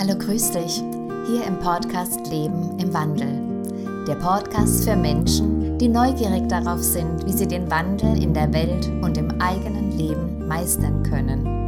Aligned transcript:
Hallo, 0.00 0.14
grüß 0.16 0.52
dich. 0.52 0.80
Hier 1.26 1.44
im 1.44 1.58
Podcast 1.58 2.30
Leben 2.30 2.78
im 2.78 2.94
Wandel. 2.94 3.42
Der 4.06 4.14
Podcast 4.14 4.84
für 4.84 4.94
Menschen, 4.94 5.76
die 5.76 5.88
neugierig 5.88 6.48
darauf 6.48 6.80
sind, 6.80 7.26
wie 7.26 7.32
sie 7.32 7.48
den 7.48 7.68
Wandel 7.68 8.22
in 8.22 8.32
der 8.32 8.52
Welt 8.52 8.88
und 9.02 9.18
im 9.18 9.28
eigenen 9.40 9.98
Leben 9.98 10.46
meistern 10.46 11.02
können. 11.02 11.66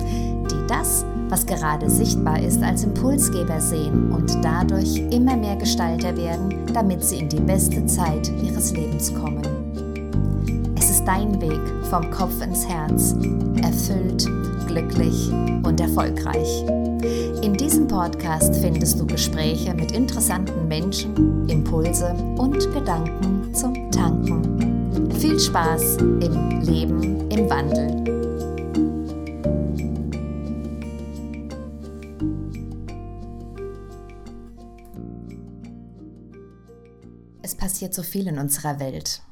Die 0.48 0.66
das, 0.68 1.04
was 1.28 1.44
gerade 1.44 1.90
sichtbar 1.90 2.40
ist, 2.40 2.62
als 2.62 2.84
Impulsgeber 2.84 3.60
sehen 3.60 4.12
und 4.12 4.32
dadurch 4.44 4.98
immer 5.10 5.36
mehr 5.36 5.56
Gestalter 5.56 6.16
werden, 6.16 6.54
damit 6.72 7.02
sie 7.02 7.18
in 7.18 7.28
die 7.28 7.40
beste 7.40 7.84
Zeit 7.86 8.30
ihres 8.44 8.72
Lebens 8.72 9.12
kommen. 9.12 9.42
Es 10.78 10.88
ist 10.88 11.04
dein 11.04 11.40
Weg 11.40 11.60
vom 11.90 12.08
Kopf 12.12 12.40
ins 12.40 12.64
Herz, 12.64 13.16
erfüllt, 13.60 14.24
glücklich 14.68 15.32
und 15.64 15.80
erfolgreich. 15.80 16.64
In 17.42 17.54
diesem 17.54 17.88
Podcast 17.88 18.54
findest 18.56 19.00
du 19.00 19.06
Gespräche 19.06 19.72
mit 19.72 19.92
interessanten 19.92 20.68
Menschen, 20.68 21.48
Impulse 21.48 22.12
und 22.36 22.58
Gedanken 22.74 23.54
zum 23.54 23.90
Tanken. 23.90 25.10
Viel 25.18 25.40
Spaß 25.40 25.96
im 25.96 26.60
Leben 26.60 27.30
im 27.30 27.48
Wandel. 27.48 28.04
Es 37.40 37.54
passiert 37.54 37.94
so 37.94 38.02
viel 38.02 38.26
in 38.26 38.38
unserer 38.38 38.78
Welt. 38.80 39.22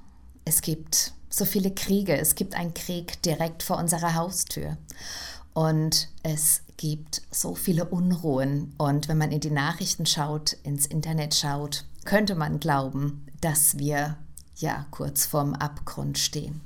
Es 0.46 0.62
gibt 0.62 1.12
so 1.28 1.44
viele 1.44 1.74
Kriege. 1.74 2.16
Es 2.16 2.34
gibt 2.34 2.54
einen 2.54 2.72
Krieg 2.72 3.20
direkt 3.22 3.62
vor 3.62 3.77
unserer 3.77 4.14
Haustür. 4.14 4.78
Und 5.52 6.08
es 6.22 6.62
gibt 6.78 7.20
so 7.30 7.55
viele 7.55 7.84
Unruhen. 7.84 8.75
Und 8.78 9.08
wenn 9.08 9.19
man 9.19 9.30
in 9.30 9.41
die 9.41 9.50
Nachrichten 9.50 10.06
schaut, 10.06 10.55
ins 10.62 10.86
Internet 10.86 11.34
schaut, 11.34 11.84
könnte 12.06 12.34
man 12.34 12.58
glauben, 12.58 13.27
dass 13.42 13.77
wir 13.77 14.16
ja 14.56 14.86
kurz 14.91 15.27
vorm 15.27 15.52
Abgrund 15.52 16.17
stehen. 16.17 16.62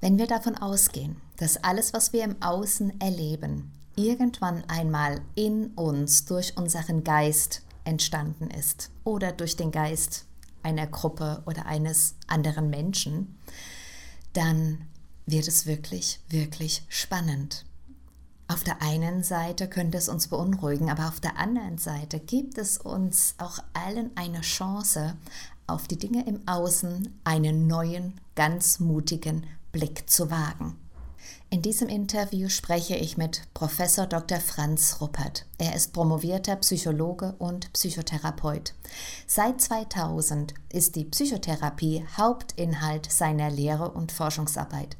Wenn 0.00 0.16
wir 0.18 0.26
davon 0.26 0.56
ausgehen, 0.56 1.16
dass 1.36 1.62
alles, 1.62 1.92
was 1.92 2.12
wir 2.12 2.24
im 2.24 2.40
Außen 2.40 3.00
erleben, 3.00 3.70
irgendwann 3.96 4.64
einmal 4.68 5.20
in 5.34 5.68
uns 5.74 6.24
durch 6.24 6.56
unseren 6.56 7.04
Geist 7.04 7.62
entstanden 7.84 8.50
ist 8.50 8.90
oder 9.04 9.32
durch 9.32 9.56
den 9.56 9.70
Geist 9.70 10.24
einer 10.62 10.86
Gruppe 10.86 11.42
oder 11.46 11.66
eines 11.66 12.14
anderen 12.26 12.70
Menschen, 12.70 13.38
dann 14.32 14.86
wird 15.26 15.48
es 15.48 15.66
wirklich, 15.66 16.20
wirklich 16.28 16.82
spannend. 16.88 17.64
Auf 18.46 18.62
der 18.62 18.82
einen 18.82 19.22
Seite 19.22 19.68
könnte 19.68 19.96
es 19.96 20.08
uns 20.08 20.28
beunruhigen, 20.28 20.90
aber 20.90 21.08
auf 21.08 21.18
der 21.18 21.38
anderen 21.38 21.78
Seite 21.78 22.20
gibt 22.20 22.58
es 22.58 22.76
uns 22.76 23.34
auch 23.38 23.58
allen 23.72 24.10
eine 24.16 24.42
Chance, 24.42 25.16
auf 25.66 25.88
die 25.88 25.98
Dinge 25.98 26.26
im 26.26 26.46
Außen 26.46 27.20
einen 27.24 27.66
neuen, 27.66 28.20
ganz 28.34 28.80
mutigen 28.80 29.46
Blick 29.72 30.10
zu 30.10 30.30
wagen. 30.30 30.76
In 31.48 31.62
diesem 31.62 31.88
Interview 31.88 32.48
spreche 32.48 32.96
ich 32.96 33.16
mit 33.16 33.42
Professor 33.54 34.06
Dr. 34.06 34.40
Franz 34.40 34.98
Ruppert. 35.00 35.46
Er 35.56 35.74
ist 35.74 35.92
promovierter 35.92 36.56
Psychologe 36.56 37.34
und 37.38 37.72
Psychotherapeut. 37.72 38.74
Seit 39.26 39.60
2000 39.60 40.52
ist 40.72 40.96
die 40.96 41.04
Psychotherapie 41.04 42.04
Hauptinhalt 42.18 43.10
seiner 43.10 43.50
Lehre 43.50 43.92
und 43.92 44.10
Forschungsarbeit. 44.12 44.96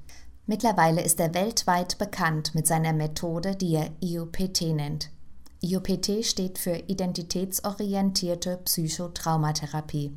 Mittlerweile 0.46 1.02
ist 1.02 1.20
er 1.20 1.32
weltweit 1.32 1.96
bekannt 1.98 2.54
mit 2.54 2.66
seiner 2.66 2.92
Methode, 2.92 3.56
die 3.56 3.74
er 3.74 3.90
IOPT 4.00 4.74
nennt. 4.74 5.10
IOPT 5.62 6.22
steht 6.22 6.58
für 6.58 6.76
Identitätsorientierte 6.76 8.58
Psychotraumatherapie. 8.64 10.12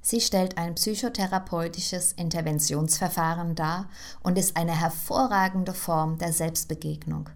Sie 0.00 0.20
stellt 0.20 0.58
ein 0.58 0.74
psychotherapeutisches 0.74 2.12
Interventionsverfahren 2.14 3.54
dar 3.54 3.88
und 4.24 4.36
ist 4.36 4.56
eine 4.56 4.78
hervorragende 4.78 5.74
Form 5.74 6.18
der 6.18 6.32
Selbstbegegnung. 6.32 7.30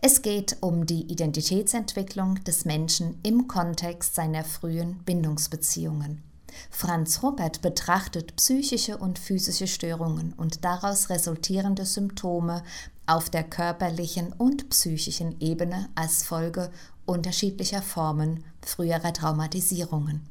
Es 0.00 0.22
geht 0.22 0.58
um 0.60 0.86
die 0.86 1.10
Identitätsentwicklung 1.10 2.36
des 2.44 2.64
Menschen 2.64 3.18
im 3.24 3.48
Kontext 3.48 4.14
seiner 4.14 4.44
frühen 4.44 4.98
Bindungsbeziehungen. 5.04 6.22
Franz 6.70 7.22
Ruppert 7.22 7.62
betrachtet 7.62 8.36
psychische 8.36 8.98
und 8.98 9.18
physische 9.18 9.66
Störungen 9.66 10.32
und 10.36 10.64
daraus 10.64 11.10
resultierende 11.10 11.84
Symptome 11.84 12.62
auf 13.06 13.30
der 13.30 13.44
körperlichen 13.44 14.32
und 14.32 14.68
psychischen 14.70 15.40
Ebene 15.40 15.88
als 15.94 16.24
Folge 16.24 16.70
unterschiedlicher 17.06 17.82
Formen 17.82 18.44
früherer 18.62 19.12
Traumatisierungen. 19.12 20.26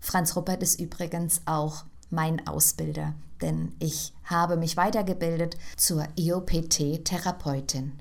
Franz 0.00 0.36
Ruppert 0.36 0.62
ist 0.62 0.80
übrigens 0.80 1.42
auch 1.46 1.84
mein 2.10 2.46
Ausbilder, 2.46 3.14
denn 3.42 3.72
ich 3.78 4.12
habe 4.24 4.56
mich 4.56 4.76
weitergebildet 4.76 5.56
zur 5.76 6.06
IOPT-Therapeutin. 6.16 7.92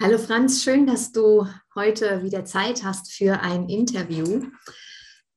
Hallo 0.00 0.18
Franz, 0.18 0.62
schön, 0.62 0.86
dass 0.86 1.12
du 1.12 1.46
heute 1.74 2.22
wieder 2.22 2.44
Zeit 2.44 2.84
hast 2.84 3.12
für 3.12 3.40
ein 3.40 3.68
Interview. 3.68 4.42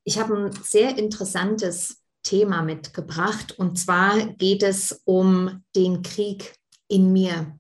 Ich 0.10 0.18
habe 0.18 0.36
ein 0.36 0.52
sehr 0.64 0.98
interessantes 0.98 2.02
Thema 2.24 2.64
mitgebracht 2.64 3.60
und 3.60 3.78
zwar 3.78 4.18
geht 4.40 4.64
es 4.64 5.04
um 5.06 5.64
den 5.76 6.02
Krieg 6.02 6.56
in 6.88 7.14
mir. 7.14 7.60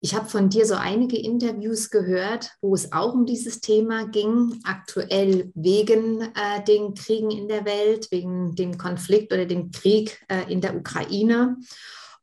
Ich 0.00 0.14
habe 0.14 0.28
von 0.28 0.48
dir 0.48 0.64
so 0.64 0.76
einige 0.76 1.18
Interviews 1.18 1.90
gehört, 1.90 2.52
wo 2.60 2.72
es 2.76 2.92
auch 2.92 3.14
um 3.14 3.26
dieses 3.26 3.60
Thema 3.60 4.06
ging, 4.06 4.60
aktuell 4.62 5.50
wegen 5.56 6.20
äh, 6.20 6.62
den 6.68 6.94
Kriegen 6.94 7.32
in 7.32 7.48
der 7.48 7.64
Welt, 7.64 8.12
wegen 8.12 8.54
dem 8.54 8.78
Konflikt 8.78 9.32
oder 9.32 9.44
dem 9.44 9.72
Krieg 9.72 10.24
äh, 10.28 10.44
in 10.52 10.60
der 10.60 10.76
Ukraine. 10.76 11.56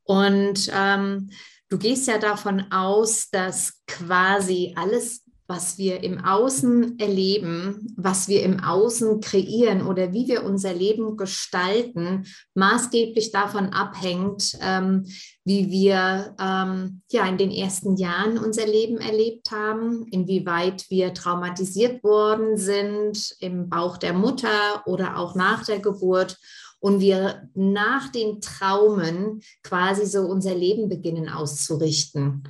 Und 0.04 0.72
ähm, 0.74 1.32
du 1.68 1.78
gehst 1.78 2.08
ja 2.08 2.18
davon 2.18 2.72
aus, 2.72 3.30
dass 3.30 3.82
quasi 3.88 4.74
alles 4.78 5.26
was 5.52 5.78
wir 5.78 6.02
im 6.02 6.24
Außen 6.24 6.98
erleben, 6.98 7.94
was 7.98 8.30
wir 8.30 8.42
im 8.42 8.64
Außen 8.64 9.20
kreieren 9.20 9.86
oder 9.86 10.14
wie 10.14 10.30
wir 10.30 10.46
unser 10.46 10.74
Leben 10.74 11.18
gestalten, 11.18 12.26
maßgeblich 12.54 13.34
davon 13.34 13.74
abhängt, 13.74 14.58
ähm, 14.62 15.06
wie 15.44 15.70
wir 15.70 16.38
ähm, 16.40 17.02
ja 17.12 17.28
in 17.28 17.38
den 17.38 17.52
ersten 17.52 17.98
Jahren 17.98 18.38
unser 18.38 18.66
Leben 18.66 19.00
erlebt 19.00 19.52
haben, 19.52 20.06
inwieweit 20.10 20.90
wir 20.90 21.14
traumatisiert 21.14 22.02
worden 22.02 22.56
sind 22.56 23.36
im 23.42 23.68
Bauch 23.68 23.98
der 23.98 24.14
Mutter 24.14 24.84
oder 24.86 25.18
auch 25.18 25.36
nach 25.36 25.66
der 25.66 25.80
Geburt 25.80 26.38
und 26.80 27.02
wir 27.02 27.50
nach 27.56 28.08
den 28.10 28.40
Traumen 28.40 29.42
quasi 29.64 30.06
so 30.06 30.22
unser 30.22 30.56
Leben 30.56 30.88
beginnen 30.88 31.28
auszurichten. 31.28 32.44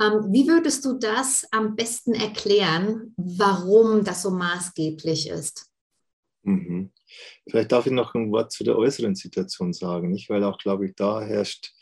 Ähm, 0.00 0.30
wie 0.30 0.46
würdest 0.46 0.84
du 0.84 0.94
das 0.98 1.46
am 1.52 1.74
besten 1.74 2.12
erklären, 2.14 3.14
warum 3.16 4.04
das 4.04 4.22
so 4.22 4.30
maßgeblich 4.30 5.28
ist? 5.28 5.70
Mhm. 6.42 6.92
Vielleicht 7.48 7.72
darf 7.72 7.86
ich 7.86 7.92
noch 7.92 8.14
ein 8.14 8.30
Wort 8.30 8.52
zu 8.52 8.62
der 8.62 8.76
äußeren 8.76 9.14
Situation 9.14 9.72
sagen, 9.72 10.10
nicht? 10.10 10.28
weil 10.28 10.44
auch, 10.44 10.58
glaube 10.58 10.86
ich, 10.86 10.94
da 10.94 11.22
herrscht, 11.22 11.72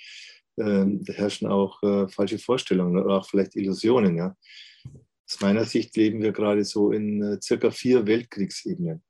äh, 0.56 0.86
herrschen 1.06 1.48
auch 1.48 1.82
äh, 1.82 2.08
falsche 2.08 2.38
Vorstellungen 2.38 3.02
oder 3.02 3.16
auch 3.16 3.28
vielleicht 3.28 3.56
Illusionen. 3.56 4.16
Ja? 4.16 4.36
Aus 5.28 5.40
meiner 5.40 5.64
Sicht 5.64 5.96
leben 5.96 6.22
wir 6.22 6.32
gerade 6.32 6.64
so 6.64 6.92
in 6.92 7.22
äh, 7.22 7.38
circa 7.42 7.70
vier 7.70 8.06
Weltkriegsebenen. 8.06 9.02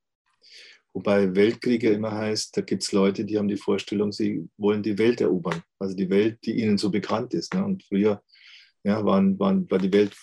Wobei 0.94 1.34
Weltkriege 1.34 1.90
immer 1.90 2.12
heißt, 2.12 2.56
da 2.56 2.60
gibt 2.60 2.84
es 2.84 2.92
Leute, 2.92 3.24
die 3.24 3.36
haben 3.36 3.48
die 3.48 3.56
Vorstellung, 3.56 4.12
sie 4.12 4.48
wollen 4.56 4.82
die 4.82 4.96
Welt 4.96 5.20
erobern. 5.20 5.60
Also 5.80 5.96
die 5.96 6.08
Welt, 6.08 6.38
die 6.44 6.60
ihnen 6.60 6.78
so 6.78 6.88
bekannt 6.90 7.34
ist. 7.34 7.52
Ne? 7.52 7.64
Und 7.64 7.82
früher 7.82 8.22
ja, 8.84 9.04
waren, 9.04 9.38
waren, 9.38 9.70
war 9.70 9.78
die 9.78 9.92
Welt 9.92 10.14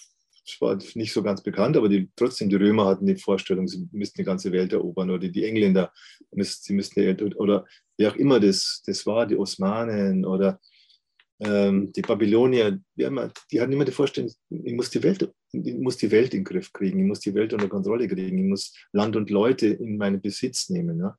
war 0.60 0.78
nicht 0.96 1.14
so 1.14 1.24
ganz 1.24 1.42
bekannt, 1.44 1.78
aber 1.78 1.88
die, 1.88 2.10
trotzdem 2.16 2.50
die 2.50 2.56
Römer 2.56 2.86
hatten 2.86 3.06
die 3.06 3.16
Vorstellung, 3.16 3.68
sie 3.68 3.88
müssten 3.92 4.22
die 4.22 4.26
ganze 4.26 4.52
Welt 4.52 4.74
erobern 4.74 5.10
oder 5.10 5.28
die 5.28 5.46
Engländer, 5.46 5.92
sie 6.32 6.74
müssten 6.74 7.18
die, 7.18 7.24
oder 7.36 7.66
wer 7.98 8.12
auch 8.12 8.16
immer 8.16 8.40
das, 8.40 8.82
das 8.86 9.06
war, 9.06 9.26
die 9.28 9.38
Osmanen 9.38 10.26
oder 10.26 10.60
ähm, 11.40 11.92
die 11.92 12.02
Babylonier, 12.02 12.80
die, 12.96 13.06
haben, 13.06 13.32
die 13.52 13.62
hatten 13.62 13.72
immer 13.72 13.86
die 13.86 13.92
Vorstellung, 13.92 14.32
ich 14.50 14.74
muss 14.74 14.90
die, 14.90 15.02
Welt, 15.04 15.32
ich 15.52 15.76
muss 15.76 15.98
die 15.98 16.12
Welt 16.12 16.34
in 16.34 16.40
den 16.40 16.46
Griff 16.46 16.72
kriegen, 16.74 17.00
ich 17.00 17.06
muss 17.06 17.20
die 17.20 17.34
Welt 17.34 17.54
unter 17.54 17.68
Kontrolle 17.68 18.08
kriegen, 18.08 18.38
ich 18.38 18.50
muss 18.50 18.76
Land 18.92 19.16
und 19.16 19.30
Leute 19.30 19.68
in 19.68 19.98
meinen 19.98 20.22
Besitz 20.22 20.70
nehmen. 20.70 21.00
Ja? 21.00 21.18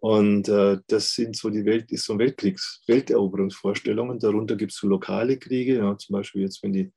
Und 0.00 0.48
äh, 0.48 0.78
das 0.86 1.14
sind 1.14 1.36
so 1.36 1.50
die 1.50 1.64
Welt, 1.64 1.90
ist 1.90 2.04
so 2.04 2.18
Weltkriegs, 2.18 2.82
Welteroberungsvorstellungen. 2.86 4.18
Darunter 4.18 4.56
gibt 4.56 4.72
es 4.72 4.78
so 4.78 4.86
lokale 4.86 5.38
Kriege, 5.38 5.76
ja, 5.76 5.96
zum 5.98 6.12
Beispiel 6.14 6.42
jetzt, 6.42 6.62
wenn 6.62 6.72
die 6.72 6.92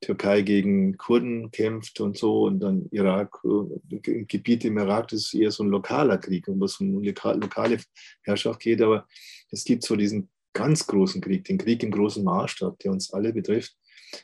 Türkei 0.00 0.42
gegen 0.42 0.96
Kurden 0.96 1.50
kämpft 1.50 2.00
und 2.00 2.16
so 2.16 2.44
und 2.44 2.60
dann 2.60 2.86
Irak, 2.90 3.38
äh, 3.44 4.24
Gebiete 4.24 4.68
im 4.68 4.78
Irak, 4.78 5.08
das 5.08 5.22
ist 5.22 5.34
eher 5.34 5.50
so 5.50 5.64
ein 5.64 5.70
lokaler 5.70 6.18
Krieg, 6.18 6.44
wo 6.46 6.64
es 6.64 6.78
um 6.80 7.02
lokale 7.02 7.78
Herrschaft 8.22 8.60
geht. 8.60 8.82
Aber 8.82 9.06
es 9.50 9.64
gibt 9.64 9.84
so 9.84 9.96
diesen 9.96 10.28
ganz 10.52 10.86
großen 10.86 11.20
Krieg, 11.20 11.44
den 11.44 11.58
Krieg 11.58 11.82
im 11.82 11.90
großen 11.90 12.22
Maßstab, 12.22 12.78
der 12.80 12.92
uns 12.92 13.12
alle 13.12 13.32
betrifft. 13.32 13.74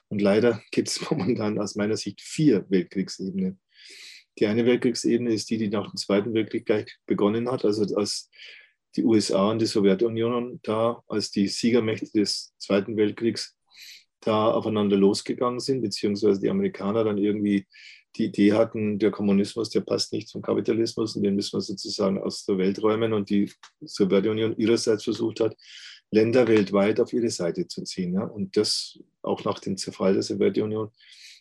Und 0.09 0.23
leider 0.23 0.63
gibt 0.71 0.89
es 0.89 1.01
momentan 1.11 1.59
aus 1.59 1.75
meiner 1.75 1.97
Sicht 1.97 2.21
vier 2.21 2.65
Weltkriegsebenen. 2.69 3.59
Die 4.38 4.46
eine 4.46 4.64
Weltkriegsebene 4.67 5.32
ist 5.32 5.50
die, 5.50 5.58
die 5.58 5.69
nach 5.69 5.90
dem 5.90 5.96
Zweiten 5.96 6.34
Weltkrieg 6.34 6.67
gleich 6.67 6.99
begonnen 7.06 7.50
hat, 7.50 7.64
also 7.64 7.82
als 7.96 8.31
die 8.96 9.05
USA 9.05 9.50
und 9.50 9.61
die 9.61 9.67
Sowjetunion 9.67 10.61
da 10.62 11.02
als 11.08 11.31
die 11.31 11.49
Siegermächte 11.49 12.11
des 12.12 12.55
Zweiten 12.58 12.96
Weltkriegs 12.96 13.56
da 14.20 14.52
aufeinander 14.52 14.96
losgegangen 14.96 15.61
sind, 15.61 15.82
beziehungsweise 15.82 16.40
die 16.40 16.50
Amerikaner 16.50 17.05
dann 17.05 17.19
irgendwie 17.19 17.67
die 18.17 18.26
Idee 18.26 18.52
hatten, 18.52 18.99
der 18.99 19.11
Kommunismus, 19.11 19.70
der 19.70 19.81
passt 19.81 20.12
nicht 20.12 20.29
zum 20.29 20.43
Kapitalismus 20.43 21.17
und 21.17 21.23
den 21.23 21.35
müssen 21.35 21.56
wir 21.56 21.62
sozusagen 21.62 22.19
aus 22.19 22.44
der 22.44 22.58
Welt 22.58 22.82
räumen 22.82 23.12
und 23.12 23.31
die 23.31 23.50
Sowjetunion 23.81 24.56
ihrerseits 24.58 25.05
versucht 25.05 25.40
hat, 25.40 25.56
Länder 26.11 26.46
weltweit 26.46 27.00
auf 27.00 27.12
ihre 27.12 27.31
Seite 27.31 27.67
zu 27.67 27.82
ziehen. 27.85 28.14
Ja? 28.14 28.25
Und 28.25 28.56
das 28.56 28.99
auch 29.23 29.44
nach 29.44 29.58
dem 29.61 29.78
Zerfall 29.78 30.12
der 30.12 30.23
Sowjetunion 30.23 30.90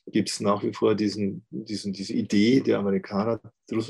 gibt 0.07 0.29
es 0.29 0.39
nach 0.39 0.63
wie 0.63 0.73
vor 0.73 0.95
diesen, 0.95 1.45
diesen, 1.49 1.93
diese 1.93 2.13
Idee 2.13 2.61
der 2.61 2.79
Amerikaner, 2.79 3.39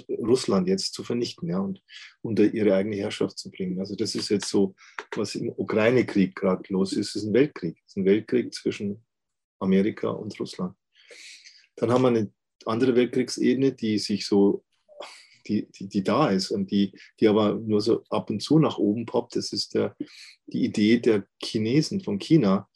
Russland 0.09 0.67
jetzt 0.67 0.93
zu 0.93 1.03
vernichten 1.03 1.49
ja, 1.49 1.59
und 1.59 1.81
unter 2.21 2.43
ihre 2.43 2.75
eigene 2.75 2.97
Herrschaft 2.97 3.37
zu 3.37 3.49
bringen. 3.49 3.79
Also 3.79 3.95
das 3.95 4.15
ist 4.15 4.29
jetzt 4.29 4.49
so, 4.49 4.75
was 5.15 5.35
im 5.35 5.49
Ukraine-Krieg 5.49 6.35
gerade 6.35 6.63
los 6.69 6.93
ist. 6.93 7.09
Es 7.09 7.15
ist 7.15 7.25
ein 7.25 7.33
Weltkrieg. 7.33 7.77
Es 7.85 7.93
ist 7.93 7.97
ein 7.97 8.05
Weltkrieg 8.05 8.53
zwischen 8.53 9.03
Amerika 9.59 10.09
und 10.09 10.37
Russland. 10.39 10.75
Dann 11.75 11.91
haben 11.91 12.01
wir 12.01 12.09
eine 12.09 12.31
andere 12.65 12.95
Weltkriegsebene, 12.95 13.73
die 13.73 13.97
sich 13.97 14.25
so, 14.25 14.63
die, 15.47 15.67
die, 15.71 15.87
die 15.87 16.03
da 16.03 16.29
ist 16.29 16.51
und 16.51 16.69
die, 16.69 16.93
die 17.19 17.27
aber 17.27 17.55
nur 17.55 17.81
so 17.81 18.03
ab 18.09 18.29
und 18.29 18.41
zu 18.41 18.59
nach 18.59 18.77
oben 18.77 19.05
poppt. 19.05 19.35
Das 19.35 19.51
ist 19.53 19.73
der, 19.73 19.95
die 20.47 20.63
Idee 20.65 20.99
der 20.99 21.25
Chinesen 21.41 22.01
von 22.01 22.19
China, 22.19 22.69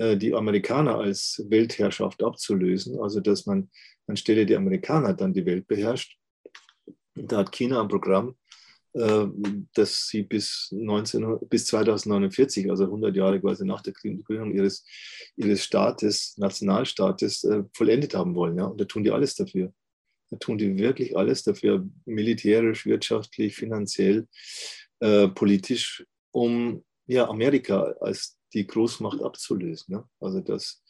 die 0.00 0.34
Amerikaner 0.34 0.98
als 0.98 1.44
Weltherrschaft 1.48 2.22
abzulösen, 2.22 2.98
also 3.00 3.20
dass 3.20 3.44
man 3.44 3.68
anstelle 4.06 4.46
der 4.46 4.58
Amerikaner 4.58 5.14
dann 5.14 5.32
die 5.32 5.46
Welt 5.46 5.66
beherrscht. 5.66 6.16
Da 7.14 7.38
hat 7.38 7.52
China 7.52 7.80
ein 7.80 7.88
Programm, 7.88 8.36
äh, 8.92 9.26
dass 9.74 10.08
sie 10.08 10.22
bis, 10.22 10.68
19, 10.72 11.38
bis 11.48 11.66
2049, 11.66 12.70
also 12.70 12.84
100 12.84 13.14
Jahre 13.14 13.40
quasi 13.40 13.64
nach 13.64 13.82
der 13.82 13.92
Gründung 13.92 14.52
ihres, 14.52 14.84
ihres 15.36 15.64
Staates, 15.64 16.36
Nationalstaates, 16.38 17.44
äh, 17.44 17.62
vollendet 17.72 18.14
haben 18.14 18.34
wollen. 18.34 18.58
Ja? 18.58 18.64
Und 18.64 18.80
da 18.80 18.84
tun 18.84 19.04
die 19.04 19.10
alles 19.12 19.34
dafür. 19.34 19.72
Da 20.30 20.38
tun 20.38 20.58
die 20.58 20.76
wirklich 20.78 21.16
alles 21.16 21.42
dafür, 21.42 21.88
militärisch, 22.04 22.86
wirtschaftlich, 22.86 23.56
finanziell, 23.56 24.28
äh, 25.00 25.28
politisch, 25.28 26.04
um 26.32 26.84
ja, 27.06 27.28
Amerika 27.28 27.94
als 28.00 28.39
die 28.52 28.66
Großmacht 28.66 29.22
abzulösen. 29.22 29.94
Ne? 29.94 30.04
Also 30.20 30.40
das 30.40 30.82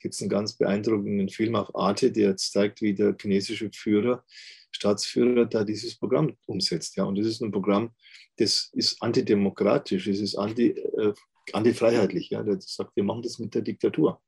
gibt 0.00 0.14
es 0.14 0.20
einen 0.20 0.30
ganz 0.30 0.54
beeindruckenden 0.54 1.28
Film 1.28 1.56
auf 1.56 1.74
Arte, 1.74 2.12
der 2.12 2.30
jetzt 2.30 2.52
zeigt, 2.52 2.82
wie 2.82 2.94
der 2.94 3.16
chinesische 3.18 3.70
Führer, 3.72 4.24
Staatsführer 4.70 5.46
da 5.46 5.64
dieses 5.64 5.96
Programm 5.96 6.36
umsetzt. 6.46 6.96
Ja? 6.96 7.04
Und 7.04 7.18
das 7.18 7.26
ist 7.26 7.40
ein 7.40 7.52
Programm, 7.52 7.94
das 8.36 8.70
ist 8.74 9.00
antidemokratisch, 9.02 10.06
es 10.06 10.20
ist 10.20 10.34
anti, 10.36 10.70
äh, 10.70 11.14
antifreiheitlich. 11.52 12.30
Ja? 12.30 12.42
Das 12.42 12.74
sagt, 12.74 12.94
wir 12.96 13.04
machen 13.04 13.22
das 13.22 13.38
mit 13.38 13.54
der 13.54 13.62
Diktatur. 13.62 14.20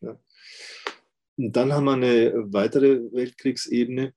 Ja? 0.00 0.18
Und 1.36 1.56
dann 1.56 1.72
haben 1.72 1.84
wir 1.84 1.94
eine 1.94 2.52
weitere 2.52 3.00
Weltkriegsebene, 3.12 4.14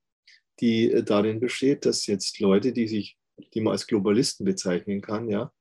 die 0.60 1.02
darin 1.04 1.40
besteht, 1.40 1.84
dass 1.84 2.06
jetzt 2.06 2.38
Leute, 2.40 2.72
die 2.72 2.86
sich, 2.86 3.16
die 3.54 3.60
man 3.60 3.72
als 3.72 3.86
Globalisten 3.86 4.44
bezeichnen 4.44 5.00
kann, 5.00 5.28
ja, 5.28 5.52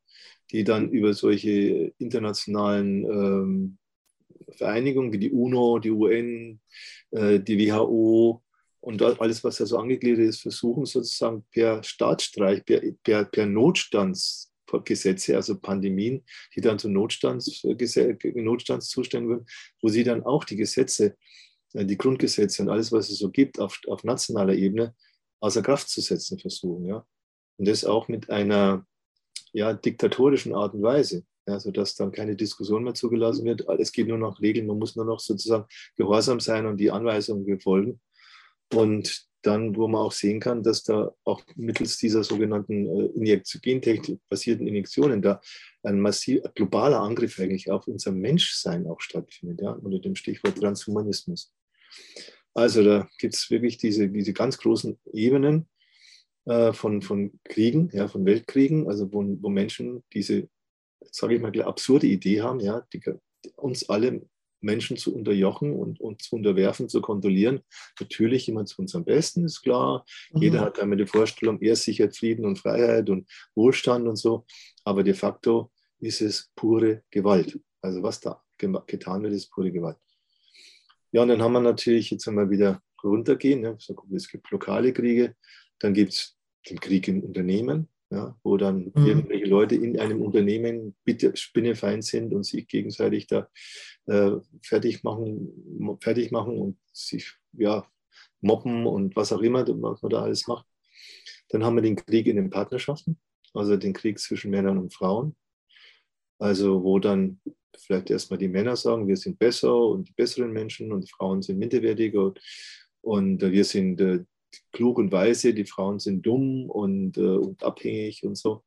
die 0.51 0.63
dann 0.63 0.89
über 0.89 1.13
solche 1.13 1.94
internationalen 1.97 3.03
ähm, 3.05 3.77
Vereinigungen 4.51 5.11
wie 5.11 5.19
die 5.19 5.31
UNO, 5.31 5.79
die 5.79 5.91
UN, 5.91 6.59
äh, 7.11 7.39
die 7.39 7.59
WHO 7.59 8.41
und 8.79 9.01
alles, 9.01 9.44
was 9.44 9.57
da 9.57 9.65
so 9.65 9.77
angegliedert 9.77 10.25
ist, 10.25 10.41
versuchen 10.41 10.85
sozusagen 10.85 11.44
per 11.51 11.83
Staatsstreich, 11.83 12.63
per, 12.63 12.81
per, 13.03 13.25
per 13.25 13.45
Notstandsgesetze, 13.45 15.35
also 15.35 15.59
Pandemien, 15.59 16.23
die 16.55 16.61
dann 16.61 16.79
zu 16.79 16.89
Notstands, 16.89 17.63
Notstandszuständen 17.63 19.29
würden, 19.29 19.45
wo 19.81 19.89
sie 19.89 20.03
dann 20.03 20.23
auch 20.23 20.44
die 20.45 20.55
Gesetze, 20.55 21.17
äh, 21.73 21.85
die 21.85 21.97
Grundgesetze 21.97 22.61
und 22.61 22.69
alles, 22.69 22.91
was 22.91 23.09
es 23.09 23.19
so 23.19 23.29
gibt, 23.29 23.59
auf, 23.59 23.79
auf 23.88 24.03
nationaler 24.03 24.53
Ebene 24.53 24.95
außer 25.39 25.61
Kraft 25.61 25.89
zu 25.89 26.01
setzen 26.01 26.39
versuchen. 26.39 26.85
Ja? 26.85 27.05
Und 27.57 27.67
das 27.67 27.83
auch 27.85 28.07
mit 28.07 28.29
einer 28.29 28.85
ja, 29.53 29.73
diktatorischen 29.73 30.53
Art 30.53 30.73
und 30.73 30.83
Weise, 30.83 31.23
ja, 31.47 31.59
sodass 31.59 31.95
dann 31.95 32.11
keine 32.11 32.35
Diskussion 32.35 32.83
mehr 32.83 32.94
zugelassen 32.94 33.45
wird. 33.45 33.67
Es 33.79 33.91
geht 33.91 34.07
nur 34.07 34.17
noch 34.17 34.41
Regeln, 34.41 34.67
man 34.67 34.79
muss 34.79 34.95
nur 34.95 35.05
noch 35.05 35.19
sozusagen 35.19 35.65
gehorsam 35.95 36.39
sein 36.39 36.65
und 36.65 36.77
die 36.77 36.91
Anweisungen 36.91 37.45
befolgen. 37.45 37.99
Und 38.73 39.27
dann, 39.44 39.75
wo 39.75 39.88
man 39.88 40.01
auch 40.01 40.11
sehen 40.11 40.39
kann, 40.39 40.61
dass 40.61 40.83
da 40.83 41.13
auch 41.23 41.41
mittels 41.55 41.97
dieser 41.97 42.23
sogenannten 42.23 43.15
äh, 43.15 44.11
basierten 44.29 44.67
Injektionen 44.67 45.21
da 45.21 45.39
ein 45.83 45.99
massiv 46.01 46.41
globaler 46.55 46.99
Angriff 46.99 47.39
eigentlich 47.39 47.71
auf 47.71 47.88
unser 47.88 48.11
Menschsein 48.11 48.88
auch 48.88 48.99
stattfindet, 48.99 49.61
ja, 49.61 49.71
unter 49.71 49.99
dem 49.99 50.15
Stichwort 50.15 50.57
Transhumanismus. 50.57 51.53
Also 52.53 52.83
da 52.83 53.07
gibt 53.19 53.35
es 53.35 53.49
wirklich 53.49 53.77
diese, 53.77 54.09
diese 54.09 54.33
ganz 54.33 54.57
großen 54.57 54.99
Ebenen, 55.13 55.69
äh, 56.47 56.73
von, 56.73 57.01
von 57.01 57.39
Kriegen, 57.44 57.89
ja, 57.94 58.07
von 58.07 58.25
Weltkriegen, 58.25 58.88
also 58.88 59.11
wo, 59.11 59.23
wo 59.41 59.49
Menschen 59.49 60.03
diese, 60.13 60.47
sage 61.11 61.35
ich 61.35 61.41
mal, 61.41 61.61
absurde 61.61 62.07
Idee 62.07 62.41
haben, 62.41 62.59
ja, 62.61 62.88
die, 62.94 63.01
uns 63.55 63.89
alle 63.89 64.21
Menschen 64.61 64.97
zu 64.97 65.13
unterjochen 65.13 65.75
und, 65.75 65.99
und 65.99 66.21
zu 66.21 66.35
unterwerfen, 66.35 66.89
zu 66.89 67.01
kontrollieren. 67.01 67.61
Natürlich 67.99 68.47
immer 68.47 68.65
zu 68.65 68.81
unserem 68.81 69.05
Besten, 69.05 69.45
ist 69.45 69.61
klar. 69.61 70.05
Mhm. 70.31 70.41
Jeder 70.41 70.61
hat 70.61 70.79
einmal 70.79 70.97
die 70.97 71.05
Vorstellung, 71.05 71.61
er 71.61 71.75
sichert 71.75 72.15
Frieden 72.15 72.45
und 72.45 72.57
Freiheit 72.59 73.09
und 73.09 73.29
Wohlstand 73.53 74.07
und 74.07 74.15
so. 74.15 74.45
Aber 74.83 75.03
de 75.03 75.13
facto 75.13 75.71
ist 75.99 76.21
es 76.21 76.49
pure 76.55 77.03
Gewalt. 77.11 77.59
Also 77.81 78.01
was 78.01 78.19
da 78.19 78.41
getan 78.57 79.21
wird, 79.23 79.33
ist 79.33 79.51
pure 79.51 79.71
Gewalt. 79.71 79.97
Ja, 81.11 81.23
und 81.23 81.27
dann 81.27 81.41
haben 81.41 81.53
wir 81.53 81.59
natürlich 81.59 82.09
jetzt 82.09 82.27
einmal 82.27 82.49
wieder 82.49 82.81
runtergehen. 83.03 83.61
Ne? 83.61 83.77
Es 84.15 84.29
gibt 84.29 84.49
lokale 84.49 84.94
Kriege, 84.94 85.35
dann 85.79 85.94
gibt 85.94 86.13
es 86.13 86.37
den 86.69 86.80
Krieg 86.80 87.08
im 87.08 87.24
Unternehmen, 87.24 87.88
ja, 88.10 88.38
wo 88.44 88.58
dann 88.58 88.92
mhm. 88.96 89.06
irgendwelche 89.06 89.46
Leute 89.46 89.75
in 89.75 90.00
einem 90.00 90.22
Unternehmen 90.22 90.96
bitte 91.04 91.36
spinnefeind 91.36 92.04
sind 92.04 92.34
und 92.34 92.46
sich 92.46 92.68
gegenseitig 92.68 93.28
da 93.28 93.50
äh, 94.06 94.31
fertig, 94.64 95.04
machen, 95.04 95.97
fertig 96.02 96.31
machen 96.31 96.57
und 96.57 96.78
sich 96.94 97.33
ja, 97.54 97.86
mobben 98.42 98.86
und 98.86 99.16
was 99.16 99.33
auch 99.33 99.42
immer, 99.42 99.66
was 99.68 100.02
man 100.02 100.09
da 100.09 100.21
alles 100.21 100.47
macht. 100.47 100.66
Dann 101.50 101.64
haben 101.64 101.76
wir 101.76 101.81
den 101.81 101.95
Krieg 101.95 102.28
in 102.28 102.36
den 102.38 102.50
Partnerschaften, 102.50 103.18
also 103.54 103.78
den 103.78 103.94
Krieg 103.94 104.19
zwischen 104.19 104.52
Männern 104.52 104.78
und 104.78 104.94
Frauen. 104.94 105.36
Also 106.40 106.83
wo 106.83 107.00
dann 107.00 107.42
vielleicht 107.78 108.09
erstmal 108.09 108.38
die 108.38 108.47
Männer 108.47 108.76
sagen, 108.76 109.07
wir 109.07 109.18
sind 109.18 109.40
besser 109.40 109.76
und 109.76 110.07
die 110.07 110.14
besseren 110.14 110.52
Menschen 110.52 110.92
und 110.92 111.02
die 111.02 111.12
Frauen 111.12 111.42
sind 111.42 111.57
minderwertiger 111.57 112.26
und, 112.26 112.40
und 113.02 113.42
wir 113.42 113.64
sind 113.64 114.02
äh, 114.02 114.24
klug 114.71 114.97
und 114.97 115.11
weise, 115.11 115.54
die 115.54 115.66
Frauen 115.66 115.99
sind 115.99 116.25
dumm 116.25 116.69
und, 116.69 117.18
äh, 117.18 117.21
und 117.21 117.63
abhängig 117.63 118.23
und 118.23 118.35
so 118.37 118.63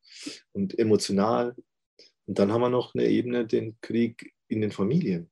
und 0.52 0.78
emotional. 0.78 1.54
Und 2.26 2.38
dann 2.38 2.52
haben 2.52 2.60
wir 2.60 2.70
noch 2.70 2.94
eine 2.94 3.06
Ebene, 3.06 3.46
den 3.46 3.76
Krieg 3.80 4.32
in 4.48 4.60
den 4.60 4.72
Familien, 4.72 5.30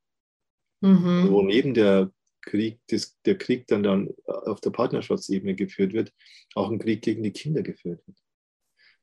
mhm. 0.81 1.29
wo 1.31 1.43
neben 1.43 1.75
der 1.75 2.13
Krieg, 2.43 2.81
das, 2.89 3.17
der 3.25 3.37
Krieg 3.37 3.67
dann, 3.67 3.83
dann 3.83 4.15
auf 4.25 4.61
der 4.61 4.71
Partnerschaftsebene 4.71 5.55
geführt 5.55 5.93
wird, 5.93 6.13
auch 6.55 6.71
ein 6.71 6.79
Krieg 6.79 7.03
gegen 7.03 7.23
die 7.23 7.33
Kinder 7.33 7.63
geführt 7.63 8.01
wird. 8.07 8.19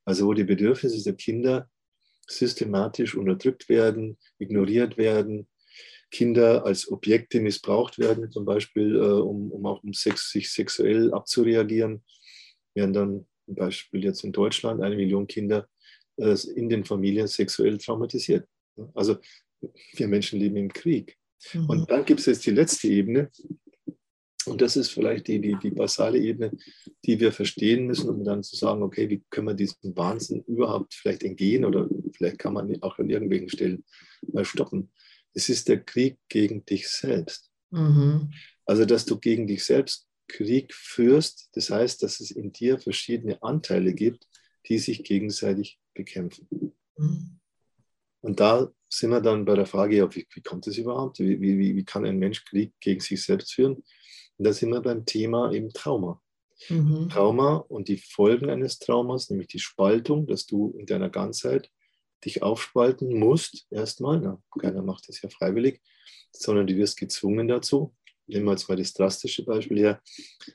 Also 0.04 0.26
wo 0.26 0.34
die 0.34 0.44
Bedürfnisse 0.44 1.02
der 1.02 1.14
Kinder 1.14 1.68
systematisch 2.28 3.14
unterdrückt 3.14 3.68
werden, 3.68 4.18
ignoriert 4.38 4.96
werden, 4.96 5.48
Kinder 6.10 6.64
als 6.64 6.90
Objekte 6.90 7.40
missbraucht 7.40 7.98
werden, 7.98 8.30
zum 8.30 8.44
Beispiel, 8.44 8.96
äh, 8.96 8.98
um, 8.98 9.50
um 9.50 9.66
auch 9.66 9.82
um 9.82 9.92
Sex, 9.92 10.30
sich 10.30 10.50
sexuell 10.50 11.12
abzureagieren, 11.12 12.04
werden 12.74 12.92
dann 12.92 13.26
zum 13.44 13.54
Beispiel 13.54 14.04
jetzt 14.04 14.24
in 14.24 14.32
Deutschland 14.32 14.82
eine 14.82 14.96
Million 14.96 15.26
Kinder 15.26 15.68
äh, 16.16 16.36
in 16.54 16.68
den 16.68 16.84
Familien 16.84 17.26
sexuell 17.26 17.78
traumatisiert. 17.78 18.46
Also 18.94 19.16
wir 19.94 20.08
Menschen 20.08 20.38
leben 20.38 20.56
im 20.56 20.72
Krieg. 20.72 21.16
Mhm. 21.52 21.66
Und 21.66 21.90
dann 21.90 22.04
gibt 22.04 22.20
es 22.20 22.26
jetzt 22.26 22.46
die 22.46 22.50
letzte 22.50 22.88
Ebene, 22.88 23.30
und 24.46 24.62
das 24.62 24.76
ist 24.76 24.90
vielleicht 24.90 25.26
die, 25.26 25.40
die, 25.40 25.56
die 25.60 25.70
basale 25.70 26.18
Ebene, 26.18 26.52
die 27.04 27.18
wir 27.18 27.32
verstehen 27.32 27.86
müssen, 27.86 28.08
um 28.08 28.24
dann 28.24 28.44
zu 28.44 28.54
sagen, 28.54 28.82
okay, 28.82 29.10
wie 29.10 29.22
können 29.28 29.48
wir 29.48 29.54
diesem 29.54 29.96
Wahnsinn 29.96 30.44
überhaupt 30.46 30.94
vielleicht 30.94 31.24
entgehen 31.24 31.64
oder 31.64 31.88
vielleicht 32.12 32.38
kann 32.38 32.54
man 32.54 32.80
auch 32.82 32.98
an 32.98 33.10
irgendwelchen 33.10 33.48
Stellen 33.48 33.84
mal 34.32 34.44
stoppen. 34.44 34.92
Es 35.36 35.50
ist 35.50 35.68
der 35.68 35.82
Krieg 35.84 36.18
gegen 36.30 36.64
dich 36.64 36.88
selbst. 36.88 37.50
Mhm. 37.70 38.32
Also, 38.64 38.86
dass 38.86 39.04
du 39.04 39.18
gegen 39.18 39.46
dich 39.46 39.64
selbst 39.64 40.08
Krieg 40.28 40.72
führst, 40.74 41.50
das 41.52 41.70
heißt, 41.70 42.02
dass 42.02 42.20
es 42.20 42.30
in 42.30 42.52
dir 42.52 42.78
verschiedene 42.78 43.42
Anteile 43.42 43.92
gibt, 43.92 44.26
die 44.66 44.78
sich 44.78 45.04
gegenseitig 45.04 45.78
bekämpfen. 45.94 46.48
Mhm. 46.96 47.38
Und 48.22 48.40
da 48.40 48.72
sind 48.88 49.10
wir 49.10 49.20
dann 49.20 49.44
bei 49.44 49.54
der 49.54 49.66
Frage, 49.66 49.96
ja, 49.96 50.14
wie, 50.14 50.26
wie 50.32 50.40
kommt 50.40 50.66
das 50.66 50.78
überhaupt? 50.78 51.18
Wie, 51.20 51.38
wie, 51.40 51.76
wie 51.76 51.84
kann 51.84 52.06
ein 52.06 52.18
Mensch 52.18 52.44
Krieg 52.46 52.72
gegen 52.80 53.00
sich 53.00 53.22
selbst 53.22 53.54
führen? 53.54 53.74
Und 54.38 54.44
da 54.44 54.52
sind 54.52 54.70
wir 54.70 54.80
beim 54.80 55.04
Thema 55.04 55.52
eben 55.52 55.70
Trauma. 55.70 56.20
Mhm. 56.70 57.10
Trauma 57.10 57.56
und 57.56 57.88
die 57.88 57.98
Folgen 57.98 58.48
eines 58.48 58.78
Traumas, 58.78 59.28
nämlich 59.28 59.48
die 59.48 59.58
Spaltung, 59.58 60.26
dass 60.26 60.46
du 60.46 60.74
in 60.78 60.86
deiner 60.86 61.10
Ganzheit 61.10 61.70
dich 62.24 62.42
aufspalten 62.42 63.18
musst, 63.18 63.66
erstmal. 63.70 64.20
Na, 64.20 64.42
keiner 64.58 64.82
macht 64.82 65.08
das 65.08 65.20
ja 65.22 65.28
freiwillig, 65.28 65.80
sondern 66.32 66.66
du 66.66 66.76
wirst 66.76 66.96
gezwungen 66.98 67.48
dazu. 67.48 67.94
Nehmen 68.26 68.46
wir 68.46 68.52
jetzt 68.52 68.68
mal 68.68 68.76
das 68.76 68.92
drastische 68.92 69.44
Beispiel 69.44 69.78
her. 69.78 70.02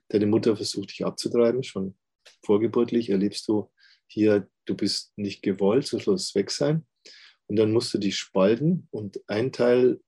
Deine 0.10 0.26
Mutter 0.26 0.56
versucht 0.56 0.90
dich 0.92 1.06
abzutreiben, 1.06 1.64
schon 1.64 1.96
vorgeburtlich 2.44 3.10
erlebst 3.10 3.48
du 3.48 3.72
hier, 4.08 4.50
du 4.66 4.76
bist 4.76 5.18
nicht 5.18 5.42
gewollt, 5.42 5.88
so 5.88 5.98
soll 6.00 6.16
es 6.16 6.36
weg 6.36 6.52
sein. 6.52 6.86
Und 7.48 7.56
dann 7.58 7.72
musst 7.72 7.94
du 7.94 7.98
dich 7.98 8.18
spalten 8.18 8.88
und 8.92 9.22
ein 9.28 9.52
Teil 9.52 10.02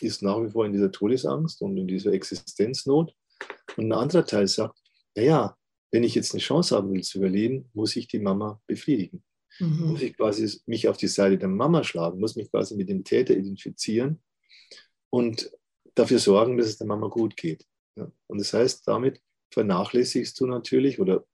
ist 0.00 0.22
nach 0.22 0.42
wie 0.42 0.50
vor 0.50 0.66
in 0.66 0.72
dieser 0.72 0.90
Todesangst 0.90 1.60
und 1.62 1.76
in 1.76 1.86
dieser 1.86 2.12
Existenznot. 2.12 3.14
Und 3.76 3.86
ein 3.86 3.92
anderer 3.92 4.24
Teil 4.24 4.48
sagt, 4.48 4.78
naja, 5.14 5.56
wenn 5.92 6.04
ich 6.04 6.14
jetzt 6.14 6.32
eine 6.32 6.40
Chance 6.40 6.76
haben 6.76 6.92
will 6.92 7.02
zu 7.02 7.18
überleben, 7.18 7.68
muss 7.72 7.96
ich 7.96 8.08
die 8.08 8.20
Mama 8.20 8.60
befriedigen. 8.66 9.22
Mhm. 9.58 9.88
Muss 9.88 10.02
ich 10.02 10.16
quasi 10.16 10.60
mich 10.66 10.88
auf 10.88 10.96
die 10.96 11.08
Seite 11.08 11.38
der 11.38 11.48
Mama 11.48 11.84
schlagen, 11.84 12.20
muss 12.20 12.36
mich 12.36 12.50
quasi 12.50 12.76
mit 12.76 12.88
dem 12.88 13.04
Täter 13.04 13.36
identifizieren 13.36 14.22
und 15.10 15.50
dafür 15.94 16.18
sorgen, 16.18 16.56
dass 16.56 16.68
es 16.68 16.78
der 16.78 16.86
Mama 16.86 17.08
gut 17.08 17.36
geht. 17.36 17.66
Ja. 17.96 18.10
Und 18.26 18.38
das 18.38 18.52
heißt, 18.52 18.86
damit 18.86 19.20
vernachlässigst 19.52 20.38
du 20.40 20.46
natürlich 20.46 21.00
oder 21.00 21.26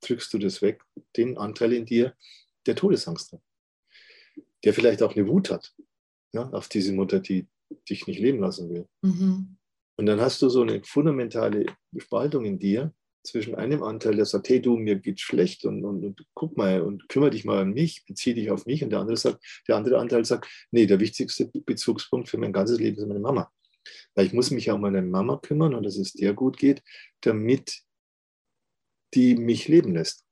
drückst 0.00 0.32
du 0.32 0.38
das 0.38 0.62
weg, 0.62 0.82
den 1.16 1.36
Anteil 1.36 1.72
in 1.72 1.84
dir, 1.84 2.14
der 2.66 2.76
Todesangst 2.76 3.32
hat. 3.32 3.42
Der 4.64 4.72
vielleicht 4.72 5.02
auch 5.02 5.14
eine 5.14 5.28
Wut 5.28 5.50
hat 5.50 5.74
ja, 6.34 6.48
auf 6.50 6.68
diese 6.68 6.92
Mutter, 6.92 7.20
die 7.20 7.46
dich 7.88 8.06
nicht 8.06 8.18
leben 8.18 8.40
lassen 8.40 8.70
will. 8.70 8.88
Mhm. 9.02 9.56
Und 9.96 10.06
dann 10.06 10.20
hast 10.20 10.42
du 10.42 10.48
so 10.48 10.62
eine 10.62 10.82
fundamentale 10.82 11.66
Spaltung 11.96 12.44
in 12.44 12.58
dir 12.58 12.92
zwischen 13.24 13.54
einem 13.54 13.82
Anteil, 13.82 14.16
der 14.16 14.26
sagt, 14.26 14.48
hey 14.48 14.60
du, 14.60 14.76
mir 14.76 14.96
geht's 14.96 15.22
schlecht 15.22 15.64
und, 15.64 15.84
und, 15.84 16.04
und 16.04 16.26
guck 16.34 16.56
mal 16.56 16.82
und 16.82 17.08
kümmere 17.08 17.30
dich 17.30 17.44
mal 17.44 17.58
an 17.58 17.72
mich, 17.72 18.04
beziehe 18.06 18.34
dich 18.34 18.50
auf 18.50 18.66
mich. 18.66 18.84
Und 18.84 18.90
der 18.90 19.00
andere 19.00 19.16
sagt, 19.16 19.42
der 19.66 19.76
andere 19.76 19.98
Anteil 19.98 20.24
sagt, 20.24 20.48
nee, 20.70 20.86
der 20.86 21.00
wichtigste 21.00 21.46
Bezugspunkt 21.46 22.28
für 22.28 22.38
mein 22.38 22.52
ganzes 22.52 22.78
Leben 22.78 22.98
ist 22.98 23.06
meine 23.06 23.20
Mama. 23.20 23.50
Weil 24.14 24.26
ich 24.26 24.32
muss 24.32 24.50
mich 24.50 24.66
ja 24.66 24.74
um 24.74 24.82
meine 24.82 25.02
Mama 25.02 25.38
kümmern 25.38 25.74
und 25.74 25.84
dass 25.84 25.96
es 25.96 26.12
der 26.12 26.34
gut 26.34 26.58
geht, 26.58 26.82
damit 27.22 27.80
die 29.14 29.36
mich 29.36 29.68
leben 29.68 29.94
lässt. 29.94 30.24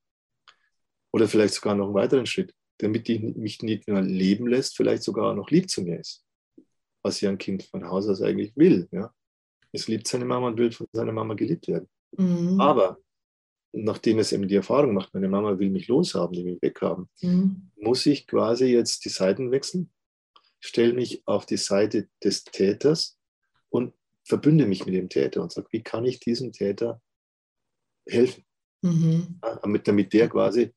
Oder 1.12 1.28
vielleicht 1.28 1.54
sogar 1.54 1.74
noch 1.74 1.86
einen 1.86 1.94
weiteren 1.94 2.26
Schritt, 2.26 2.54
damit 2.78 3.08
die 3.08 3.18
mich 3.18 3.62
nicht 3.62 3.88
nur 3.88 4.02
leben 4.02 4.46
lässt, 4.46 4.76
vielleicht 4.76 5.02
sogar 5.02 5.34
noch 5.34 5.50
lieb 5.50 5.70
zu 5.70 5.82
mir 5.82 6.00
ist. 6.00 6.24
Was 7.02 7.20
ja 7.20 7.30
ein 7.30 7.38
Kind 7.38 7.62
von 7.64 7.88
Haus 7.88 8.06
aus 8.08 8.22
eigentlich 8.22 8.56
will. 8.56 8.88
Ja? 8.90 9.14
Es 9.72 9.88
liebt 9.88 10.06
seine 10.06 10.24
Mama 10.24 10.48
und 10.48 10.58
will 10.58 10.72
von 10.72 10.86
seiner 10.92 11.12
Mama 11.12 11.34
geliebt 11.34 11.68
werden. 11.68 11.88
Mhm. 12.16 12.60
Aber 12.60 12.98
nachdem 13.72 14.18
es 14.18 14.32
eben 14.32 14.48
die 14.48 14.56
Erfahrung 14.56 14.94
macht, 14.94 15.14
meine 15.14 15.28
Mama 15.28 15.58
will 15.58 15.70
mich 15.70 15.88
loshaben, 15.88 16.34
die 16.34 16.44
mich 16.44 16.62
weghaben, 16.62 17.08
mhm. 17.20 17.70
muss 17.76 18.06
ich 18.06 18.26
quasi 18.26 18.66
jetzt 18.66 19.04
die 19.04 19.08
Seiten 19.08 19.50
wechseln, 19.50 19.90
stelle 20.60 20.92
mich 20.92 21.22
auf 21.26 21.46
die 21.46 21.56
Seite 21.56 22.08
des 22.22 22.44
Täters 22.44 23.18
und 23.70 23.94
verbünde 24.24 24.66
mich 24.66 24.86
mit 24.86 24.94
dem 24.94 25.08
Täter 25.08 25.42
und 25.42 25.52
sage, 25.52 25.68
wie 25.70 25.82
kann 25.82 26.04
ich 26.04 26.20
diesem 26.20 26.52
Täter 26.52 27.00
helfen? 28.06 28.44
Mhm. 28.82 29.40
Damit, 29.62 29.88
damit 29.88 30.12
der 30.12 30.28
quasi 30.28 30.72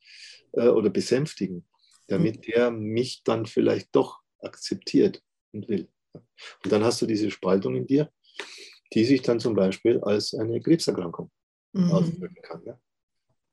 äh, 0.54 0.68
oder 0.68 0.90
besänftigen, 0.90 1.68
damit 2.08 2.38
mhm. 2.38 2.42
der 2.42 2.72
mich 2.72 3.24
dann 3.24 3.46
vielleicht 3.46 3.96
doch 3.96 4.22
akzeptiert 4.40 5.22
und 5.52 5.68
will. 5.68 5.90
Und 6.14 6.72
dann 6.72 6.84
hast 6.84 7.02
du 7.02 7.06
diese 7.06 7.30
Spaltung 7.30 7.76
in 7.76 7.88
dir, 7.88 8.12
die 8.94 9.06
sich 9.06 9.22
dann 9.22 9.40
zum 9.40 9.56
Beispiel 9.56 10.00
als 10.02 10.34
eine 10.34 10.62
Krebserkrankung 10.62 11.32
mhm. 11.74 11.92
auswirken 11.92 12.42
kann. 12.42 12.62
Ja? 12.66 12.80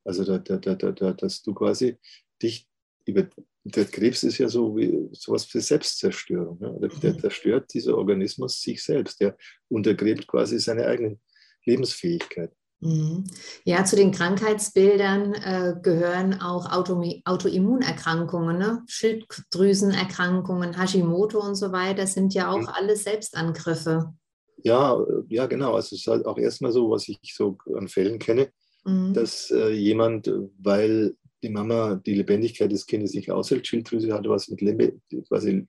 Also, 0.05 0.25
da, 0.25 0.39
da, 0.39 0.57
da, 0.57 0.93
da, 0.93 1.13
dass 1.13 1.43
du 1.43 1.55
quasi 1.55 1.97
dich 2.41 2.67
über 3.07 3.29
der 3.65 3.85
Krebs 3.85 4.25
ist 4.25 4.39
ja 4.39 4.49
so 4.49 4.77
wie 4.77 5.09
sowas 5.13 5.45
für 5.45 5.61
Selbstzerstörung. 5.61 6.59
Ja? 6.61 6.71
Der, 6.73 6.89
der, 6.89 7.19
zerstört 7.19 7.65
mhm. 7.65 7.73
dieser 7.73 7.97
Organismus 7.97 8.61
sich 8.61 8.83
selbst. 8.83 9.21
Der 9.21 9.37
untergräbt 9.69 10.27
quasi 10.27 10.59
seine 10.59 10.87
eigene 10.87 11.19
Lebensfähigkeit. 11.65 12.53
Mhm. 12.81 13.25
Ja, 13.65 13.85
zu 13.85 13.95
den 13.95 14.11
Krankheitsbildern 14.11 15.35
äh, 15.35 15.75
gehören 15.81 16.41
auch 16.41 16.73
Auto 16.73 17.01
Autoimmunerkrankungen, 17.25 18.59
ne? 18.59 18.83
Schilddrüsenerkrankungen, 18.89 20.77
Hashimoto 20.77 21.39
und 21.41 21.55
so 21.55 21.71
weiter, 21.71 22.09
sind 22.09 22.35
ja 22.35 22.51
auch 22.51 22.63
mhm. 22.63 22.69
alles 22.69 23.05
Selbstangriffe. 23.05 24.13
Ja, 24.63 24.99
ja, 25.29 25.47
genau. 25.47 25.75
Also 25.75 25.95
es 25.95 26.03
ist 26.03 26.07
halt 26.07 26.27
auch 26.27 26.39
erstmal 26.39 26.73
so, 26.73 26.91
was 26.91 27.09
ich 27.09 27.19
so 27.35 27.59
an 27.77 27.89
Fällen 27.89 28.19
kenne, 28.19 28.51
mhm. 28.85 29.13
dass 29.13 29.51
äh, 29.51 29.71
jemand, 29.71 30.33
weil 30.59 31.17
die 31.43 31.49
Mama 31.49 31.97
die 31.97 32.15
Lebendigkeit 32.15 32.71
des 32.71 32.87
Kindes 32.87 33.15
nicht 33.15 33.31
aushält, 33.31 33.67
Schilddrüse 33.67 34.13
hat 34.13 34.29
was 34.29 34.49
mit 34.49 34.61
Lebe 34.61 35.01
quasi 35.29 35.67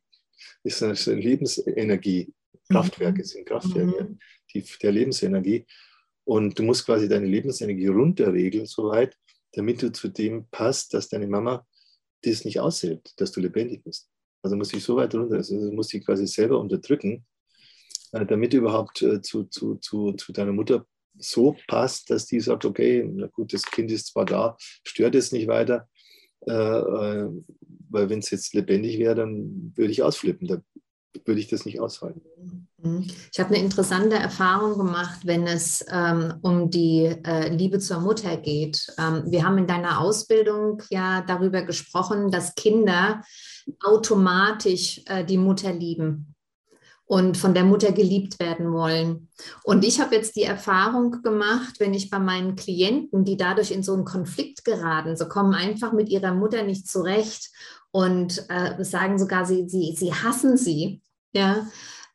ist 0.63 0.83
eine 0.83 0.93
Lebensenergie, 1.19 2.33
Kraftwerke 2.69 3.21
mhm. 3.21 3.25
sind 3.25 3.45
Kraftwerke 3.45 4.03
mhm. 4.03 4.19
die, 4.53 4.63
der 4.81 4.91
Lebensenergie. 4.91 5.65
Und 6.25 6.57
du 6.57 6.63
musst 6.63 6.85
quasi 6.85 7.09
deine 7.09 7.25
Lebensenergie 7.25 7.87
runterregeln, 7.87 8.65
soweit, 8.65 9.17
damit 9.53 9.81
du 9.81 9.91
zu 9.91 10.07
dem 10.07 10.47
passt, 10.49 10.93
dass 10.93 11.09
deine 11.09 11.27
Mama 11.27 11.65
das 12.23 12.45
nicht 12.45 12.59
aushält, 12.59 13.13
dass 13.17 13.31
du 13.31 13.41
lebendig 13.41 13.83
bist. 13.83 14.09
Also 14.41 14.55
muss 14.55 14.73
ich 14.73 14.83
so 14.83 14.95
weit 14.95 15.13
runter, 15.15 15.35
also 15.35 15.55
muss 15.71 15.93
ich 15.93 16.05
quasi 16.05 16.27
selber 16.27 16.59
unterdrücken, 16.59 17.13
äh, 17.15 17.32
damit 18.13 18.53
du 18.53 18.57
überhaupt 18.57 19.01
äh, 19.01 19.21
zu, 19.21 19.45
zu, 19.45 19.75
zu, 19.75 20.13
zu 20.13 20.31
deiner 20.31 20.53
Mutter 20.53 20.85
so 21.17 21.55
passt, 21.67 22.09
dass 22.09 22.25
die 22.25 22.39
sagt, 22.39 22.65
okay, 22.65 23.07
na 23.11 23.27
gut, 23.27 23.53
das 23.53 23.63
Kind 23.63 23.91
ist 23.91 24.07
zwar 24.07 24.25
da, 24.25 24.57
stört 24.83 25.15
es 25.15 25.31
nicht 25.31 25.47
weiter, 25.47 25.87
äh, 26.47 26.51
äh 26.53 27.29
weil 27.89 28.09
wenn 28.09 28.19
es 28.19 28.31
jetzt 28.31 28.55
lebendig 28.55 28.97
wäre, 28.97 29.13
dann 29.13 29.71
würde 29.75 29.91
ich 29.91 30.01
ausflippen, 30.01 30.47
dann 30.47 30.63
würde 31.25 31.39
ich 31.39 31.47
das 31.47 31.63
nicht 31.63 31.79
aushalten. 31.79 32.21
Mhm. 32.81 33.05
Ich 33.31 33.39
habe 33.39 33.53
eine 33.53 33.63
interessante 33.63 34.15
Erfahrung 34.15 34.79
gemacht, 34.79 35.19
wenn 35.25 35.45
es 35.45 35.85
ähm, 35.91 36.33
um 36.41 36.71
die 36.71 37.15
äh, 37.23 37.49
Liebe 37.49 37.77
zur 37.77 37.99
Mutter 37.99 38.35
geht. 38.37 38.87
Ähm, 38.97 39.23
wir 39.27 39.43
haben 39.43 39.59
in 39.59 39.67
deiner 39.67 39.99
Ausbildung 39.99 40.81
ja 40.89 41.21
darüber 41.21 41.61
gesprochen, 41.61 42.31
dass 42.31 42.55
Kinder 42.55 43.21
automatisch 43.83 45.01
äh, 45.05 45.23
die 45.23 45.37
Mutter 45.37 45.71
lieben 45.71 46.32
und 47.05 47.37
von 47.37 47.53
der 47.53 47.63
Mutter 47.63 47.91
geliebt 47.91 48.39
werden 48.39 48.71
wollen. 48.71 49.29
Und 49.63 49.83
ich 49.83 49.99
habe 49.99 50.15
jetzt 50.15 50.35
die 50.35 50.43
Erfahrung 50.43 51.21
gemacht, 51.21 51.79
wenn 51.79 51.93
ich 51.93 52.09
bei 52.09 52.19
meinen 52.19 52.55
Klienten, 52.55 53.25
die 53.25 53.37
dadurch 53.37 53.71
in 53.71 53.83
so 53.83 53.93
einen 53.93 54.05
Konflikt 54.05 54.63
geraten, 54.63 55.17
so 55.17 55.27
kommen 55.27 55.53
einfach 55.53 55.91
mit 55.91 56.09
ihrer 56.09 56.33
Mutter 56.33 56.63
nicht 56.63 56.87
zurecht 56.87 57.51
und 57.91 58.45
äh, 58.49 58.83
sagen 58.83 59.19
sogar, 59.19 59.45
sie, 59.45 59.67
sie, 59.67 59.95
sie 59.97 60.13
hassen 60.13 60.57
sie. 60.57 61.01
Ja, 61.33 61.67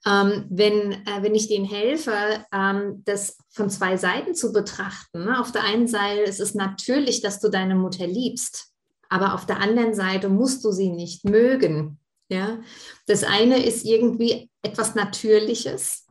ähm, 0.06 0.46
wenn, 0.48 0.92
äh, 0.92 1.22
wenn 1.22 1.34
ich 1.34 1.48
denen 1.48 1.64
helfe, 1.64 2.12
ähm, 2.52 3.02
das 3.04 3.36
von 3.50 3.68
zwei 3.68 3.96
Seiten 3.96 4.34
zu 4.34 4.52
betrachten. 4.52 5.24
Ne? 5.24 5.40
Auf 5.40 5.52
der 5.52 5.64
einen 5.64 5.88
Seite 5.88 6.22
ist 6.22 6.40
es 6.40 6.54
natürlich, 6.54 7.20
dass 7.20 7.40
du 7.40 7.48
deine 7.48 7.74
Mutter 7.74 8.06
liebst, 8.06 8.72
aber 9.08 9.34
auf 9.34 9.44
der 9.44 9.60
anderen 9.60 9.94
Seite 9.94 10.28
musst 10.28 10.64
du 10.64 10.70
sie 10.70 10.90
nicht 10.90 11.24
mögen. 11.24 11.98
Ja? 12.28 12.60
Das 13.06 13.24
eine 13.24 13.64
ist 13.64 13.84
irgendwie 13.84 14.50
etwas 14.62 14.94
Natürliches, 14.94 16.06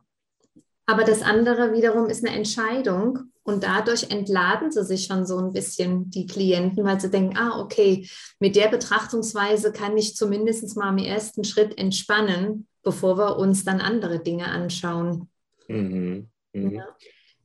aber 0.86 1.04
das 1.04 1.22
andere 1.22 1.72
wiederum 1.72 2.06
ist 2.06 2.24
eine 2.26 2.34
Entscheidung 2.34 3.30
und 3.42 3.62
dadurch 3.62 4.10
entladen 4.10 4.70
sie 4.70 4.84
sich 4.84 5.04
schon 5.04 5.26
so 5.26 5.38
ein 5.38 5.52
bisschen, 5.52 6.10
die 6.10 6.26
Klienten, 6.26 6.84
weil 6.84 7.00
sie 7.00 7.10
denken, 7.10 7.36
ah, 7.36 7.60
okay, 7.60 8.08
mit 8.40 8.56
der 8.56 8.68
Betrachtungsweise 8.68 9.72
kann 9.72 9.96
ich 9.96 10.16
zumindest 10.16 10.76
mal 10.76 10.90
im 10.90 11.04
ersten 11.04 11.44
Schritt 11.44 11.78
entspannen 11.78 12.66
bevor 12.88 13.18
wir 13.18 13.36
uns 13.36 13.64
dann 13.64 13.80
andere 13.80 14.18
Dinge 14.18 14.46
anschauen. 14.46 15.28
Mhm. 15.68 16.28
Mhm. 16.54 16.70
Ja. 16.70 16.96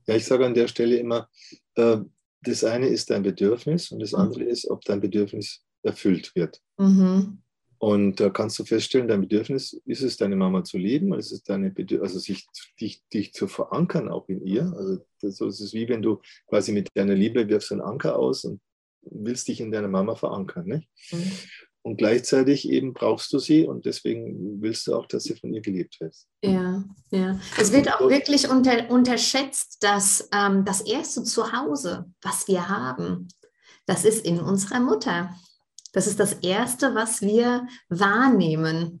ja. 0.06 0.16
ich 0.16 0.24
sage 0.24 0.46
an 0.46 0.54
der 0.54 0.68
Stelle 0.68 0.96
immer, 0.96 1.28
äh, 1.74 1.98
das 2.40 2.64
eine 2.64 2.88
ist 2.88 3.10
dein 3.10 3.22
Bedürfnis 3.22 3.90
und 3.90 4.00
das 4.00 4.12
mhm. 4.12 4.20
andere 4.20 4.44
ist, 4.44 4.66
ob 4.70 4.82
dein 4.86 5.00
Bedürfnis 5.00 5.62
erfüllt 5.82 6.34
wird. 6.34 6.62
Mhm. 6.78 7.42
Und 7.84 8.18
da 8.18 8.30
kannst 8.30 8.58
du 8.58 8.64
feststellen, 8.64 9.08
dein 9.08 9.20
Bedürfnis 9.20 9.78
ist 9.84 10.00
es, 10.00 10.16
deine 10.16 10.36
Mama 10.36 10.64
zu 10.64 10.78
lieben, 10.78 11.12
ist 11.12 11.32
es 11.32 11.42
deine 11.42 11.70
also 12.00 12.18
sich, 12.18 12.46
dich, 12.80 13.06
dich 13.12 13.34
zu 13.34 13.46
verankern 13.46 14.08
auch 14.08 14.26
in 14.26 14.42
ihr. 14.42 14.72
Also 14.74 15.04
das, 15.20 15.36
so 15.36 15.46
ist 15.46 15.60
es 15.60 15.74
wie 15.74 15.86
wenn 15.90 16.00
du 16.00 16.22
quasi 16.46 16.72
mit 16.72 16.88
deiner 16.94 17.14
Liebe 17.14 17.46
wirfst 17.46 17.72
einen 17.72 17.82
Anker 17.82 18.18
aus 18.18 18.44
und 18.44 18.62
willst 19.02 19.48
dich 19.48 19.60
in 19.60 19.70
deiner 19.70 19.88
Mama 19.88 20.14
verankern. 20.14 20.64
Nicht? 20.64 20.88
Mhm. 21.12 21.30
Und 21.82 21.98
gleichzeitig 21.98 22.70
eben 22.70 22.94
brauchst 22.94 23.30
du 23.34 23.38
sie 23.38 23.66
und 23.66 23.84
deswegen 23.84 24.62
willst 24.62 24.86
du 24.86 24.94
auch, 24.94 25.04
dass 25.04 25.24
sie 25.24 25.34
von 25.34 25.52
ihr 25.52 25.60
geliebt 25.60 26.00
wird. 26.00 26.16
Ja, 26.42 26.82
ja. 27.10 27.38
Es 27.60 27.70
wird 27.70 27.92
auch 27.92 28.08
wirklich 28.08 28.48
unter, 28.48 28.88
unterschätzt, 28.88 29.82
dass 29.82 30.26
ähm, 30.34 30.64
das 30.64 30.80
erste 30.80 31.22
Zuhause, 31.22 32.06
was 32.22 32.48
wir 32.48 32.66
haben, 32.66 33.28
das 33.84 34.06
ist 34.06 34.24
in 34.24 34.40
unserer 34.40 34.80
Mutter. 34.80 35.34
Das 35.94 36.08
ist 36.08 36.18
das 36.18 36.34
Erste, 36.34 36.94
was 36.94 37.22
wir 37.22 37.66
wahrnehmen. 37.88 39.00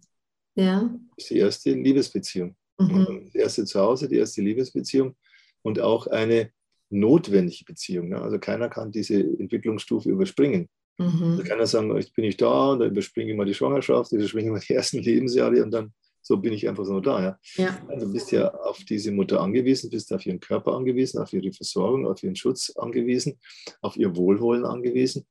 Ja. 0.54 0.94
Das 1.16 1.24
ist 1.24 1.30
die 1.30 1.38
erste 1.38 1.72
Liebesbeziehung. 1.72 2.54
Mhm. 2.78 3.24
Das 3.26 3.34
erste 3.34 3.64
Zuhause, 3.64 4.08
die 4.08 4.16
erste 4.16 4.42
Liebesbeziehung 4.42 5.16
und 5.62 5.80
auch 5.80 6.06
eine 6.06 6.52
notwendige 6.90 7.64
Beziehung. 7.64 8.10
Ne? 8.10 8.20
Also 8.20 8.38
keiner 8.38 8.68
kann 8.68 8.92
diese 8.92 9.16
Entwicklungsstufe 9.18 10.08
überspringen. 10.08 10.68
Mhm. 10.98 11.32
Also 11.32 11.42
keiner 11.42 11.66
sagen, 11.66 11.96
jetzt 11.96 12.14
bin 12.14 12.24
ich 12.26 12.36
da 12.36 12.70
und 12.70 12.78
dann 12.78 12.92
überspringe 12.92 13.32
ich 13.32 13.36
mal 13.36 13.44
die 13.44 13.54
Schwangerschaft, 13.54 14.12
überspringe 14.12 14.46
ich 14.46 14.52
mal 14.52 14.60
die 14.60 14.74
ersten 14.74 14.98
Lebensjahre 14.98 15.64
und 15.64 15.72
dann 15.72 15.92
so 16.22 16.36
bin 16.36 16.52
ich 16.52 16.68
einfach 16.68 16.84
so 16.84 17.00
da. 17.00 17.22
Ja? 17.22 17.38
ja. 17.56 17.78
Also 17.88 18.10
bist 18.10 18.30
ja 18.30 18.54
auf 18.54 18.78
diese 18.84 19.10
Mutter 19.10 19.40
angewiesen, 19.40 19.90
bist 19.90 20.12
auf 20.12 20.24
ihren 20.24 20.40
Körper 20.40 20.74
angewiesen, 20.74 21.20
auf 21.20 21.32
ihre 21.32 21.52
Versorgung, 21.52 22.06
auf 22.06 22.22
ihren 22.22 22.36
Schutz 22.36 22.70
angewiesen, 22.76 23.38
auf 23.82 23.96
ihr 23.96 24.14
Wohlwollen 24.16 24.64
angewiesen. 24.64 25.26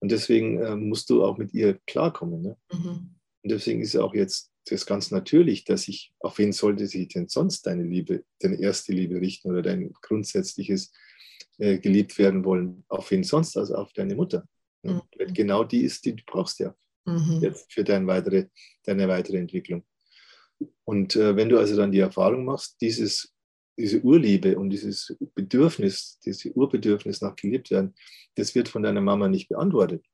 Und 0.00 0.10
deswegen 0.10 0.58
äh, 0.58 0.76
musst 0.76 1.10
du 1.10 1.24
auch 1.24 1.38
mit 1.38 1.52
ihr 1.54 1.78
klarkommen. 1.86 2.42
Ne? 2.42 2.56
Mhm. 2.72 3.14
Und 3.42 3.50
deswegen 3.50 3.80
ist 3.80 3.96
auch 3.96 4.14
jetzt 4.14 4.50
das 4.66 4.86
ganz 4.86 5.10
natürlich, 5.10 5.64
dass 5.64 5.88
ich, 5.88 6.12
auf 6.20 6.38
wen 6.38 6.52
sollte 6.52 6.86
sich 6.86 7.08
denn 7.08 7.28
sonst 7.28 7.66
deine 7.66 7.82
Liebe, 7.82 8.24
deine 8.40 8.60
erste 8.60 8.92
Liebe 8.92 9.20
richten 9.20 9.50
oder 9.50 9.62
dein 9.62 9.92
grundsätzliches 10.02 10.92
äh, 11.58 11.78
geliebt 11.78 12.18
werden 12.18 12.44
wollen, 12.44 12.84
auf 12.88 13.10
wen 13.10 13.24
sonst, 13.24 13.56
also 13.56 13.74
auf 13.74 13.92
deine 13.92 14.14
Mutter. 14.14 14.46
Ne? 14.82 15.02
Mhm. 15.18 15.34
Genau 15.34 15.64
die 15.64 15.82
ist, 15.82 16.04
die 16.04 16.16
du 16.16 16.22
brauchst 16.26 16.58
ja 16.60 16.74
mhm. 17.06 17.40
jetzt 17.42 17.72
für 17.72 17.84
deine 17.84 18.06
weitere, 18.06 18.46
deine 18.84 19.08
weitere 19.08 19.38
Entwicklung. 19.38 19.84
Und 20.84 21.16
äh, 21.16 21.36
wenn 21.36 21.48
du 21.48 21.58
also 21.58 21.76
dann 21.76 21.92
die 21.92 22.00
Erfahrung 22.00 22.44
machst, 22.44 22.80
dieses, 22.80 23.32
diese 23.80 24.00
Urliebe 24.02 24.58
und 24.58 24.70
dieses 24.70 25.16
Bedürfnis, 25.34 26.18
dieses 26.24 26.44
Urbedürfnis 26.54 27.20
nach 27.20 27.36
geliebt 27.36 27.70
werden, 27.70 27.94
das 28.36 28.54
wird 28.54 28.68
von 28.68 28.82
deiner 28.82 29.00
Mama 29.00 29.28
nicht 29.28 29.48
beantwortet, 29.48 30.04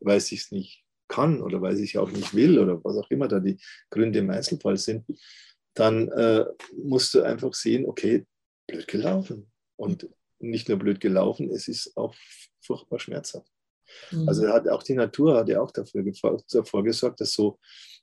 weil 0.00 0.20
sie 0.20 0.36
es 0.36 0.50
nicht 0.50 0.84
kann 1.08 1.42
oder 1.42 1.60
weil 1.60 1.76
sie 1.76 1.84
es 1.84 1.96
auch 1.96 2.10
nicht 2.10 2.34
will 2.34 2.58
oder 2.58 2.82
was 2.84 2.96
auch 2.96 3.10
immer 3.10 3.28
da 3.28 3.40
die 3.40 3.58
Gründe 3.90 4.20
im 4.20 4.30
Einzelfall 4.30 4.76
sind, 4.76 5.04
dann 5.74 6.08
äh, 6.08 6.44
musst 6.76 7.14
du 7.14 7.22
einfach 7.22 7.54
sehen, 7.54 7.86
okay, 7.86 8.26
blöd 8.66 8.86
gelaufen. 8.88 9.50
Und 9.76 10.08
nicht 10.38 10.68
nur 10.68 10.78
blöd 10.78 11.00
gelaufen, 11.00 11.50
es 11.50 11.68
ist 11.68 11.96
auch 11.96 12.14
furchtbar 12.60 12.98
schmerzhaft. 12.98 13.50
Mhm. 14.10 14.28
Also 14.28 14.48
hat 14.48 14.68
auch 14.68 14.82
die 14.82 14.94
Natur 14.94 15.36
hat 15.36 15.48
ja 15.48 15.60
auch 15.60 15.70
dafür, 15.70 16.04
davor 16.50 16.84
gesorgt, 16.84 17.20
dass 17.20 17.32
so 17.32 17.58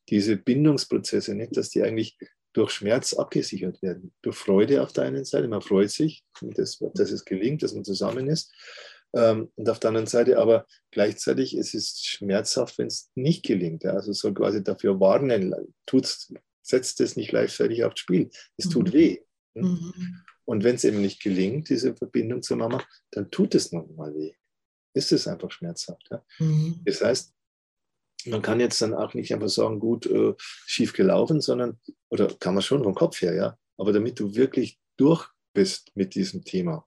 diese 0.09 0.37
Bindungsprozesse, 0.37 1.35
nicht, 1.35 1.55
dass 1.55 1.69
die 1.69 1.83
eigentlich 1.83 2.17
durch 2.53 2.71
Schmerz 2.71 3.13
abgesichert 3.13 3.81
werden. 3.81 4.13
Durch 4.21 4.37
Freude 4.37 4.81
auf 4.81 4.93
der 4.93 5.05
einen 5.05 5.25
Seite, 5.25 5.47
man 5.47 5.61
freut 5.61 5.91
sich, 5.91 6.23
dass, 6.41 6.79
dass 6.93 7.11
es 7.11 7.25
gelingt, 7.25 7.63
dass 7.63 7.73
man 7.73 7.83
zusammen 7.83 8.27
ist. 8.27 8.53
Ähm, 9.13 9.51
und 9.55 9.69
auf 9.69 9.79
der 9.79 9.89
anderen 9.89 10.07
Seite 10.07 10.37
aber 10.37 10.67
gleichzeitig 10.91 11.55
es 11.55 11.73
ist 11.73 12.05
schmerzhaft, 12.05 12.77
wenn 12.77 12.87
es 12.87 13.11
nicht 13.15 13.43
gelingt. 13.43 13.83
Ja. 13.83 13.93
Also 13.93 14.13
soll 14.13 14.33
quasi 14.33 14.63
dafür 14.63 14.99
warnen, 14.99 15.53
tut's, 15.85 16.33
setzt 16.61 17.01
es 17.01 17.15
nicht 17.15 17.29
gleichzeitig 17.29 17.83
aufs 17.83 17.99
Spiel. 17.99 18.29
Es 18.57 18.65
mhm. 18.65 18.71
tut 18.71 18.93
weh. 18.93 19.19
Hm? 19.55 19.63
Mhm. 19.63 20.21
Und 20.45 20.63
wenn 20.63 20.75
es 20.75 20.83
eben 20.83 21.01
nicht 21.01 21.21
gelingt, 21.21 21.69
diese 21.69 21.95
Verbindung 21.95 22.41
zur 22.41 22.57
Mama, 22.57 22.83
dann 23.11 23.29
tut 23.29 23.53
es 23.55 23.71
nochmal 23.71 24.13
weh. 24.15 24.33
Ist 24.95 25.11
es 25.11 25.27
einfach 25.27 25.51
schmerzhaft. 25.51 26.07
Ja. 26.09 26.23
Mhm. 26.39 26.81
Das 26.85 27.01
heißt, 27.01 27.33
man 28.25 28.41
kann 28.41 28.59
jetzt 28.59 28.81
dann 28.81 28.93
auch 28.93 29.13
nicht 29.13 29.33
einfach 29.33 29.49
sagen, 29.49 29.79
gut, 29.79 30.05
äh, 30.05 30.33
schief 30.37 30.93
gelaufen, 30.93 31.41
sondern, 31.41 31.79
oder 32.09 32.27
kann 32.27 32.53
man 32.53 32.63
schon 32.63 32.83
vom 32.83 32.95
Kopf 32.95 33.21
her, 33.21 33.33
ja, 33.33 33.57
aber 33.77 33.93
damit 33.93 34.19
du 34.19 34.35
wirklich 34.35 34.79
durch 34.97 35.29
bist 35.53 35.91
mit 35.95 36.15
diesem 36.15 36.43
Thema. 36.43 36.85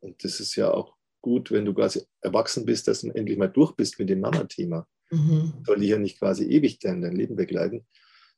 Und 0.00 0.24
das 0.24 0.40
ist 0.40 0.56
ja 0.56 0.72
auch 0.72 0.96
gut, 1.20 1.50
wenn 1.52 1.64
du 1.64 1.72
quasi 1.72 2.02
erwachsen 2.20 2.66
bist, 2.66 2.88
dass 2.88 3.02
du 3.02 3.10
endlich 3.10 3.38
mal 3.38 3.48
durch 3.48 3.72
bist 3.72 3.98
mit 3.98 4.08
dem 4.08 4.20
Mama-Thema. 4.20 4.86
Mhm. 5.10 5.62
Soll 5.64 5.78
dich 5.78 5.90
ja 5.90 5.98
nicht 5.98 6.18
quasi 6.18 6.44
ewig 6.44 6.80
dein, 6.80 7.00
dein 7.00 7.14
Leben 7.14 7.36
begleiten. 7.36 7.86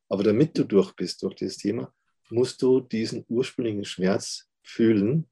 Aber 0.08 0.22
damit 0.22 0.56
du 0.58 0.64
durch 0.64 0.92
bist 0.92 1.22
durch 1.22 1.34
dieses 1.34 1.56
Thema, 1.56 1.92
musst 2.30 2.60
du 2.62 2.80
diesen 2.80 3.24
ursprünglichen 3.28 3.84
Schmerz 3.84 4.48
fühlen, 4.62 5.28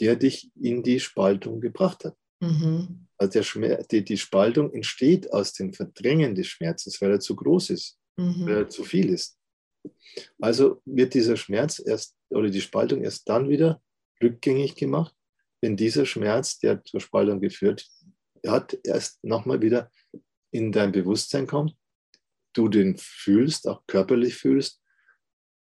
der 0.00 0.16
dich 0.16 0.50
in 0.54 0.82
die 0.82 1.00
Spaltung 1.00 1.60
gebracht 1.60 2.04
hat. 2.04 2.16
Mhm. 2.40 3.08
Also 3.16 3.32
der 3.32 3.42
Schmerz, 3.42 3.88
die, 3.88 4.04
die, 4.04 4.16
Spaltung 4.16 4.72
entsteht 4.72 5.32
aus 5.32 5.52
dem 5.52 5.72
Verdrängen 5.72 6.34
des 6.34 6.46
Schmerzes, 6.46 7.00
weil 7.00 7.12
er 7.12 7.20
zu 7.20 7.34
groß 7.34 7.70
ist, 7.70 7.98
mhm. 8.16 8.46
weil 8.46 8.56
er 8.58 8.68
zu 8.68 8.84
viel 8.84 9.10
ist. 9.10 9.38
Also 10.40 10.80
wird 10.84 11.14
dieser 11.14 11.36
Schmerz 11.36 11.82
erst 11.84 12.16
oder 12.30 12.50
die 12.50 12.60
Spaltung 12.60 13.02
erst 13.02 13.28
dann 13.28 13.48
wieder 13.48 13.82
rückgängig 14.22 14.74
gemacht, 14.74 15.14
wenn 15.60 15.76
dieser 15.76 16.06
Schmerz, 16.06 16.58
der 16.58 16.84
zur 16.84 17.00
Spaltung 17.00 17.40
geführt 17.40 17.88
hat, 18.46 18.78
erst 18.84 19.22
nochmal 19.24 19.60
wieder 19.60 19.90
in 20.50 20.72
dein 20.72 20.92
Bewusstsein 20.92 21.46
kommt, 21.46 21.76
du 22.52 22.68
den 22.68 22.96
fühlst, 22.96 23.66
auch 23.68 23.82
körperlich 23.86 24.36
fühlst 24.36 24.80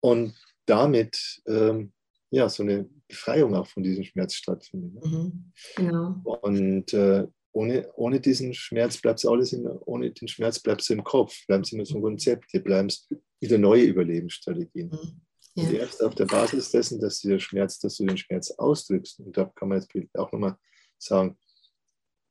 und 0.01 0.35
damit 0.65 1.41
ähm, 1.47 1.93
ja, 2.31 2.49
so 2.49 2.63
eine 2.63 2.89
Befreiung 3.07 3.53
auch 3.55 3.67
von 3.67 3.83
diesem 3.83 4.03
Schmerz 4.03 4.33
stattfindet. 4.33 4.93
Ne? 4.95 5.09
Mhm, 5.09 5.51
genau. 5.75 6.21
Und 6.41 6.93
äh, 6.93 7.27
ohne, 7.51 7.91
ohne 7.95 8.21
diesen 8.21 8.53
Schmerz 8.53 8.97
bleibt 8.97 9.19
es 9.19 9.25
alles 9.25 9.51
in, 9.51 9.67
ohne 9.67 10.11
den 10.11 10.27
Schmerz 10.29 10.59
bleibt 10.59 10.81
es 10.81 10.89
im 10.89 11.03
Kopf, 11.03 11.45
bleibt 11.47 11.65
es 11.65 11.73
immer 11.73 11.85
so 11.85 11.97
ein 11.97 12.01
Konzept, 12.01 12.49
hier 12.49 12.63
bleiben 12.63 12.87
es 12.87 13.09
wieder 13.41 13.57
neue 13.57 13.83
Überlebensstrategien. 13.83 14.89
Mhm. 14.89 15.21
Ja. 15.55 15.67
Und 15.67 15.73
erst 15.73 16.01
auf 16.01 16.15
der 16.15 16.25
Basis 16.25 16.71
dessen, 16.71 17.01
dass 17.01 17.19
dieser 17.19 17.39
Schmerz, 17.39 17.77
dass 17.79 17.97
du 17.97 18.05
den 18.05 18.17
Schmerz 18.17 18.51
ausdrückst, 18.51 19.19
und 19.19 19.35
da 19.35 19.45
kann 19.53 19.67
man 19.67 19.81
jetzt 19.81 20.17
auch 20.17 20.31
nochmal 20.31 20.55
sagen, 20.97 21.37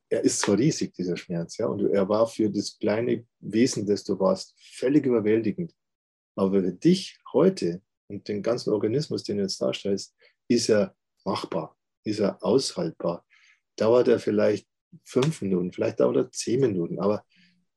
er 0.09 0.25
ist 0.25 0.41
zwar 0.41 0.59
riesig, 0.59 0.95
dieser 0.95 1.19
Schmerz, 1.19 1.59
ja, 1.59 1.67
und 1.67 1.87
er 1.91 2.09
war 2.09 2.27
für 2.27 2.49
das 2.49 2.79
kleine 2.79 3.27
Wesen, 3.41 3.87
das 3.87 4.03
du 4.05 4.19
warst, 4.19 4.55
völlig 4.59 5.05
überwältigend. 5.05 5.75
Aber 6.35 6.63
für 6.63 6.73
dich 6.73 7.19
heute 7.33 7.83
und 8.11 8.27
den 8.29 8.43
ganzen 8.43 8.71
Organismus, 8.73 9.23
den 9.23 9.37
du 9.37 9.43
jetzt 9.45 9.61
darstellst, 9.61 10.15
ist 10.49 10.69
er 10.69 10.95
machbar, 11.25 11.77
ist 12.05 12.21
er 12.21 12.43
aushaltbar. 12.45 13.25
Dauert 13.77 14.09
er 14.09 14.19
vielleicht 14.19 14.67
fünf 15.05 15.41
Minuten, 15.43 15.73
vielleicht 15.73 16.01
dauert 16.01 16.17
er 16.17 16.31
zehn 16.33 16.61
Minuten, 16.61 16.99
aber 16.99 17.25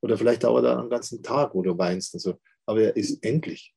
oder 0.02 0.18
vielleicht 0.18 0.44
dauert 0.44 0.66
er 0.66 0.80
einen 0.80 0.90
ganzen 0.90 1.24
Tag, 1.24 1.56
wo 1.56 1.62
du 1.62 1.78
weinst 1.78 2.14
und 2.14 2.20
so. 2.20 2.40
Aber 2.66 2.82
er 2.82 2.96
ist 2.98 3.24
endlich. 3.24 3.74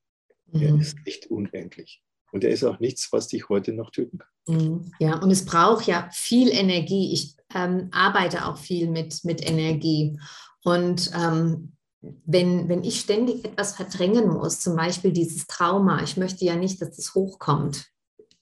Mhm. 0.46 0.62
Er 0.62 0.80
ist 0.80 0.96
nicht 1.06 1.30
unendlich. 1.30 2.02
Und 2.32 2.42
er 2.42 2.50
ist 2.50 2.64
auch 2.64 2.80
nichts, 2.80 3.12
was 3.12 3.28
dich 3.28 3.48
heute 3.48 3.72
noch 3.72 3.90
töten 3.90 4.18
kann. 4.18 4.28
Mhm. 4.48 4.92
Ja, 4.98 5.20
und 5.20 5.30
es 5.30 5.44
braucht 5.44 5.86
ja 5.86 6.08
viel 6.12 6.48
Energie. 6.48 7.12
Ich 7.12 7.36
ähm, 7.54 7.88
arbeite 7.92 8.46
auch 8.46 8.58
viel 8.58 8.88
mit, 8.88 9.24
mit 9.24 9.48
Energie. 9.48 10.18
Und 10.64 11.12
ähm, 11.14 11.75
wenn, 12.24 12.68
wenn 12.68 12.84
ich 12.84 13.00
ständig 13.00 13.44
etwas 13.44 13.74
verdrängen 13.74 14.28
muss, 14.28 14.60
zum 14.60 14.76
Beispiel 14.76 15.12
dieses 15.12 15.46
Trauma, 15.46 16.02
ich 16.02 16.16
möchte 16.16 16.44
ja 16.44 16.56
nicht, 16.56 16.80
dass 16.80 16.96
das 16.96 17.14
hochkommt. 17.14 17.86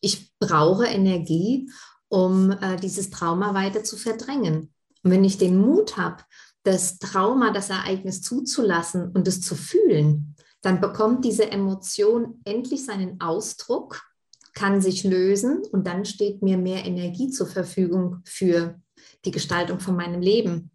Ich 0.00 0.32
brauche 0.38 0.86
Energie, 0.86 1.70
um 2.08 2.50
äh, 2.50 2.76
dieses 2.76 3.10
Trauma 3.10 3.54
weiter 3.54 3.84
zu 3.84 3.96
verdrängen. 3.96 4.72
Und 5.02 5.10
wenn 5.10 5.24
ich 5.24 5.38
den 5.38 5.58
Mut 5.60 5.96
habe, 5.96 6.22
das 6.62 6.98
Trauma, 6.98 7.52
das 7.52 7.70
Ereignis 7.70 8.22
zuzulassen 8.22 9.10
und 9.12 9.28
es 9.28 9.40
zu 9.40 9.54
fühlen, 9.54 10.34
dann 10.62 10.80
bekommt 10.80 11.24
diese 11.24 11.50
Emotion 11.50 12.40
endlich 12.44 12.86
seinen 12.86 13.20
Ausdruck, 13.20 14.02
kann 14.54 14.80
sich 14.80 15.04
lösen 15.04 15.62
und 15.72 15.86
dann 15.86 16.04
steht 16.04 16.42
mir 16.42 16.56
mehr 16.56 16.86
Energie 16.86 17.28
zur 17.28 17.46
Verfügung 17.46 18.20
für 18.24 18.80
die 19.24 19.30
Gestaltung 19.30 19.80
von 19.80 19.96
meinem 19.96 20.22
Leben 20.22 20.70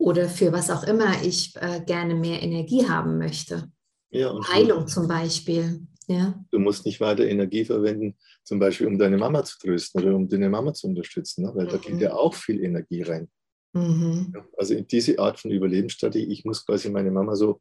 oder 0.00 0.30
für 0.30 0.50
was 0.50 0.70
auch 0.70 0.82
immer 0.84 1.22
ich 1.22 1.54
äh, 1.56 1.80
gerne 1.84 2.14
mehr 2.14 2.42
Energie 2.42 2.88
haben 2.88 3.18
möchte. 3.18 3.70
Ja, 4.10 4.34
Heilung 4.48 4.88
zum 4.88 5.06
Beispiel. 5.06 5.86
Ja. 6.08 6.42
Du 6.50 6.58
musst 6.58 6.86
nicht 6.86 7.00
weiter 7.00 7.28
Energie 7.28 7.64
verwenden, 7.66 8.16
zum 8.42 8.58
Beispiel 8.58 8.86
um 8.86 8.98
deine 8.98 9.18
Mama 9.18 9.44
zu 9.44 9.58
trösten 9.58 10.02
oder 10.02 10.16
um 10.16 10.26
deine 10.26 10.48
Mama 10.48 10.72
zu 10.72 10.88
unterstützen, 10.88 11.44
ne? 11.44 11.52
weil 11.54 11.66
mhm. 11.66 11.70
da 11.70 11.76
geht 11.76 12.00
ja 12.00 12.14
auch 12.14 12.34
viel 12.34 12.64
Energie 12.64 13.02
rein. 13.02 13.28
Mhm. 13.74 14.32
Also 14.56 14.74
in 14.74 14.86
diese 14.86 15.18
Art 15.18 15.38
von 15.38 15.50
Überlebensstrategie, 15.50 16.32
ich 16.32 16.44
muss 16.46 16.64
quasi 16.64 16.90
meine 16.90 17.10
Mama 17.10 17.36
so, 17.36 17.60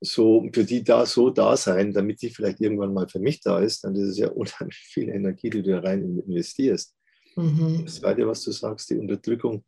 so 0.00 0.48
für 0.54 0.64
die 0.64 0.84
da 0.84 1.04
so 1.04 1.28
da 1.28 1.56
sein, 1.56 1.92
damit 1.92 2.22
die 2.22 2.30
vielleicht 2.30 2.60
irgendwann 2.60 2.94
mal 2.94 3.08
für 3.08 3.18
mich 3.18 3.40
da 3.40 3.58
ist, 3.58 3.82
dann 3.82 3.96
ist 3.96 4.10
es 4.10 4.18
ja 4.18 4.28
unheimlich 4.30 4.78
viel 4.78 5.08
Energie, 5.08 5.50
die 5.50 5.62
du 5.62 5.72
da 5.72 5.80
rein 5.80 6.22
investierst. 6.24 6.94
Mhm. 7.34 7.82
Das 7.84 7.96
Zweite, 7.96 8.26
was 8.28 8.44
du 8.44 8.52
sagst, 8.52 8.88
die 8.90 8.96
Unterdrückung 8.96 9.64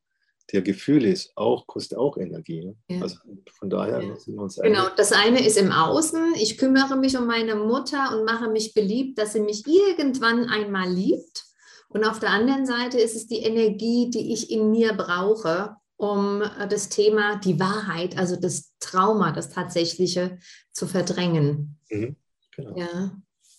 der 0.53 0.63
Gefühl 0.63 1.05
ist, 1.05 1.33
auch, 1.37 1.67
kostet 1.67 1.99
auch 1.99 2.17
Energie. 2.17 2.65
Ne? 2.65 2.77
Ja. 2.89 3.03
Also 3.03 3.17
von 3.59 3.71
daher 3.71 4.03
ja. 4.03 4.17
sind 4.17 4.35
wir 4.35 4.43
uns 4.43 4.57
Genau, 4.57 4.87
das 4.97 5.13
eine 5.13 5.45
ist 5.45 5.57
im 5.57 5.73
Außen, 5.73 6.35
ich 6.37 6.59
kümmere 6.59 6.97
mich 6.97 7.17
um 7.17 7.27
meine 7.27 7.55
Mutter 7.55 8.17
und 8.17 8.25
mache 8.25 8.49
mich 8.49 8.75
beliebt, 8.75 9.19
dass 9.19 9.33
sie 9.33 9.41
mich 9.41 9.65
irgendwann 9.67 10.49
einmal 10.49 10.91
liebt. 10.91 11.45
Und 11.89 12.05
auf 12.05 12.21
der 12.21 12.31
anderen 12.31 12.67
Seite 12.67 12.99
ist 13.01 13.17
es 13.17 13.27
die 13.27 13.39
Energie, 13.39 14.11
die 14.11 14.33
ich 14.33 14.51
in 14.51 14.71
mir 14.71 14.93
brauche, 14.93 15.77
um 15.97 16.43
äh, 16.43 16.69
das 16.69 16.89
Thema, 16.89 17.37
die 17.37 17.61
Wahrheit, 17.61 18.17
also 18.17 18.37
das 18.37 18.73
Trauma, 18.81 19.33
das 19.33 19.51
Tatsächliche 19.51 20.39
zu 20.73 20.87
verdrängen. 20.87 21.79
Mhm, 21.91 22.17
genau. 22.55 22.77
Ja, 22.77 23.13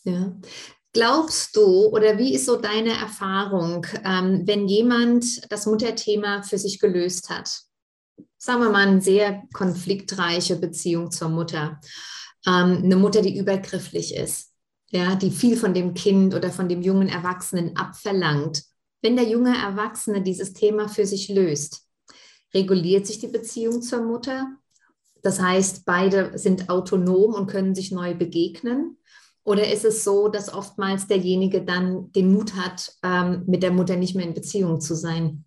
ja. 0.04 0.36
Glaubst 0.94 1.56
du 1.56 1.88
oder 1.88 2.18
wie 2.18 2.34
ist 2.34 2.46
so 2.46 2.58
deine 2.58 2.92
Erfahrung, 2.92 3.86
ähm, 4.04 4.44
wenn 4.46 4.68
jemand 4.68 5.52
das 5.52 5.66
Mutterthema 5.66 6.44
für 6.44 6.58
sich 6.58 6.80
gelöst 6.80 7.30
hat? 7.30 7.50
sagen 8.42 8.62
wir 8.62 8.70
mal, 8.72 8.88
eine 8.88 9.02
sehr 9.02 9.44
konfliktreiche 9.54 10.56
Beziehung 10.56 11.12
zur 11.12 11.30
Mutter. 11.30 11.80
Ähm, 12.48 12.82
eine 12.84 12.96
Mutter, 12.96 13.22
die 13.22 13.38
übergrifflich 13.38 14.16
ist, 14.16 14.52
ja, 14.90 15.16
die 15.16 15.30
viel 15.30 15.56
von 15.56 15.76
dem 15.76 15.94
Kind 15.94 16.34
oder 16.34 16.50
von 16.50 16.68
dem 16.68 16.82
jungen 16.82 17.08
Erwachsenen 17.08 17.78
abverlangt. 17.78 18.64
Wenn 19.04 19.16
der 19.16 19.30
junge 19.30 19.56
Erwachsene 19.56 20.24
dieses 20.24 20.54
Thema 20.54 20.88
für 20.88 21.06
sich 21.06 21.30
löst, 21.30 21.86
reguliert 22.54 23.06
sich 23.06 23.20
die 23.20 23.28
Beziehung 23.28 23.84
zur 23.84 24.02
Mutter. 24.02 24.48
Das 25.22 25.40
heißt, 25.40 25.86
beide 25.86 26.36
sind 26.40 26.68
autonom 26.68 27.36
und 27.36 27.46
können 27.46 27.76
sich 27.76 27.92
neu 27.92 28.16
begegnen. 28.16 28.98
Oder 29.44 29.72
ist 29.72 29.86
es 29.86 30.04
so, 30.04 30.28
dass 30.28 30.54
oftmals 30.54 31.08
derjenige 31.08 31.64
dann 31.64 32.12
den 32.12 32.32
Mut 32.32 32.56
hat, 32.56 32.96
ähm, 33.04 33.44
mit 33.48 33.64
der 33.64 33.72
Mutter 33.72 33.96
nicht 33.96 34.16
mehr 34.16 34.26
in 34.26 34.34
Beziehung 34.34 34.80
zu 34.82 34.96
sein? 34.96 35.46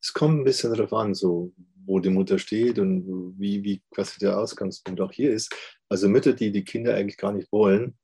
Es 0.00 0.12
kommt 0.12 0.40
ein 0.40 0.44
bisschen 0.44 0.72
darauf 0.74 0.92
an, 0.92 1.14
so 1.14 1.52
wo 1.84 1.98
die 1.98 2.10
Mutter 2.10 2.38
steht 2.38 2.78
und 2.78 3.34
wie, 3.38 3.62
wie 3.62 3.82
quasi 3.90 4.18
der 4.20 4.38
Ausgangspunkt 4.38 5.00
auch 5.00 5.12
hier 5.12 5.32
ist. 5.32 5.54
Also 5.88 6.08
Mütter, 6.08 6.32
die 6.32 6.52
die 6.52 6.64
Kinder 6.64 6.94
eigentlich 6.94 7.16
gar 7.16 7.32
nicht 7.32 7.50
wollen, 7.52 7.98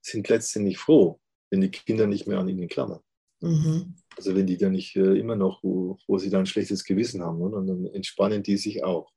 sind 0.00 0.28
letztendlich 0.28 0.78
froh, 0.78 1.20
wenn 1.50 1.60
die 1.60 1.70
Kinder 1.70 2.06
nicht 2.06 2.26
mehr 2.26 2.38
an 2.38 2.48
ihnen 2.48 2.68
klammern. 2.68 3.00
Mhm. 3.40 3.96
Also 4.16 4.34
wenn 4.34 4.46
die 4.46 4.56
dann 4.56 4.72
nicht 4.72 4.96
äh, 4.96 5.18
immer 5.18 5.36
noch, 5.36 5.62
wo, 5.62 5.98
wo 6.06 6.18
sie 6.18 6.30
dann 6.30 6.40
ein 6.40 6.46
schlechtes 6.46 6.84
Gewissen 6.84 7.22
haben, 7.22 7.40
und 7.40 7.66
dann 7.66 7.86
entspannen 7.86 8.42
die 8.42 8.56
sich 8.56 8.84
auch. 8.84 9.10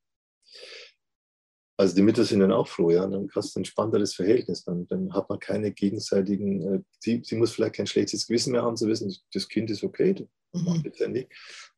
Also 1.81 1.95
die 1.95 2.03
Mütter 2.03 2.23
sind 2.23 2.41
dann 2.41 2.51
auch 2.51 2.67
froh, 2.67 2.91
ja, 2.91 3.07
dann 3.07 3.27
hast 3.33 3.55
du 3.55 3.59
ein 3.59 3.65
spannenderes 3.65 4.13
Verhältnis, 4.13 4.63
dann, 4.63 4.85
dann 4.85 5.11
hat 5.15 5.27
man 5.29 5.39
keine 5.39 5.71
gegenseitigen, 5.71 6.61
äh, 6.61 6.79
sie, 6.99 7.21
sie 7.25 7.35
muss 7.35 7.53
vielleicht 7.53 7.73
kein 7.73 7.87
schlechtes 7.87 8.27
Gewissen 8.27 8.51
mehr 8.51 8.61
haben, 8.61 8.77
zu 8.77 8.85
wissen, 8.85 9.11
das 9.33 9.47
Kind 9.47 9.71
ist 9.71 9.83
okay, 9.83 10.27
mhm. 10.53 10.81
letztendlich, 10.83 11.27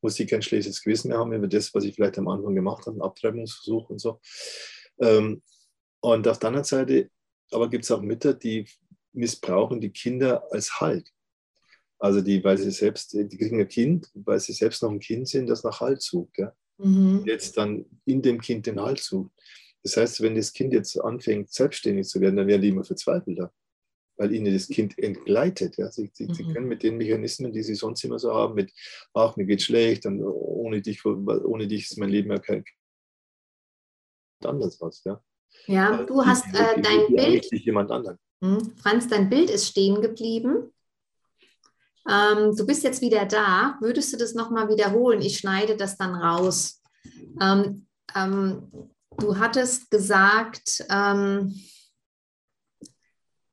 muss 0.01 0.15
sie 0.15 0.25
kein 0.25 0.41
schlechtes 0.41 0.83
Gewissen 0.83 1.07
mehr 1.07 1.19
haben 1.19 1.31
über 1.31 1.47
das, 1.47 1.73
was 1.73 1.85
ich 1.85 1.95
vielleicht 1.95 2.17
am 2.17 2.27
Anfang 2.27 2.53
gemacht 2.53 2.85
habe, 2.85 3.01
Abtreibungsversuch 3.01 3.89
und 3.91 4.01
so. 4.01 4.19
Ähm, 4.99 5.41
und 6.01 6.27
auf 6.27 6.37
der 6.37 6.49
anderen 6.49 6.65
Seite 6.65 7.09
aber 7.53 7.69
gibt 7.69 7.85
es 7.85 7.91
auch 7.91 8.01
Mütter, 8.01 8.33
die 8.33 8.67
missbrauchen 9.13 9.79
die 9.79 9.91
Kinder 9.91 10.43
als 10.51 10.81
Halt. 10.81 11.09
Also 11.97 12.19
die, 12.19 12.43
weil 12.43 12.57
sie 12.57 12.71
selbst, 12.71 13.13
die 13.13 13.37
kriegen 13.37 13.61
ein 13.61 13.69
Kind, 13.69 14.09
weil 14.13 14.41
sie 14.41 14.51
selbst 14.51 14.83
noch 14.83 14.91
ein 14.91 14.99
Kind 14.99 15.29
sind, 15.29 15.47
das 15.47 15.63
nach 15.63 15.79
Halt 15.79 16.01
sucht. 16.01 16.37
Ja? 16.39 16.53
Mhm. 16.77 17.23
Jetzt 17.25 17.55
dann 17.55 17.85
in 18.03 18.21
dem 18.21 18.41
Kind 18.41 18.65
den 18.65 18.81
Halt 18.81 18.99
sucht. 18.99 19.31
Das 19.83 19.97
heißt, 19.97 20.21
wenn 20.21 20.35
das 20.35 20.53
Kind 20.53 20.73
jetzt 20.73 20.99
anfängt, 20.99 21.51
selbstständig 21.51 22.07
zu 22.07 22.21
werden, 22.21 22.37
dann 22.37 22.47
werden 22.47 22.61
die 22.61 22.69
immer 22.69 22.85
verzweifelter, 22.85 23.53
weil 24.17 24.33
ihnen 24.33 24.53
das 24.53 24.69
Kind 24.69 24.97
entgleitet. 24.97 25.77
Ja? 25.77 25.91
Sie, 25.91 26.09
sie, 26.13 26.27
mhm. 26.27 26.33
sie 26.33 26.43
können 26.45 26.67
mit 26.67 26.83
den 26.83 26.97
Mechanismen, 26.97 27.51
die 27.51 27.63
sie 27.63 27.75
sonst 27.75 28.03
immer 28.03 28.17
so 28.17 28.33
haben, 28.33 28.55
mit, 28.55 28.71
ach, 29.13 29.35
mir 29.35 29.45
geht 29.45 29.61
schlecht, 29.61 30.05
und 30.05 30.23
ohne 30.23 30.81
dich, 30.81 31.05
ohne 31.05 31.67
dich 31.67 31.91
ist 31.91 31.97
mein 31.97 32.09
Leben 32.09 32.31
ja 32.31 32.39
kein 32.39 32.63
anders 34.45 34.79
was. 34.81 35.03
Ja, 35.03 35.21
ja 35.67 36.03
du 36.03 36.25
hast 36.25 36.47
äh, 36.53 36.81
dein 36.81 37.15
Bild. 37.15 37.45
Jemand 37.51 37.91
anderen. 37.91 38.17
Hm, 38.41 38.75
Franz, 38.77 39.07
dein 39.07 39.29
Bild 39.29 39.49
ist 39.49 39.67
stehen 39.67 40.01
geblieben. 40.01 40.73
Ähm, 42.09 42.55
du 42.55 42.65
bist 42.65 42.83
jetzt 42.83 43.01
wieder 43.01 43.25
da. 43.25 43.77
Würdest 43.79 44.11
du 44.13 44.17
das 44.17 44.33
nochmal 44.33 44.67
wiederholen? 44.69 45.21
Ich 45.21 45.37
schneide 45.37 45.77
das 45.77 45.97
dann 45.97 46.13
raus. 46.15 46.81
Ähm, 47.41 47.87
ähm, 48.15 48.89
du 49.23 49.39
hattest 49.39 49.89
gesagt, 49.89 50.85
ähm, 50.89 51.53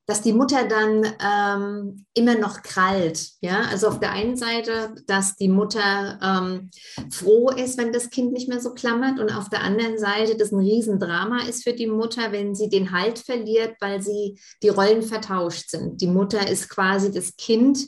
dass 0.06 0.22
die 0.22 0.32
Mutter 0.32 0.66
dann 0.66 1.06
ähm, 1.24 2.04
immer 2.14 2.34
noch 2.34 2.62
krallt. 2.62 3.28
Ja, 3.42 3.62
also 3.70 3.86
auf 3.86 4.00
der 4.00 4.10
einen 4.10 4.36
Seite, 4.36 4.96
dass 5.06 5.36
die 5.36 5.48
Mutter 5.48 6.18
ähm, 6.20 6.70
froh 7.12 7.50
ist, 7.50 7.78
wenn 7.78 7.92
das 7.92 8.10
Kind 8.10 8.32
nicht 8.32 8.48
mehr 8.48 8.60
so 8.60 8.74
klammert, 8.74 9.20
und 9.20 9.30
auf 9.30 9.48
der 9.48 9.62
anderen 9.62 10.00
Seite, 10.00 10.36
dass 10.36 10.50
ein 10.50 10.58
Riesendrama 10.58 11.42
ist 11.48 11.62
für 11.62 11.74
die 11.74 11.86
Mutter, 11.86 12.32
wenn 12.32 12.56
sie 12.56 12.68
den 12.68 12.90
Halt 12.90 13.20
verliert, 13.20 13.76
weil 13.80 14.02
sie 14.02 14.36
die 14.64 14.70
Rollen 14.70 15.02
vertauscht 15.02 15.70
sind. 15.70 16.00
Die 16.00 16.08
Mutter 16.08 16.48
ist 16.48 16.68
quasi 16.68 17.12
das 17.12 17.36
Kind 17.36 17.78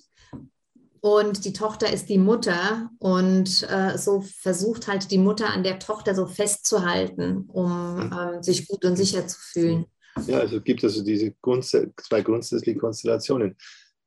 und 1.02 1.44
die 1.44 1.52
Tochter 1.52 1.92
ist 1.92 2.08
die 2.08 2.18
Mutter 2.18 2.88
und 3.00 3.66
äh, 3.68 3.98
so 3.98 4.20
versucht 4.20 4.86
halt 4.86 5.10
die 5.10 5.18
Mutter 5.18 5.50
an 5.50 5.64
der 5.64 5.80
Tochter 5.80 6.14
so 6.14 6.26
festzuhalten, 6.26 7.48
um 7.48 8.12
ähm, 8.16 8.40
sich 8.40 8.68
gut 8.68 8.84
und 8.84 8.94
sicher 8.94 9.26
zu 9.26 9.36
fühlen. 9.40 9.86
Ja, 10.28 10.38
also 10.38 10.60
gibt 10.60 10.84
also 10.84 11.02
diese 11.02 11.32
Grunds 11.42 11.76
zwei 11.96 12.22
grundsätzliche 12.22 12.78
Konstellationen. 12.78 13.56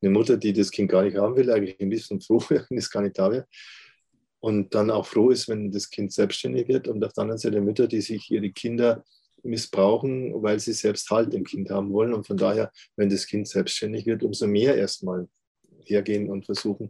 Eine 0.01 0.11
Mutter, 0.11 0.37
die 0.37 0.53
das 0.53 0.71
Kind 0.71 0.89
gar 0.89 1.03
nicht 1.03 1.17
haben 1.17 1.35
will, 1.35 1.51
eigentlich 1.51 1.77
ein 1.81 1.89
bisschen 1.89 2.21
froh, 2.21 2.41
wenn 2.47 2.77
es 2.77 2.89
gar 2.89 3.01
nicht 3.01 3.19
da 3.19 3.29
wäre. 3.29 3.45
Und 4.39 4.73
dann 4.73 4.89
auch 4.89 5.05
froh 5.05 5.31
ist, 5.31 5.49
wenn 5.49 5.71
das 5.73 5.89
Kind 5.89 6.13
selbstständig 6.13 6.69
wird. 6.69 6.87
Und 6.87 7.03
auf 7.03 7.11
der 7.11 7.23
anderen 7.23 7.39
Seite 7.39 7.59
Mütter, 7.59 7.87
die 7.87 7.99
sich 7.99 8.31
ihre 8.31 8.51
Kinder 8.51 9.03
missbrauchen, 9.43 10.31
weil 10.41 10.61
sie 10.61 10.71
selbst 10.71 11.09
Halt 11.09 11.33
im 11.33 11.43
Kind 11.43 11.69
haben 11.71 11.91
wollen. 11.91 12.13
Und 12.13 12.25
von 12.25 12.37
daher, 12.37 12.71
wenn 12.95 13.09
das 13.09 13.27
Kind 13.27 13.49
selbstständig 13.49 14.05
wird, 14.05 14.23
umso 14.23 14.47
mehr 14.47 14.77
erstmal 14.77 15.27
hergehen 15.89 16.29
und 16.29 16.45
versuchen, 16.45 16.89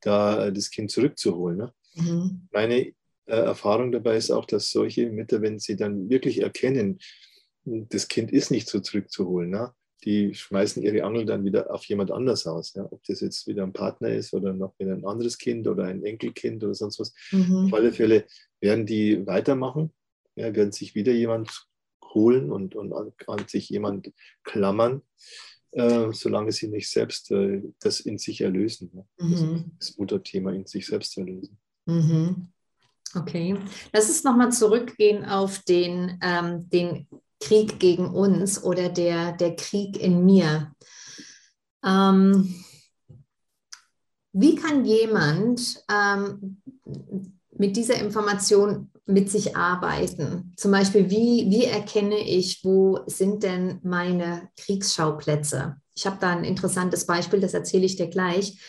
da 0.00 0.46
äh, 0.46 0.52
das 0.52 0.70
Kind 0.70 0.90
zurückzuholen. 0.90 1.58
Ne? 1.58 1.72
Mhm. 1.94 2.48
Meine 2.52 2.78
äh, 2.78 2.94
Erfahrung 3.26 3.92
dabei 3.92 4.16
ist 4.16 4.30
auch, 4.30 4.44
dass 4.44 4.70
solche 4.70 5.10
Mütter, 5.10 5.42
wenn 5.42 5.58
sie 5.58 5.76
dann 5.76 6.08
wirklich 6.08 6.40
erkennen, 6.40 6.98
das 7.64 8.08
Kind 8.08 8.30
ist 8.32 8.50
nicht 8.50 8.68
so 8.68 8.80
zurückzuholen, 8.80 9.50
ne? 9.50 9.72
die 10.04 10.34
schmeißen 10.34 10.82
ihre 10.82 11.02
Angel 11.04 11.26
dann 11.26 11.44
wieder 11.44 11.72
auf 11.72 11.84
jemand 11.86 12.12
anders 12.12 12.46
aus. 12.46 12.74
Ja? 12.74 12.86
Ob 12.90 13.02
das 13.04 13.20
jetzt 13.20 13.46
wieder 13.46 13.64
ein 13.64 13.72
Partner 13.72 14.10
ist 14.10 14.32
oder 14.32 14.52
noch 14.52 14.78
wieder 14.78 14.92
ein 14.92 15.04
anderes 15.04 15.38
Kind 15.38 15.66
oder 15.66 15.84
ein 15.84 16.04
Enkelkind 16.04 16.62
oder 16.62 16.74
sonst 16.74 17.00
was. 17.00 17.12
Mhm. 17.32 17.66
Auf 17.66 17.74
alle 17.74 17.92
Fälle 17.92 18.24
werden 18.60 18.86
die 18.86 19.26
weitermachen, 19.26 19.92
ja, 20.36 20.54
werden 20.54 20.72
sich 20.72 20.94
wieder 20.94 21.12
jemand 21.12 21.66
holen 22.14 22.52
und, 22.52 22.76
und 22.76 22.92
an, 22.92 23.12
an 23.26 23.48
sich 23.48 23.68
jemand 23.68 24.12
klammern. 24.44 25.02
Äh, 25.72 26.12
solange 26.12 26.52
sie 26.52 26.68
nicht 26.68 26.90
selbst 26.90 27.30
äh, 27.30 27.62
das 27.80 28.00
in 28.00 28.18
sich 28.18 28.40
erlösen. 28.40 28.90
Ne? 28.92 29.06
Mhm. 29.18 29.72
Das 29.78 29.96
Mutterthema 29.98 30.52
in 30.52 30.66
sich 30.66 30.86
selbst 30.86 31.16
erlösen. 31.18 31.58
Mhm. 31.84 32.48
Okay, 33.14 33.56
lass 33.92 34.08
uns 34.08 34.24
nochmal 34.24 34.52
zurückgehen 34.52 35.24
auf 35.24 35.60
den, 35.60 36.18
ähm, 36.22 36.68
den 36.70 37.06
Krieg 37.40 37.78
gegen 37.78 38.08
uns 38.08 38.62
oder 38.62 38.88
der, 38.88 39.32
der 39.32 39.56
Krieg 39.56 40.00
in 40.00 40.24
mir. 40.24 40.72
Ähm, 41.84 42.54
wie 44.32 44.54
kann 44.56 44.84
jemand 44.84 45.82
ähm, 45.90 46.62
mit 47.52 47.76
dieser 47.76 47.96
Information 47.96 48.90
mit 49.06 49.30
sich 49.30 49.56
arbeiten? 49.56 50.52
Zum 50.56 50.72
Beispiel, 50.72 51.08
wie, 51.08 51.46
wie 51.48 51.64
erkenne 51.64 52.18
ich, 52.18 52.60
wo 52.64 53.00
sind 53.06 53.42
denn 53.42 53.80
meine 53.82 54.50
Kriegsschauplätze? 54.56 55.76
Ich 55.94 56.06
habe 56.06 56.18
da 56.20 56.30
ein 56.30 56.44
interessantes 56.44 57.06
Beispiel, 57.06 57.40
das 57.40 57.54
erzähle 57.54 57.86
ich 57.86 57.96
dir 57.96 58.08
gleich. 58.08 58.60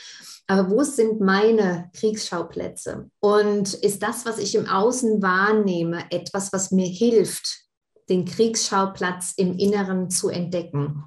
Aber 0.47 0.71
wo 0.71 0.83
sind 0.83 1.19
meine 1.19 1.91
Kriegsschauplätze? 1.93 3.09
Und 3.19 3.73
ist 3.73 4.01
das, 4.01 4.25
was 4.25 4.37
ich 4.37 4.55
im 4.55 4.67
Außen 4.67 5.21
wahrnehme, 5.21 6.05
etwas, 6.09 6.53
was 6.53 6.71
mir 6.71 6.87
hilft, 6.87 7.65
den 8.07 8.23
Kriegsschauplatz 8.23 9.33
im 9.35 9.57
Inneren 9.57 10.09
zu 10.09 10.29
entdecken? 10.29 11.03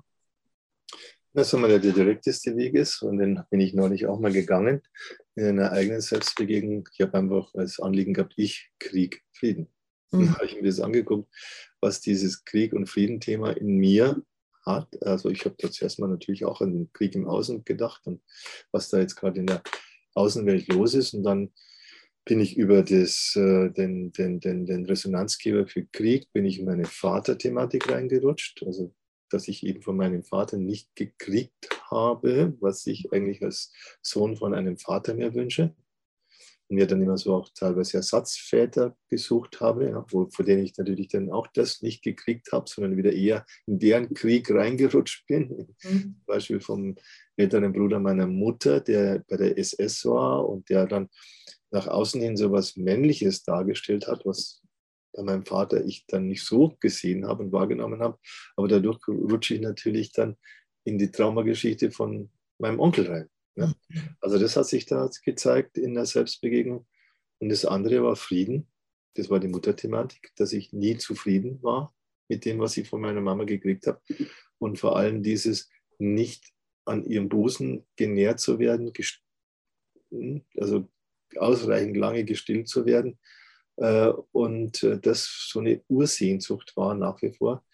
Das 1.33 1.53
ist 1.53 1.59
mal 1.59 1.69
der 1.69 1.79
direkteste 1.79 2.57
Weg 2.57 2.75
ist 2.75 3.03
und 3.03 3.19
den 3.19 3.41
bin 3.51 3.61
ich 3.61 3.73
neulich 3.73 4.07
auch 4.07 4.19
mal 4.19 4.33
gegangen 4.33 4.83
in 5.41 5.59
einer 5.59 5.73
eigenen 5.73 6.01
Selbstbegegnung. 6.01 6.89
Ich 6.93 7.01
habe 7.01 7.19
einfach 7.19 7.55
als 7.55 7.81
Anliegen 7.81 8.15
gehabt, 8.15 8.35
ich 8.37 8.71
Krieg, 8.79 9.23
Frieden. 9.33 9.69
Mhm. 10.11 10.27
Dann 10.27 10.35
habe 10.35 10.47
ich 10.47 10.57
mir 10.57 10.63
das 10.63 10.81
angeguckt, 10.81 11.33
was 11.81 12.01
dieses 12.01 12.45
Krieg- 12.45 12.73
und 12.73 12.89
Frieden-Thema 12.89 13.57
in 13.57 13.77
mir 13.77 14.23
hat. 14.65 15.03
Also 15.03 15.31
ich 15.31 15.45
habe 15.45 15.57
da 15.59 15.71
zuerst 15.71 15.99
mal 15.99 16.09
natürlich 16.09 16.45
auch 16.45 16.61
an 16.61 16.73
den 16.73 16.93
Krieg 16.93 17.15
im 17.15 17.27
Außen 17.27 17.65
gedacht 17.65 18.07
und 18.07 18.23
was 18.73 18.89
da 18.89 18.99
jetzt 18.99 19.17
gerade 19.17 19.41
in 19.41 19.47
der 19.47 19.63
Außenwelt 20.15 20.69
los 20.69 20.95
ist. 20.95 21.15
Und 21.15 21.23
dann 21.23 21.51
bin 22.25 22.41
ich 22.41 22.57
über 22.57 22.83
das, 22.83 23.35
äh, 23.37 23.71
den, 23.71 24.13
den, 24.13 24.41
den, 24.41 24.67
den 24.67 24.85
Resonanzgeber 24.87 25.67
für 25.67 25.87
Krieg, 25.87 26.33
bin 26.33 26.45
ich 26.45 26.59
in 26.59 26.67
meine 26.67 26.85
Vaterthematik 26.85 27.91
reingerutscht. 27.91 28.63
Also 28.65 28.95
dass 29.31 29.49
ich 29.49 29.65
eben 29.65 29.83
von 29.83 29.97
meinem 29.97 30.23
Vater 30.23 30.57
nicht 30.57 30.95
gekriegt 30.95 31.69
habe, 31.91 32.57
was 32.61 32.87
ich 32.87 33.13
eigentlich 33.13 33.43
als 33.43 33.73
Sohn 34.03 34.37
von 34.37 34.55
einem 34.55 34.77
Vater 34.77 35.15
mir 35.15 35.35
wünsche. 35.35 35.75
Und 36.69 36.77
mir 36.77 36.87
dann 36.87 37.03
immer 37.03 37.19
so 37.19 37.35
auch 37.35 37.49
teilweise 37.53 37.97
Ersatzväter 37.97 38.97
gesucht 39.09 39.61
habe, 39.61 39.91
ja, 39.91 40.07
wo, 40.11 40.29
vor 40.31 40.45
denen 40.45 40.63
ich 40.63 40.77
natürlich 40.79 41.09
dann 41.09 41.31
auch 41.31 41.49
das 41.49 41.83
nicht 41.83 42.03
gekriegt 42.03 42.53
habe, 42.53 42.67
sondern 42.69 42.97
wieder 42.97 43.13
eher 43.13 43.45
in 43.67 43.81
deren 43.81 44.15
Krieg 44.15 44.49
reingerutscht 44.49 45.27
bin. 45.27 45.75
Mhm. 45.83 46.01
Zum 46.01 46.23
Beispiel 46.27 46.61
vom 46.61 46.95
älteren 47.37 47.73
Bruder 47.73 47.99
meiner 47.99 48.29
Mutter, 48.29 48.81
der 48.81 49.25
bei 49.29 49.37
der 49.37 49.59
SS 49.59 50.05
war 50.05 50.49
und 50.49 50.69
der 50.71 50.87
dann 50.87 51.09
nach 51.73 51.87
außen 51.87 52.21
hin 52.21 52.37
so 52.37 52.53
was 52.53 52.77
Männliches 52.77 53.43
dargestellt 53.43 54.07
hat, 54.07 54.25
was 54.25 54.63
bei 55.13 55.23
meinem 55.23 55.45
Vater 55.45 55.85
ich 55.85 56.07
dann 56.07 56.27
nicht 56.27 56.45
so 56.45 56.77
gesehen 56.81 57.27
habe 57.27 57.43
und 57.45 57.53
wahrgenommen 57.53 58.01
habe. 58.01 58.19
Aber 58.57 58.69
dadurch 58.69 59.07
rutsche 59.09 59.55
ich 59.55 59.61
natürlich 59.61 60.13
dann 60.13 60.37
in 60.85 60.99
die 60.99 61.11
Traumageschichte 61.11 61.91
von 61.91 62.31
meinem 62.59 62.81
Onkel 62.81 63.07
rein. 63.07 63.29
Ja. 63.57 63.67
Mhm. 63.67 64.17
Also 64.21 64.39
das 64.39 64.57
hat 64.57 64.67
sich 64.67 64.87
da 64.87 65.09
gezeigt 65.25 65.79
in 65.79 65.95
der 65.95 66.07
Selbstbegegnung. 66.07 66.87
Und 67.39 67.49
das 67.49 67.65
andere 67.65 68.03
war 68.03 68.17
Frieden. 68.17 68.69
Das 69.15 69.31
war 69.31 69.41
die 69.41 69.49
Mutterthematik, 69.49 70.33
dass 70.37 70.53
ich 70.53 70.73
nie 70.73 70.97
zufrieden 70.97 71.63
war 71.63 71.95
mit 72.29 72.45
dem, 72.45 72.61
was 72.61 72.77
ich 72.77 72.89
von 72.89 73.01
meiner 73.01 73.21
Mama 73.21 73.45
gekriegt 73.45 73.87
habe. 73.87 74.01
Und 74.59 74.79
vor 74.79 74.97
allem 74.97 75.23
dieses 75.23 75.69
nicht 75.99 76.53
an 76.85 77.05
ihrem 77.05 77.29
Busen 77.29 77.87
genährt 77.97 78.41
zu 78.41 78.59
werden, 78.59 78.93
also 80.57 80.89
ausreichend 81.37 81.97
lange 81.97 82.25
gestillt 82.25 82.69
zu 82.69 82.87
werden. 82.87 83.19
Äh, 83.81 84.13
und 84.33 84.83
äh, 84.83 85.01
das 85.01 85.49
so 85.51 85.59
eine 85.59 85.83
Ursehnsucht 85.89 86.77
war 86.77 86.95
nach 86.95 87.21
wie 87.23 87.33
vor, 87.33 87.65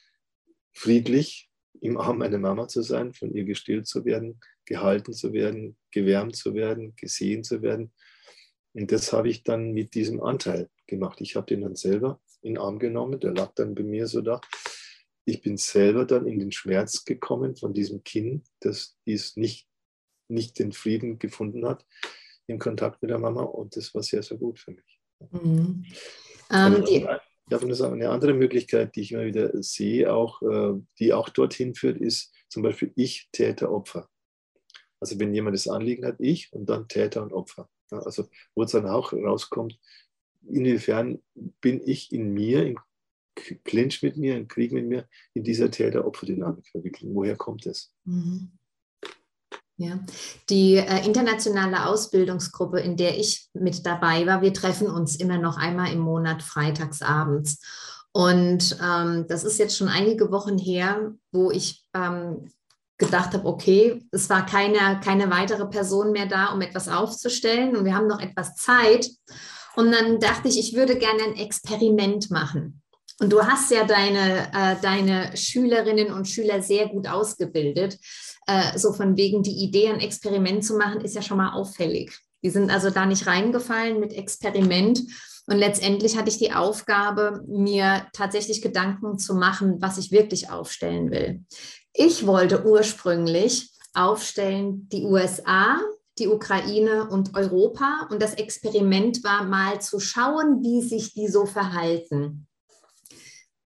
friedlich 0.73 1.51
im 1.81 1.99
Arm 1.99 2.19
meiner 2.19 2.39
Mama 2.39 2.69
zu 2.69 2.83
sein, 2.83 3.13
von 3.13 3.35
ihr 3.35 3.45
gestillt 3.45 3.87
zu 3.87 4.05
werden, 4.05 4.41
gehalten 4.65 5.13
zu 5.13 5.33
werden, 5.33 5.77
gewärmt 5.91 6.37
zu 6.37 6.55
werden, 6.55 6.95
gesehen 6.97 7.43
zu 7.43 7.61
werden. 7.61 7.93
Und 8.73 8.93
das 8.93 9.13
habe 9.13 9.29
ich 9.29 9.43
dann 9.43 9.73
mit 9.73 9.95
diesem 9.95 10.23
Anteil 10.23 10.71
gemacht. 10.87 11.21
Ich 11.21 11.35
habe 11.35 11.47
den 11.47 11.63
dann 11.63 11.77
selber 11.77 12.21
in 12.41 12.55
den 12.55 12.63
Arm 12.63 12.79
genommen, 12.79 13.19
der 13.19 13.35
lag 13.35 13.53
dann 13.55 13.75
bei 13.75 13.83
mir 13.83 14.07
so 14.07 14.21
da. 14.21 14.41
Ich 15.25 15.41
bin 15.41 15.57
selber 15.57 16.05
dann 16.05 16.27
in 16.27 16.39
den 16.39 16.53
Schmerz 16.53 17.05
gekommen 17.05 17.57
von 17.57 17.75
diesem 17.75 18.05
Kind, 18.05 18.47
das 18.61 18.97
dies 19.07 19.37
nicht, 19.37 19.67
nicht 20.29 20.59
den 20.61 20.71
Frieden 20.71 21.19
gefunden 21.19 21.67
hat 21.67 21.85
im 22.47 22.61
Kontakt 22.61 23.03
mit 23.03 23.11
der 23.11 23.19
Mama 23.19 23.43
und 23.43 23.75
das 23.75 23.93
war 23.93 24.05
sehr, 24.05 24.23
sehr 24.23 24.37
gut 24.37 24.61
für 24.61 24.71
mich. 24.71 24.96
Mhm. 25.31 25.85
Ähm, 26.51 26.85
die, 26.85 27.07
ich 27.49 27.53
habe 27.53 27.93
eine 27.93 28.11
andere 28.11 28.35
Möglichkeit, 28.35 28.97
die 28.97 29.03
ich 29.03 29.13
immer 29.13 29.25
wieder 29.25 29.63
sehe, 29.63 30.13
auch, 30.13 30.43
äh, 30.43 30.81
die 30.99 31.13
auch 31.13 31.29
dorthin 31.29 31.75
führt, 31.75 31.99
ist 31.99 32.33
zum 32.49 32.63
Beispiel 32.63 32.93
ich, 32.97 33.29
Täter, 33.33 33.71
Opfer. 33.71 34.09
Also 35.01 35.19
wenn 35.19 35.35
jemand 35.35 35.55
das 35.55 35.69
Anliegen 35.69 36.07
hat, 36.07 36.17
ich 36.19 36.53
und 36.53 36.69
dann 36.69 36.89
Täter 36.89 37.23
und 37.23 37.33
Opfer. 37.33 37.69
Also 37.91 38.29
wo 38.55 38.63
es 38.63 38.73
dann 38.73 38.87
auch 38.87 39.13
rauskommt, 39.13 39.79
inwiefern 40.49 41.23
bin 41.61 41.81
ich 41.85 42.13
in 42.13 42.33
mir, 42.33 42.65
im 42.65 42.79
Clinch 43.65 44.03
mit 44.03 44.17
mir, 44.17 44.37
im 44.37 44.49
Krieg 44.49 44.73
mit 44.73 44.87
mir, 44.87 45.09
in 45.35 45.45
dieser 45.45 45.71
Täter-Opfer-Dynamik 45.71 46.67
verwickelt. 46.67 47.11
Woher 47.15 47.37
kommt 47.37 47.67
es? 47.67 47.93
Mhm. 48.05 48.51
Ja, 49.79 49.99
die 50.49 50.77
äh, 50.77 51.05
internationale 51.05 51.87
Ausbildungsgruppe, 51.87 52.81
in 52.81 52.97
der 52.97 53.19
ich 53.19 53.49
mit 53.53 53.85
dabei 53.85 54.27
war, 54.27 54.41
wir 54.41 54.55
treffen 54.55 54.89
uns 54.89 55.17
immer 55.17 55.37
noch 55.37 55.59
einmal 55.59 55.93
im 55.93 55.99
Monat 55.99 56.43
freitags 56.43 57.03
abends. 57.03 57.61
Und 58.13 58.79
ähm, 58.83 59.27
das 59.29 59.45
ist 59.45 59.59
jetzt 59.59 59.77
schon 59.77 59.89
einige 59.89 60.31
Wochen 60.33 60.57
her, 60.57 61.13
wo 61.31 61.51
ich 61.51 61.85
ähm, 61.93 62.51
gedacht 62.97 63.35
habe, 63.35 63.47
okay, 63.47 64.03
es 64.11 64.31
war 64.31 64.47
keine, 64.47 64.99
keine 65.05 65.31
weitere 65.31 65.67
Person 65.67 66.13
mehr 66.13 66.25
da, 66.25 66.47
um 66.47 66.63
etwas 66.63 66.89
aufzustellen 66.89 67.77
und 67.77 67.85
wir 67.85 67.95
haben 67.95 68.07
noch 68.07 68.21
etwas 68.21 68.55
Zeit. 68.55 69.11
Und 69.75 69.93
dann 69.93 70.19
dachte 70.21 70.49
ich, 70.49 70.59
ich 70.59 70.75
würde 70.75 70.97
gerne 70.97 71.23
ein 71.25 71.37
Experiment 71.37 72.31
machen. 72.31 72.83
Und 73.19 73.33
du 73.33 73.43
hast 73.43 73.71
ja 73.71 73.85
deine, 73.85 74.53
äh, 74.53 74.77
deine 74.83 75.37
Schülerinnen 75.37 76.13
und 76.13 76.29
Schüler 76.29 76.61
sehr 76.63 76.89
gut 76.89 77.09
ausgebildet. 77.09 77.99
Äh, 78.47 78.79
so 78.79 78.93
von 78.93 79.17
wegen 79.17 79.43
die 79.43 79.65
Idee, 79.65 79.89
ein 79.89 80.01
Experiment 80.01 80.65
zu 80.65 80.77
machen, 80.77 81.01
ist 81.01 81.15
ja 81.15 81.23
schon 81.23 81.39
mal 81.39 81.53
auffällig. 81.53 82.19
Die 82.43 82.51
sind 82.51 82.71
also 82.71 82.91
da 82.91 83.07
nicht 83.07 83.27
reingefallen 83.27 84.01
mit 84.01 84.13
Experiment. 84.13 85.01
Und 85.47 85.59
letztendlich 85.59 86.17
hatte 86.17 86.29
ich 86.29 86.39
die 86.39 86.53
Aufgabe, 86.53 87.43
mir 87.47 88.07
tatsächlich 88.13 88.61
Gedanken 88.63 89.19
zu 89.19 89.35
machen, 89.35 89.77
was 89.81 89.97
ich 89.97 90.13
wirklich 90.13 90.51
aufstellen 90.51 91.11
will. 91.11 91.45
Ich 91.93 92.27
wollte 92.27 92.67
ursprünglich 92.67 93.71
aufstellen 93.95 94.89
die 94.91 95.05
USA, 95.05 95.81
die 96.19 96.29
Ukraine 96.29 97.09
und 97.09 97.35
Europa. 97.35 98.09
Und 98.11 98.21
das 98.21 98.35
Experiment 98.35 99.25
war 99.25 99.45
mal 99.45 99.81
zu 99.81 100.01
schauen, 100.01 100.63
wie 100.63 100.83
sich 100.83 101.15
die 101.15 101.29
so 101.29 101.47
verhalten. 101.47 102.46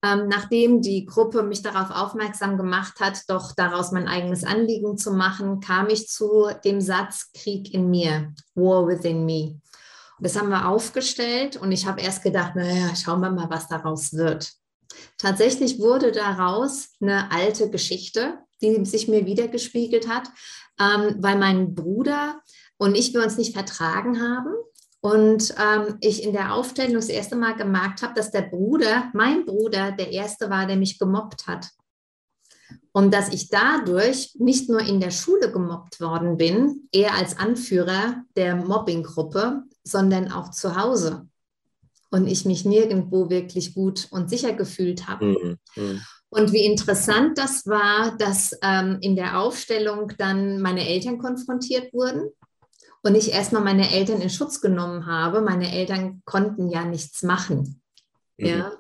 Ähm, 0.07 0.29
nachdem 0.29 0.83
die 0.83 1.05
Gruppe 1.05 1.43
mich 1.43 1.63
darauf 1.63 1.91
aufmerksam 1.91 2.57
gemacht 2.57 3.01
hat, 3.01 3.23
doch 3.29 3.53
daraus 3.57 3.93
mein 3.93 4.07
eigenes 4.07 4.45
Anliegen 4.45 4.97
zu 4.97 5.13
machen, 5.13 5.61
kam 5.61 5.89
ich 5.89 6.09
zu 6.09 6.49
dem 6.65 6.81
Satz 6.81 7.33
Krieg 7.33 7.73
in 7.73 7.91
mir, 7.91 8.33
War 8.55 8.87
within 8.87 9.25
me. 9.25 9.61
Und 10.19 10.27
das 10.27 10.39
haben 10.39 10.49
wir 10.49 10.69
aufgestellt 10.69 11.57
und 11.57 11.73
ich 11.73 11.87
habe 11.87 12.01
erst 12.01 12.23
gedacht, 12.23 12.55
naja, 12.57 12.95
schauen 12.95 13.21
wir 13.21 13.31
mal, 13.31 13.51
was 13.51 13.69
daraus 13.69 14.13
wird. 14.13 14.53
Tatsächlich 15.19 15.79
wurde 15.79 16.13
daraus 16.13 16.91
eine 17.01 17.31
alte 17.33 17.69
Geschichte, 17.71 18.39
die 18.63 18.85
sich 18.85 19.09
mir 19.09 19.27
wiedergespiegelt 19.27 20.09
hat, 20.09 20.29
ähm, 20.81 21.17
weil 21.19 21.37
mein 21.37 21.75
Bruder 21.75 22.41
und 22.79 22.95
ich 22.95 23.13
wir 23.13 23.23
uns 23.23 23.37
nicht 23.37 23.55
vertragen 23.55 24.21
haben 24.21 24.55
und 25.07 25.55
ähm, 25.57 25.99
ich 26.01 26.25
in 26.25 26.33
der 26.33 26.53
Aufstellung 26.53 26.97
das 26.97 27.09
erste 27.09 27.37
Mal 27.37 27.55
gemerkt 27.55 28.03
habe, 28.03 28.15
dass 28.15 28.33
der 28.33 28.43
Bruder, 28.43 29.09
mein 29.15 29.45
Bruder, 29.45 29.93
der 29.93 30.11
erste 30.11 30.51
war, 30.51 30.67
der 30.67 30.75
mich 30.75 30.99
gemobbt 30.99 31.47
hat. 31.47 31.69
Und 32.91 33.15
dass 33.15 33.33
ich 33.33 33.49
dadurch 33.49 34.35
nicht 34.41 34.69
nur 34.69 34.81
in 34.81 34.99
der 34.99 35.13
Schule 35.13 35.53
gemobbt 35.53 36.01
worden 36.01 36.37
bin, 36.37 36.89
eher 36.91 37.15
als 37.15 37.39
Anführer 37.39 38.25
der 38.35 38.57
Mobbinggruppe, 38.57 39.63
sondern 39.85 40.33
auch 40.33 40.51
zu 40.51 40.75
Hause. 40.75 41.29
Und 42.11 42.27
ich 42.27 42.45
mich 42.45 42.65
nirgendwo 42.65 43.31
wirklich 43.31 43.75
gut 43.75 44.09
und 44.11 44.29
sicher 44.29 44.55
gefühlt 44.55 45.07
habe. 45.07 45.27
Mhm. 45.27 45.59
Mhm. 45.77 46.01
Und 46.31 46.53
wie 46.53 46.65
interessant 46.65 47.39
das 47.39 47.65
war, 47.67 48.17
dass 48.19 48.59
ähm, 48.61 48.99
in 49.03 49.15
der 49.15 49.39
Aufstellung 49.39 50.13
dann 50.19 50.61
meine 50.61 50.89
Eltern 50.89 51.19
konfrontiert 51.19 51.93
wurden 51.93 52.33
und 53.07 53.15
ich 53.15 53.33
erstmal 53.33 53.63
meine 53.63 53.93
Eltern 53.93 54.21
in 54.21 54.31
Schutz 54.31 54.61
genommen 54.61 55.07
habe. 55.07 55.41
Meine 55.41 55.73
Eltern 55.73 56.23
konnten 56.25 56.69
ja 56.69 56.85
nichts 56.85 57.23
machen. 57.23 57.81
Mhm. 58.37 58.47
Ja. 58.47 58.73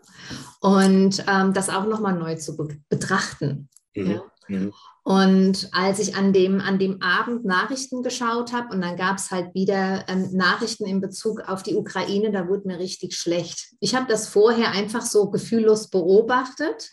Und 0.60 1.24
ähm, 1.28 1.52
das 1.52 1.68
auch 1.68 1.86
nochmal 1.86 2.18
neu 2.18 2.34
zu 2.34 2.56
be 2.56 2.76
betrachten. 2.88 3.68
Mhm. 3.94 4.10
Ja? 4.10 4.22
Mhm. 4.48 4.72
Und 5.04 5.68
als 5.70 6.00
ich 6.00 6.16
an 6.16 6.32
dem, 6.32 6.60
an 6.60 6.80
dem 6.80 7.00
Abend 7.00 7.44
Nachrichten 7.44 8.02
geschaut 8.02 8.52
habe, 8.52 8.74
und 8.74 8.80
dann 8.80 8.96
gab 8.96 9.18
es 9.18 9.30
halt 9.30 9.54
wieder 9.54 10.04
ähm, 10.08 10.30
Nachrichten 10.32 10.86
in 10.86 11.00
Bezug 11.00 11.42
auf 11.48 11.62
die 11.62 11.76
Ukraine, 11.76 12.32
da 12.32 12.48
wurde 12.48 12.66
mir 12.66 12.80
richtig 12.80 13.14
schlecht. 13.14 13.74
Ich 13.78 13.94
habe 13.94 14.06
das 14.08 14.26
vorher 14.26 14.72
einfach 14.72 15.02
so 15.02 15.30
gefühllos 15.30 15.88
beobachtet 15.88 16.90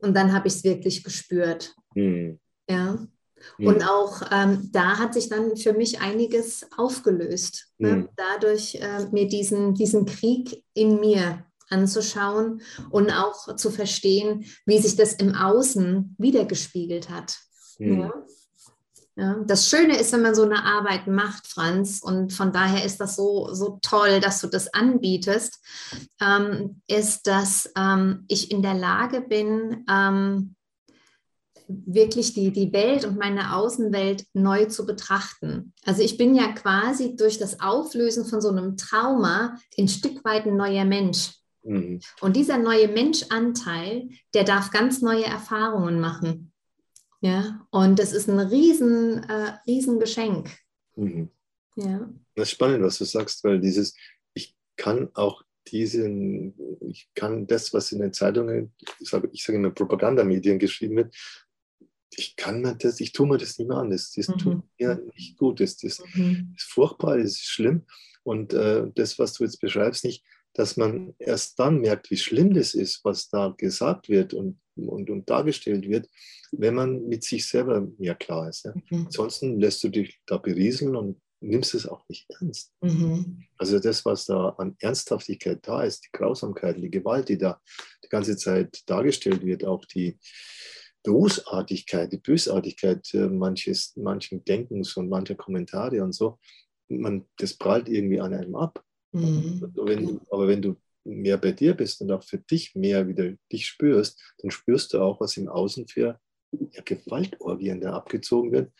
und 0.00 0.16
dann 0.16 0.32
habe 0.32 0.48
ich 0.48 0.54
es 0.54 0.64
wirklich 0.64 1.04
gespürt. 1.04 1.76
Mhm. 1.94 2.40
Ja. 2.68 2.98
Mhm. 3.58 3.66
Und 3.66 3.88
auch 3.88 4.22
ähm, 4.30 4.70
da 4.72 4.98
hat 4.98 5.14
sich 5.14 5.28
dann 5.28 5.56
für 5.56 5.72
mich 5.72 6.00
einiges 6.00 6.66
aufgelöst. 6.76 7.68
Ne? 7.78 7.96
Mhm. 7.96 8.08
Dadurch 8.16 8.76
äh, 8.76 9.06
mir 9.10 9.28
diesen, 9.28 9.74
diesen 9.74 10.06
Krieg 10.06 10.64
in 10.74 11.00
mir 11.00 11.44
anzuschauen 11.68 12.60
und 12.90 13.10
auch 13.10 13.56
zu 13.56 13.70
verstehen, 13.70 14.44
wie 14.66 14.78
sich 14.78 14.96
das 14.96 15.14
im 15.14 15.34
Außen 15.34 16.14
wiedergespiegelt 16.18 17.08
hat. 17.08 17.38
Ja? 17.78 18.12
Ja, 19.14 19.36
das 19.46 19.68
Schöne 19.68 19.98
ist, 19.98 20.12
wenn 20.12 20.22
man 20.22 20.34
so 20.34 20.42
eine 20.42 20.64
Arbeit 20.64 21.06
macht, 21.06 21.46
Franz, 21.46 22.00
und 22.02 22.32
von 22.32 22.50
daher 22.50 22.82
ist 22.82 22.98
das 22.98 23.14
so, 23.16 23.52
so 23.52 23.78
toll, 23.82 24.20
dass 24.20 24.40
du 24.40 24.46
das 24.46 24.72
anbietest, 24.72 25.60
ähm, 26.18 26.80
ist, 26.86 27.26
dass 27.26 27.70
ähm, 27.76 28.24
ich 28.28 28.50
in 28.50 28.62
der 28.62 28.72
Lage 28.72 29.20
bin, 29.20 29.84
ähm, 29.86 30.54
wirklich 31.86 32.34
die, 32.34 32.50
die 32.50 32.72
Welt 32.72 33.04
und 33.04 33.18
meine 33.18 33.56
Außenwelt 33.56 34.24
neu 34.32 34.66
zu 34.66 34.86
betrachten. 34.86 35.72
Also 35.84 36.02
ich 36.02 36.16
bin 36.16 36.34
ja 36.34 36.52
quasi 36.52 37.16
durch 37.16 37.38
das 37.38 37.60
Auflösen 37.60 38.24
von 38.24 38.40
so 38.40 38.48
einem 38.48 38.76
Trauma 38.76 39.56
ein 39.78 39.88
Stück 39.88 40.24
weit 40.24 40.46
ein 40.46 40.56
neuer 40.56 40.84
Mensch. 40.84 41.30
Mhm. 41.62 42.00
Und 42.20 42.36
dieser 42.36 42.58
neue 42.58 42.88
Menschanteil, 42.88 44.08
der 44.34 44.44
darf 44.44 44.70
ganz 44.70 45.00
neue 45.02 45.24
Erfahrungen 45.24 46.00
machen. 46.00 46.52
Ja, 47.20 47.64
und 47.70 47.98
das 47.98 48.12
ist 48.12 48.28
ein 48.28 48.38
riesen, 48.40 49.22
äh, 49.22 49.52
riesen 49.66 50.00
Geschenk. 50.00 50.50
Mhm. 50.96 51.28
Ja. 51.76 52.10
Das 52.34 52.48
ist 52.48 52.52
spannend, 52.52 52.82
was 52.82 52.98
du 52.98 53.04
sagst, 53.04 53.44
weil 53.44 53.60
dieses, 53.60 53.94
ich 54.34 54.56
kann 54.76 55.08
auch 55.14 55.44
diesen, 55.68 56.54
ich 56.80 57.08
kann 57.14 57.46
das, 57.46 57.72
was 57.72 57.92
in 57.92 58.00
den 58.00 58.12
Zeitungen, 58.12 58.72
ich 58.98 59.08
sage, 59.08 59.28
ich 59.32 59.44
sage 59.44 59.58
immer 59.58 59.70
Propagandamedien 59.70 60.58
geschrieben 60.58 60.96
wird, 60.96 61.14
ich 62.16 62.36
kann 62.36 62.60
mir 62.60 62.74
das, 62.74 63.00
ich 63.00 63.12
tue 63.12 63.26
mir 63.26 63.38
das 63.38 63.58
nicht 63.58 63.68
mehr 63.68 63.78
an. 63.78 63.90
Das, 63.90 64.12
das 64.12 64.28
mhm. 64.28 64.38
tut 64.38 64.62
mir 64.78 65.02
nicht 65.14 65.36
gut. 65.36 65.60
Das, 65.60 65.76
das 65.76 66.02
mhm. 66.14 66.54
ist 66.56 66.70
furchtbar, 66.70 67.18
das 67.18 67.32
ist 67.32 67.46
schlimm. 67.46 67.86
Und 68.22 68.52
äh, 68.52 68.86
das, 68.94 69.18
was 69.18 69.34
du 69.34 69.44
jetzt 69.44 69.60
beschreibst, 69.60 70.04
nicht, 70.04 70.24
dass 70.54 70.76
man 70.76 71.14
erst 71.18 71.58
dann 71.58 71.80
merkt, 71.80 72.10
wie 72.10 72.16
schlimm 72.16 72.52
das 72.52 72.74
ist, 72.74 73.04
was 73.04 73.28
da 73.28 73.54
gesagt 73.56 74.08
wird 74.08 74.34
und, 74.34 74.60
und, 74.76 75.08
und 75.08 75.28
dargestellt 75.28 75.88
wird, 75.88 76.08
wenn 76.52 76.74
man 76.74 77.08
mit 77.08 77.24
sich 77.24 77.48
selber 77.48 77.88
mehr 77.98 78.14
klar 78.14 78.48
ist. 78.48 78.64
Ja? 78.64 78.74
Mhm. 78.90 79.06
Ansonsten 79.06 79.58
lässt 79.58 79.82
du 79.82 79.88
dich 79.88 80.20
da 80.26 80.36
berieseln 80.36 80.94
und 80.94 81.20
nimmst 81.40 81.74
es 81.74 81.86
auch 81.86 82.08
nicht 82.08 82.30
ernst. 82.40 82.72
Mhm. 82.80 83.44
Also 83.56 83.78
das, 83.78 84.04
was 84.04 84.26
da 84.26 84.50
an 84.58 84.76
Ernsthaftigkeit 84.78 85.58
da 85.62 85.82
ist, 85.82 86.04
die 86.04 86.12
Grausamkeit, 86.12 86.76
die 86.76 86.90
Gewalt, 86.90 87.28
die 87.28 87.38
da 87.38 87.60
die 88.04 88.08
ganze 88.08 88.36
Zeit 88.36 88.82
dargestellt 88.86 89.44
wird, 89.44 89.64
auch 89.64 89.84
die, 89.84 90.18
Bösartigkeit, 91.02 92.12
die 92.12 92.18
Bösartigkeit 92.18 93.12
äh, 93.14 93.28
manches, 93.28 93.94
manchen 93.96 94.44
Denkens 94.44 94.96
und 94.96 95.08
mancher 95.08 95.34
Kommentare 95.34 96.02
und 96.02 96.12
so, 96.12 96.38
man, 96.88 97.26
das 97.36 97.54
prallt 97.54 97.88
irgendwie 97.88 98.20
an 98.20 98.34
einem 98.34 98.54
ab. 98.54 98.84
Mhm. 99.12 99.60
Also 99.62 99.86
wenn 99.86 100.06
du, 100.06 100.20
aber 100.30 100.48
wenn 100.48 100.62
du 100.62 100.76
mehr 101.04 101.38
bei 101.38 101.52
dir 101.52 101.74
bist 101.74 102.00
und 102.00 102.10
auch 102.12 102.22
für 102.22 102.38
dich 102.38 102.74
mehr 102.74 103.08
wieder 103.08 103.32
dich 103.50 103.66
spürst, 103.66 104.20
dann 104.38 104.50
spürst 104.50 104.92
du 104.92 105.00
auch, 105.00 105.20
was 105.20 105.36
im 105.36 105.48
Außen 105.48 105.88
für 105.88 106.20
ja, 106.52 106.82
Gewaltorgien 106.84 107.80
da 107.80 107.94
abgezogen 107.94 108.52
wird. 108.52 108.72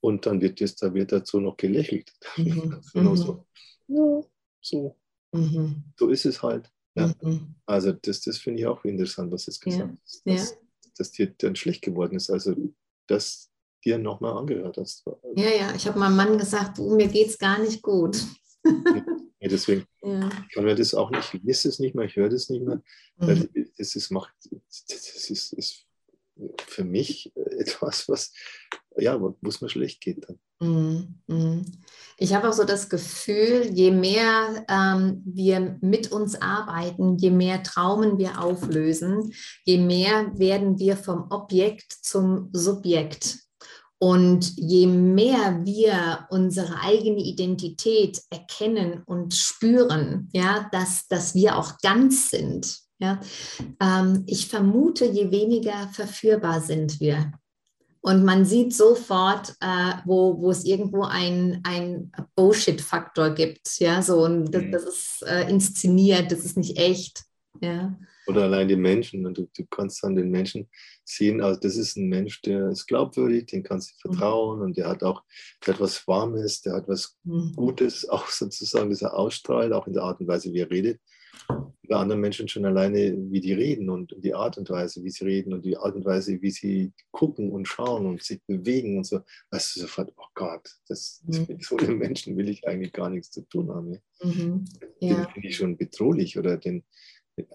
Und 0.00 0.26
dann 0.26 0.40
wird, 0.40 0.60
das, 0.60 0.76
da 0.76 0.92
wird 0.94 1.12
dazu 1.12 1.40
noch 1.40 1.56
gelächelt. 1.56 2.12
Mhm. 2.36 2.80
mhm. 2.94 3.16
so, 3.16 3.46
ja, 3.88 4.22
so. 4.60 4.96
Mhm. 5.32 5.84
so 5.98 6.08
ist 6.08 6.26
es 6.26 6.42
halt. 6.42 6.70
Ja. 6.94 7.12
Mhm. 7.20 7.54
Also 7.66 7.92
das, 7.92 8.22
das 8.22 8.38
finde 8.38 8.60
ich 8.60 8.66
auch 8.66 8.84
interessant, 8.84 9.32
was 9.32 9.46
jetzt 9.46 9.60
gesagt 9.60 9.90
ja. 9.90 9.98
hast. 10.02 10.26
Dass, 10.26 10.50
ja. 10.52 10.56
Dass 10.98 11.12
dir 11.12 11.32
dann 11.38 11.56
schlecht 11.56 11.82
geworden 11.82 12.16
ist. 12.16 12.30
Also 12.30 12.54
das 13.06 13.50
dir 13.84 13.98
nochmal 13.98 14.36
angehört 14.36 14.78
hast. 14.78 15.04
Ja, 15.36 15.50
ja, 15.50 15.74
ich 15.74 15.86
habe 15.86 15.98
meinem 15.98 16.16
Mann 16.16 16.38
gesagt, 16.38 16.78
du, 16.78 16.94
mir 16.96 17.08
geht 17.08 17.28
es 17.28 17.38
gar 17.38 17.58
nicht 17.58 17.82
gut. 17.82 18.18
Ja, 19.40 19.48
deswegen 19.48 19.84
ja. 20.02 20.30
kann 20.52 20.64
mir 20.64 20.74
das 20.74 20.94
auch 20.94 21.10
nicht, 21.10 21.34
ich 21.34 21.42
lese 21.42 21.68
es 21.68 21.78
nicht 21.78 21.94
mehr, 21.94 22.06
ich 22.06 22.16
höre 22.16 22.30
das 22.30 22.48
nicht 22.48 22.64
mehr. 22.64 22.82
Mhm. 23.18 23.48
Das 23.76 23.94
ist, 23.94 24.10
macht, 24.10 24.32
das 24.88 25.30
ist, 25.30 25.52
ist 25.52 25.86
für 26.66 26.84
mich 26.84 27.32
etwas, 27.36 28.08
was, 28.08 28.32
ja, 28.98 29.20
wo 29.20 29.36
es 29.46 29.60
mir 29.60 29.68
schlecht 29.68 30.00
geht 30.00 30.26
dann. 30.28 30.38
Mhm. 30.60 31.20
mhm. 31.26 31.64
Ich 32.18 32.34
habe 32.34 32.48
auch 32.48 32.54
so 32.54 32.64
das 32.64 32.88
Gefühl, 32.88 33.70
je 33.74 33.90
mehr 33.90 34.64
ähm, 34.70 35.22
wir 35.26 35.76
mit 35.82 36.12
uns 36.12 36.40
arbeiten, 36.40 37.18
je 37.18 37.30
mehr 37.30 37.62
Traumen 37.62 38.16
wir 38.16 38.42
auflösen, 38.42 39.32
je 39.64 39.76
mehr 39.76 40.32
werden 40.38 40.78
wir 40.78 40.96
vom 40.96 41.30
Objekt 41.30 41.92
zum 41.92 42.48
Subjekt. 42.52 43.40
Und 43.98 44.52
je 44.56 44.86
mehr 44.86 45.60
wir 45.64 46.26
unsere 46.30 46.80
eigene 46.80 47.20
Identität 47.20 48.20
erkennen 48.30 49.02
und 49.04 49.34
spüren, 49.34 50.28
ja, 50.32 50.68
dass, 50.70 51.06
dass 51.08 51.34
wir 51.34 51.56
auch 51.56 51.78
ganz 51.82 52.30
sind, 52.30 52.78
ja, 52.98 53.20
ähm, 53.80 54.24
ich 54.26 54.48
vermute, 54.48 55.06
je 55.06 55.30
weniger 55.30 55.88
verführbar 55.92 56.60
sind 56.60 57.00
wir. 57.00 57.32
Und 58.06 58.24
man 58.24 58.44
sieht 58.44 58.72
sofort, 58.72 59.56
äh, 59.60 59.94
wo, 60.04 60.40
wo 60.40 60.52
es 60.52 60.64
irgendwo 60.64 61.02
ein, 61.02 61.60
ein 61.64 62.12
Bullshit-Faktor 62.36 63.30
gibt. 63.30 63.80
Ja, 63.80 64.00
so, 64.00 64.24
und 64.24 64.52
das, 64.52 64.62
mhm. 64.62 64.70
das 64.70 64.84
ist 64.84 65.24
äh, 65.26 65.50
inszeniert, 65.50 66.30
das 66.30 66.44
ist 66.44 66.56
nicht 66.56 66.78
echt. 66.78 67.24
Ja. 67.60 67.98
Oder 68.28 68.44
allein 68.44 68.68
die 68.68 68.76
Menschen. 68.76 69.26
Und 69.26 69.36
du, 69.36 69.48
du 69.52 69.66
kannst 69.68 70.04
dann 70.04 70.14
den 70.14 70.30
Menschen 70.30 70.68
sehen, 71.04 71.40
also 71.40 71.58
das 71.58 71.74
ist 71.74 71.96
ein 71.96 72.08
Mensch, 72.08 72.40
der 72.42 72.68
ist 72.68 72.86
glaubwürdig, 72.86 73.46
den 73.46 73.64
kannst 73.64 73.90
du 73.90 74.08
mhm. 74.08 74.14
vertrauen 74.14 74.58
mhm. 74.58 74.64
und 74.66 74.76
der 74.76 74.88
hat 74.88 75.02
auch 75.02 75.24
der 75.66 75.74
hat 75.74 75.80
was 75.80 76.06
Warmes, 76.06 76.60
der 76.60 76.74
hat 76.74 76.86
was 76.86 77.16
mhm. 77.24 77.54
Gutes, 77.56 78.08
auch 78.08 78.28
sozusagen, 78.28 78.90
das 78.90 79.02
er 79.02 79.14
ausstrahlt, 79.14 79.72
auch 79.72 79.88
in 79.88 79.94
der 79.94 80.04
Art 80.04 80.20
und 80.20 80.28
Weise, 80.28 80.52
wie 80.52 80.60
er 80.60 80.70
redet. 80.70 81.00
Bei 81.88 81.96
anderen 81.96 82.20
Menschen 82.20 82.48
schon 82.48 82.64
alleine, 82.64 83.14
wie 83.30 83.40
die 83.40 83.52
reden 83.52 83.90
und 83.90 84.12
die 84.18 84.34
Art 84.34 84.58
und 84.58 84.68
Weise, 84.68 85.04
wie 85.04 85.10
sie 85.10 85.24
reden 85.24 85.52
und 85.52 85.64
die 85.64 85.76
Art 85.76 85.94
und 85.94 86.04
Weise, 86.04 86.42
wie 86.42 86.50
sie 86.50 86.92
gucken 87.12 87.52
und 87.52 87.68
schauen 87.68 88.06
und 88.06 88.22
sich 88.22 88.40
bewegen 88.46 88.96
und 88.98 89.04
so, 89.04 89.20
weißt 89.50 89.76
du 89.76 89.80
sofort, 89.80 90.12
oh 90.16 90.26
Gott, 90.34 90.68
das, 90.88 91.22
das 91.26 91.46
mit 91.46 91.64
so 91.64 91.76
einem 91.76 91.98
Menschen 91.98 92.36
will 92.36 92.48
ich 92.48 92.66
eigentlich 92.66 92.92
gar 92.92 93.08
nichts 93.08 93.30
zu 93.30 93.42
tun 93.42 93.70
haben. 93.70 93.98
Mhm. 94.20 94.64
Ja. 95.00 95.14
Den 95.14 95.32
finde 95.32 95.48
ich 95.48 95.56
schon 95.56 95.76
bedrohlich 95.76 96.36
oder 96.36 96.56
den, 96.56 96.82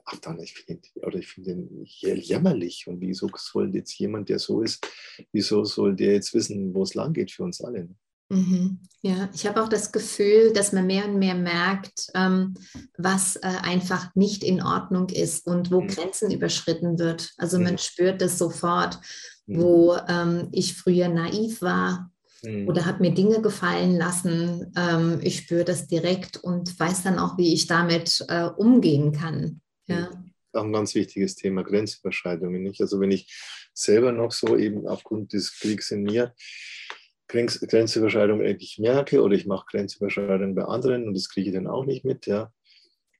ach 0.06 0.20
dann, 0.20 0.40
ich 0.40 0.54
finde 0.54 0.88
oder 1.02 1.18
ich 1.18 1.28
finde 1.28 1.56
den 1.56 1.84
jämmerlich. 1.84 2.88
Und 2.88 3.02
wieso 3.02 3.30
soll 3.36 3.76
jetzt 3.76 3.98
jemand, 4.00 4.30
der 4.30 4.40
so 4.40 4.62
ist, 4.62 4.88
wieso 5.34 5.66
soll 5.66 5.96
der 5.96 6.14
jetzt 6.14 6.34
wissen, 6.34 6.74
wo 6.74 6.84
es 6.84 6.94
lang 6.94 7.12
geht 7.12 7.32
für 7.32 7.44
uns 7.44 7.62
alle? 7.62 7.90
Mhm. 8.32 8.80
Ja, 9.04 9.30
ich 9.34 9.46
habe 9.48 9.62
auch 9.62 9.68
das 9.68 9.92
Gefühl, 9.92 10.54
dass 10.54 10.74
man 10.74 10.86
mehr 10.86 11.06
und 11.06 11.18
mehr 11.18 11.34
merkt, 11.34 12.08
ähm, 12.14 12.54
was 12.98 13.36
äh, 13.38 13.48
einfach 13.64 14.16
nicht 14.16 14.44
in 14.44 14.62
Ordnung 14.62 15.10
ist 15.10 15.48
und 15.48 15.72
wo 15.72 15.82
mhm. 15.82 15.88
Grenzen 15.88 16.32
überschritten 16.32 16.98
wird. 16.98 17.34
Also 17.38 17.60
man 17.60 17.74
mhm. 17.74 17.80
spürt 17.80 18.22
das 18.22 18.38
sofort, 18.38 19.00
mhm. 19.48 19.62
wo 19.62 19.98
ähm, 20.08 20.50
ich 20.52 20.76
früher 20.76 21.10
naiv 21.10 21.62
war 21.62 22.12
mhm. 22.44 22.68
oder 22.68 22.86
habe 22.86 23.02
mir 23.02 23.14
Dinge 23.14 23.42
gefallen 23.42 23.98
lassen. 23.98 24.72
Ähm, 24.78 25.20
ich 25.24 25.38
spüre 25.38 25.66
das 25.66 25.88
direkt 25.88 26.38
und 26.38 26.80
weiß 26.80 27.04
dann 27.04 27.20
auch, 27.20 27.38
wie 27.38 27.54
ich 27.54 27.68
damit 27.68 28.24
äh, 28.30 28.44
umgehen 28.46 29.12
kann. 29.12 29.62
Ja. 29.88 30.10
Auch 30.54 30.64
ein 30.64 30.74
ganz 30.74 30.96
wichtiges 30.96 31.36
Thema, 31.36 31.64
Grenzüberschreitungen. 31.64 32.62
Nicht? 32.62 32.80
Also 32.80 33.00
wenn 33.00 33.12
ich 33.12 33.34
selber 33.74 34.12
noch 34.12 34.32
so 34.32 34.58
eben 34.58 34.88
aufgrund 34.88 35.34
des 35.34 35.58
Kriegs 35.58 35.92
in 35.92 36.04
mir 36.04 36.34
Grenz, 37.32 37.60
Grenzüberschreitung 37.62 38.42
eigentlich 38.42 38.78
merke 38.78 39.22
oder 39.22 39.36
ich 39.36 39.46
mache 39.46 39.66
Grenzüberschreitungen 39.72 40.54
bei 40.54 40.66
anderen 40.66 41.08
und 41.08 41.14
das 41.16 41.30
kriege 41.30 41.50
ich 41.50 41.56
dann 41.56 41.68
auch 41.68 41.86
nicht 41.86 42.04
mit. 42.04 42.26
Ja. 42.26 42.52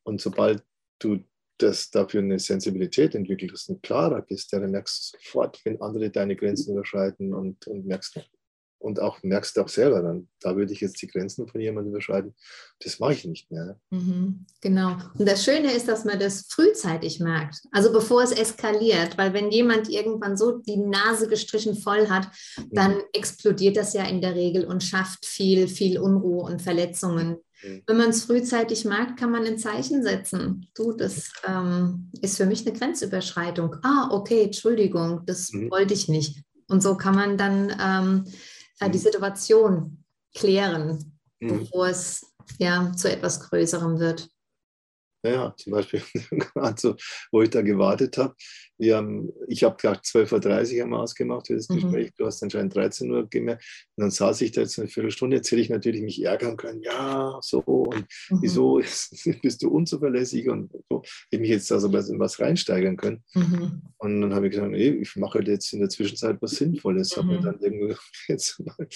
Und 0.04 0.20
sobald 0.20 0.64
du 1.00 1.24
das 1.58 1.92
dafür 1.92 2.22
eine 2.22 2.38
Sensibilität 2.38 3.16
entwickelst 3.16 3.70
und 3.70 3.84
klarer 3.84 4.22
bist, 4.22 4.52
ja, 4.52 4.60
dann 4.60 4.72
merkst 4.72 5.14
du 5.14 5.18
sofort, 5.18 5.64
wenn 5.64 5.82
andere 5.82 6.10
deine 6.10 6.36
Grenzen 6.36 6.74
überschreiten 6.74 7.34
und, 7.34 7.66
und 7.68 7.86
merkst, 7.86 8.20
und 8.82 9.00
auch 9.00 9.22
merkst 9.24 9.58
auch 9.60 9.70
selber 9.70 10.02
dann, 10.02 10.28
da 10.40 10.56
würde 10.56 10.74
ich 10.74 10.82
jetzt 10.82 11.02
die 11.02 11.08
Grenzen 11.08 11.48
von 11.48 11.62
jemandem 11.62 11.94
überschreiten, 11.94 12.34
das 12.80 13.00
mache 13.00 13.14
ich 13.14 13.26
nicht 13.26 13.52
mehr. 13.52 13.80
Mhm, 13.92 14.46
genau. 14.60 14.98
Und 15.18 15.28
das 15.28 15.44
Schöne 15.44 15.72
ist, 15.72 15.88
dass 15.88 16.04
man 16.04 16.20
das 16.20 16.48
frühzeitig 16.50 17.20
merkt, 17.20 17.62
also 17.72 17.92
bevor 17.92 18.24
es 18.24 18.32
eskaliert, 18.32 19.18
weil 19.18 19.34
wenn 19.34 19.52
jemand 19.52 19.90
irgendwann 19.90 20.36
so 20.36 20.58
die 20.58 20.78
Nase 20.78 21.28
gestrichen 21.28 21.76
voll 21.76 22.10
hat, 22.10 22.28
dann 22.72 22.96
mhm. 22.96 23.02
explodiert 23.14 23.78
das 23.78 23.94
ja 23.94 24.04
in 24.06 24.22
der 24.22 24.36
Regel 24.36 24.66
und 24.66 24.84
schafft 24.84 25.26
viel, 25.26 25.68
viel 25.68 26.00
Unruhe 26.00 26.44
und 26.44 26.62
Verletzungen. 26.62 27.38
Mhm. 27.64 27.84
Wenn 27.86 27.98
man 27.98 28.10
es 28.10 28.26
frühzeitig 28.26 28.86
merkt, 28.86 29.20
kann 29.20 29.32
man 29.32 29.46
ein 29.46 29.58
Zeichen 29.60 30.04
setzen. 30.04 30.68
Du, 30.74 30.94
das 30.94 31.32
ähm, 31.48 32.10
ist 32.22 32.38
für 32.38 32.46
mich 32.46 32.66
eine 32.66 32.78
Grenzüberschreitung. 32.78 33.76
Ah, 33.84 34.10
okay, 34.12 34.44
Entschuldigung, 34.44 35.22
das 35.26 35.52
mhm. 35.52 35.70
wollte 35.70 35.94
ich 35.94 36.08
nicht. 36.08 36.44
Und 36.68 36.82
so 36.82 36.96
kann 36.96 37.16
man 37.16 37.38
dann 37.38 37.76
ähm, 37.82 38.24
äh, 38.82 38.90
die 38.90 38.98
mhm. 38.98 39.04
Situation 39.04 40.04
klären, 40.36 41.20
mhm. 41.40 41.60
bevor 41.60 41.88
es 41.88 42.26
ja 42.58 42.92
zu 42.94 43.10
etwas 43.10 43.40
Größerem 43.40 44.00
wird. 44.00 44.30
Ja, 45.24 45.54
zum 45.56 45.74
Beispiel, 45.74 46.02
also, 46.56 46.96
wo 47.32 47.42
ich 47.42 47.52
da 47.52 47.62
gewartet 47.62 48.18
habe, 48.18 48.36
wir 48.82 48.98
haben, 48.98 49.32
ich 49.48 49.64
habe 49.64 49.78
gerade 49.78 50.00
12.30 50.00 50.78
Uhr 50.78 50.84
am 50.86 50.94
ausgemacht 50.96 51.46
für 51.48 51.56
das 51.56 51.70
mhm. 51.70 51.76
Gespräch, 51.76 52.12
du 52.18 52.26
hast 52.26 52.42
anscheinend 52.42 52.74
13 52.74 53.12
Uhr 53.12 53.30
gemerkt. 53.30 53.64
Und 53.96 54.02
dann 54.02 54.12
saß 54.12 54.42
ich 54.42 54.52
da 54.52 54.62
jetzt 54.62 54.80
eine 54.80 54.88
Viertelstunde, 54.88 55.38
jetzt 55.38 55.52
hätte 55.52 55.62
ich 55.62 55.70
natürlich 55.70 56.02
mich 56.02 56.24
ärgern 56.24 56.58
können, 56.58 56.82
ja, 56.82 57.38
so, 57.42 57.60
und 57.60 58.06
mhm. 58.30 58.40
wieso 58.42 58.80
ist, 58.80 59.30
bist 59.44 59.62
du 59.62 59.70
unzuverlässig 59.70 60.50
und 60.50 60.72
so. 60.90 61.04
Hätte 61.30 61.42
mich 61.42 61.52
jetzt 61.52 61.72
also 61.72 61.94
was, 61.94 62.12
was 62.18 62.40
reinsteigern 62.40 62.98
können. 62.98 63.24
Mhm. 63.36 63.84
Und 64.00 64.22
dann 64.22 64.34
habe 64.34 64.48
ich 64.48 64.54
gesagt, 64.54 64.72
nee, 64.72 64.90
ich 64.90 65.16
mache 65.16 65.40
halt 65.40 65.48
jetzt 65.48 65.72
in 65.74 65.80
der 65.80 65.90
Zwischenzeit 65.90 66.38
was 66.42 66.52
Sinnvolles. 66.52 67.16
Habe 67.16 67.28
mir 67.28 67.40
mhm. 67.40 67.44
dann 67.44 67.60
irgendwo 67.60 67.96
jetzt 68.28 68.60
mal 68.66 68.88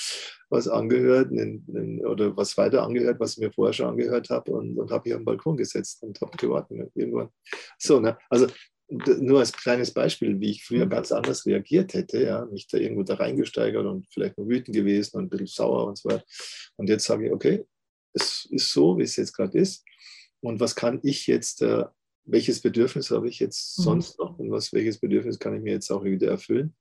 was 0.49 0.67
angehört 0.67 1.31
oder 1.31 2.35
was 2.35 2.57
weiter 2.57 2.81
angehört, 2.81 3.19
was 3.19 3.33
ich 3.33 3.37
mir 3.37 3.51
vorher 3.51 3.73
schon 3.73 3.87
angehört 3.87 4.31
habe 4.31 4.51
und, 4.51 4.77
und 4.79 4.89
habe 4.89 5.03
hier 5.05 5.17
am 5.17 5.25
Balkon 5.25 5.57
gesetzt 5.57 6.01
und 6.01 6.19
habe 6.21 6.35
gewartet 6.37 6.89
irgendwann. 6.95 7.29
So, 7.77 7.99
ne? 7.99 8.17
Also 8.29 8.47
nur 8.87 9.39
als 9.39 9.51
kleines 9.51 9.91
Beispiel, 9.91 10.39
wie 10.39 10.51
ich 10.51 10.63
früher 10.63 10.85
mhm. 10.85 10.91
ganz 10.91 11.11
anders 11.11 11.45
reagiert 11.45 11.93
hätte, 11.93 12.23
ja, 12.23 12.45
mich 12.45 12.67
da 12.67 12.77
irgendwo 12.77 13.03
da 13.03 13.15
reingesteigert 13.15 13.85
und 13.85 14.07
vielleicht 14.11 14.37
nur 14.37 14.47
wütend 14.47 14.75
gewesen 14.75 15.17
und 15.17 15.23
ein 15.25 15.29
bisschen 15.29 15.47
sauer 15.47 15.87
und 15.87 15.97
so 15.97 16.09
weiter. 16.09 16.23
Und 16.75 16.89
jetzt 16.89 17.05
sage 17.05 17.27
ich, 17.27 17.31
okay, 17.31 17.65
es 18.13 18.45
ist 18.45 18.71
so, 18.71 18.97
wie 18.97 19.03
es 19.03 19.15
jetzt 19.15 19.33
gerade 19.33 19.57
ist. 19.57 19.83
Und 20.39 20.59
was 20.59 20.75
kann 20.75 20.99
ich 21.03 21.27
jetzt, 21.27 21.61
äh, 21.61 21.85
welches 22.25 22.61
Bedürfnis 22.61 23.11
habe 23.11 23.27
ich 23.27 23.39
jetzt 23.39 23.79
mhm. 23.79 23.83
sonst 23.83 24.19
noch 24.19 24.37
und 24.37 24.51
was, 24.51 24.71
welches 24.73 24.99
Bedürfnis 24.99 25.39
kann 25.39 25.55
ich 25.55 25.61
mir 25.61 25.73
jetzt 25.73 25.91
auch 25.91 26.03
wieder 26.03 26.29
erfüllen? 26.29 26.75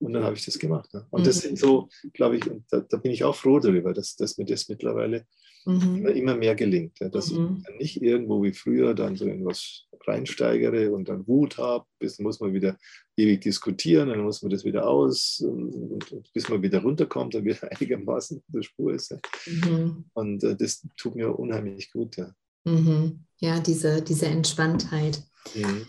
Und 0.00 0.14
dann 0.14 0.24
habe 0.24 0.34
ich 0.34 0.44
das 0.44 0.58
gemacht. 0.58 0.92
Ne? 0.94 1.06
Und 1.10 1.22
mhm. 1.22 1.26
das 1.26 1.40
sind 1.40 1.58
so, 1.58 1.88
glaube 2.14 2.38
ich, 2.38 2.44
da, 2.70 2.80
da, 2.80 2.96
bin 2.96 3.12
ich 3.12 3.22
auch 3.22 3.36
froh 3.36 3.60
darüber, 3.60 3.92
dass, 3.92 4.16
dass 4.16 4.38
mir 4.38 4.46
das 4.46 4.68
mittlerweile 4.68 5.26
mhm. 5.64 6.06
immer 6.06 6.36
mehr 6.36 6.54
gelingt. 6.54 6.98
Ja? 7.00 7.08
Dass 7.08 7.30
mhm. 7.30 7.64
ich 7.68 7.78
nicht 7.78 8.02
irgendwo 8.02 8.42
wie 8.42 8.52
früher 8.52 8.94
dann 8.94 9.16
so 9.16 9.26
irgendwas 9.26 9.86
reinsteigere 10.06 10.92
und 10.92 11.08
dann 11.08 11.26
Wut 11.26 11.58
habe, 11.58 11.84
bis 11.98 12.18
muss 12.18 12.40
man 12.40 12.52
wieder 12.52 12.78
ewig 13.16 13.40
diskutieren, 13.42 14.08
dann 14.08 14.22
muss 14.22 14.42
man 14.42 14.50
das 14.50 14.64
wieder 14.64 14.88
aus, 14.88 15.40
und, 15.40 15.74
und 16.10 16.32
bis 16.32 16.48
man 16.48 16.62
wieder 16.62 16.80
runterkommt 16.82 17.34
und 17.34 17.44
wieder 17.44 17.62
einigermaßen 17.70 18.38
auf 18.38 18.44
der 18.48 18.62
Spur 18.62 18.94
ist. 18.94 19.10
Ja? 19.10 19.18
Mhm. 19.46 20.04
Und 20.14 20.44
äh, 20.44 20.56
das 20.56 20.86
tut 20.96 21.14
mir 21.16 21.38
unheimlich 21.38 21.92
gut. 21.92 22.16
Ja, 22.16 22.34
mhm. 22.64 23.24
ja 23.38 23.60
diese, 23.60 24.02
diese 24.02 24.26
Entspanntheit. 24.26 25.22
Mhm. 25.54 25.86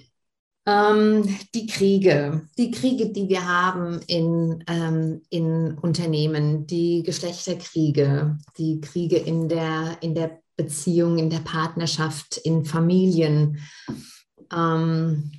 Ähm, 0.67 1.37
die 1.55 1.65
Kriege, 1.65 2.47
die 2.57 2.69
Kriege, 2.69 3.11
die 3.11 3.27
wir 3.27 3.47
haben 3.47 3.99
in, 4.05 4.63
ähm, 4.67 5.21
in 5.29 5.77
Unternehmen, 5.79 6.67
die 6.67 7.01
Geschlechterkriege, 7.03 8.37
die 8.57 8.79
Kriege 8.79 9.17
in 9.17 9.49
der, 9.49 9.97
in 10.01 10.13
der 10.13 10.39
Beziehung, 10.55 11.17
in 11.17 11.31
der 11.31 11.39
Partnerschaft, 11.39 12.37
in 12.37 12.65
Familien. 12.65 13.59
Ähm, 14.53 15.31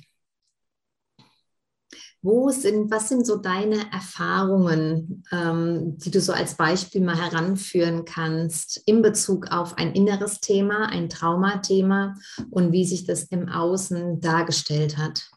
Wo 2.23 2.49
sind, 2.49 2.89
was 2.89 3.09
sind 3.09 3.27
so 3.27 3.35
deine 3.35 3.91
Erfahrungen, 3.91 5.25
ähm, 5.31 5.97
die 5.97 6.09
du 6.09 6.21
so 6.21 6.31
als 6.31 6.55
Beispiel 6.55 7.01
mal 7.01 7.17
heranführen 7.17 8.05
kannst 8.05 8.81
in 8.85 9.01
Bezug 9.01 9.51
auf 9.51 9.77
ein 9.77 9.93
inneres 9.93 10.39
Thema, 10.39 10.87
ein 10.87 11.09
Traumathema 11.09 12.15
und 12.49 12.71
wie 12.71 12.85
sich 12.85 13.05
das 13.05 13.25
im 13.25 13.49
Außen 13.49 14.21
dargestellt 14.21 14.97
hat? 14.97 15.29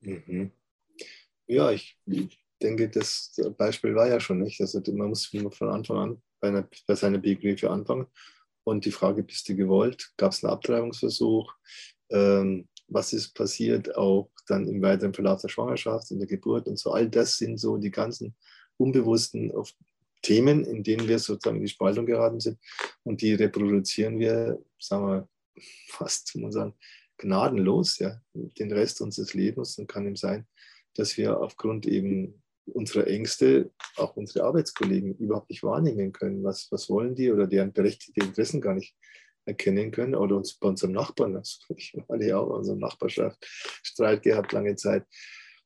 Mhm. 0.00 0.50
Ja, 1.46 1.70
ich, 1.70 1.98
denke, 2.62 2.88
das 2.88 3.32
Beispiel 3.56 3.94
war 3.94 4.08
ja 4.08 4.20
schon 4.20 4.40
nicht. 4.40 4.60
Also 4.60 4.80
man 4.92 5.08
muss 5.08 5.26
von 5.26 5.68
Anfang 5.68 5.96
an 5.96 6.22
bei, 6.40 6.48
einer, 6.48 6.68
bei 6.86 6.94
seiner 6.94 7.18
Biografie 7.18 7.66
anfangen. 7.66 8.06
Und 8.64 8.84
die 8.84 8.92
Frage, 8.92 9.22
bist 9.22 9.48
du 9.48 9.56
gewollt? 9.56 10.10
Gab 10.16 10.32
es 10.32 10.44
einen 10.44 10.52
Abtreibungsversuch? 10.52 11.52
Ähm, 12.10 12.68
was 12.88 13.12
ist 13.12 13.34
passiert 13.34 13.96
auch 13.96 14.30
dann 14.50 14.66
im 14.66 14.82
weiteren 14.82 15.14
Verlauf 15.14 15.40
der 15.40 15.48
Schwangerschaft, 15.48 16.10
in 16.10 16.18
der 16.18 16.28
Geburt 16.28 16.68
und 16.68 16.78
so. 16.78 16.92
All 16.92 17.08
das 17.08 17.36
sind 17.36 17.58
so 17.58 17.76
die 17.76 17.90
ganzen 17.90 18.34
unbewussten 18.76 19.52
Themen, 20.22 20.64
in 20.64 20.82
denen 20.82 21.08
wir 21.08 21.18
sozusagen 21.18 21.58
in 21.58 21.64
die 21.64 21.68
Spaltung 21.68 22.06
geraten 22.06 22.40
sind. 22.40 22.58
Und 23.02 23.22
die 23.22 23.34
reproduzieren 23.34 24.18
wir, 24.18 24.62
sagen 24.78 25.06
wir, 25.06 25.28
fast, 25.88 26.34
muss 26.34 26.42
man 26.42 26.52
sagen, 26.52 26.74
gnadenlos, 27.18 27.98
ja, 27.98 28.20
den 28.34 28.72
Rest 28.72 29.00
unseres 29.00 29.34
Lebens. 29.34 29.78
Und 29.78 29.86
kann 29.86 30.06
ihm 30.06 30.16
sein, 30.16 30.46
dass 30.94 31.16
wir 31.16 31.40
aufgrund 31.40 31.86
eben 31.86 32.42
unserer 32.66 33.06
Ängste 33.06 33.70
auch 33.96 34.16
unsere 34.16 34.44
Arbeitskollegen 34.44 35.14
überhaupt 35.16 35.50
nicht 35.50 35.62
wahrnehmen 35.62 36.12
können. 36.12 36.44
Was, 36.44 36.68
was 36.70 36.88
wollen 36.88 37.14
die 37.14 37.30
oder 37.30 37.46
deren 37.46 37.72
berechtigte 37.72 38.24
Interessen 38.24 38.60
gar 38.60 38.74
nicht 38.74 38.94
erkennen 39.50 39.90
können 39.90 40.14
oder 40.14 40.36
uns 40.36 40.54
bei 40.54 40.68
unserem 40.68 40.92
Nachbarn, 40.92 41.34
das 41.34 41.60
ich 41.76 41.94
alle 42.08 42.36
auch 42.38 42.46
in 42.46 42.56
unserer 42.56 42.76
Nachbarschaft 42.76 43.46
Streit 43.82 44.22
gehabt 44.22 44.52
lange 44.52 44.76
Zeit 44.76 45.06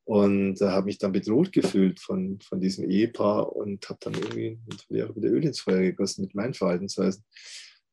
und 0.05 0.61
äh, 0.61 0.67
habe 0.67 0.87
mich 0.87 0.99
dann 0.99 1.13
bedroht 1.13 1.53
gefühlt 1.53 1.99
von, 2.01 2.39
von 2.41 2.61
diesem 2.61 2.89
Ehepaar 2.91 3.55
und 3.55 3.89
habe 3.89 3.99
dann 4.03 4.15
irgendwie 4.15 4.59
wieder 4.89 5.17
Öl 5.17 5.45
ins 5.45 5.61
Feuer 5.61 5.81
gegossen 5.81 6.23
mit 6.23 6.35
meinen 6.35 6.55
Verhaltensweisen. 6.55 7.25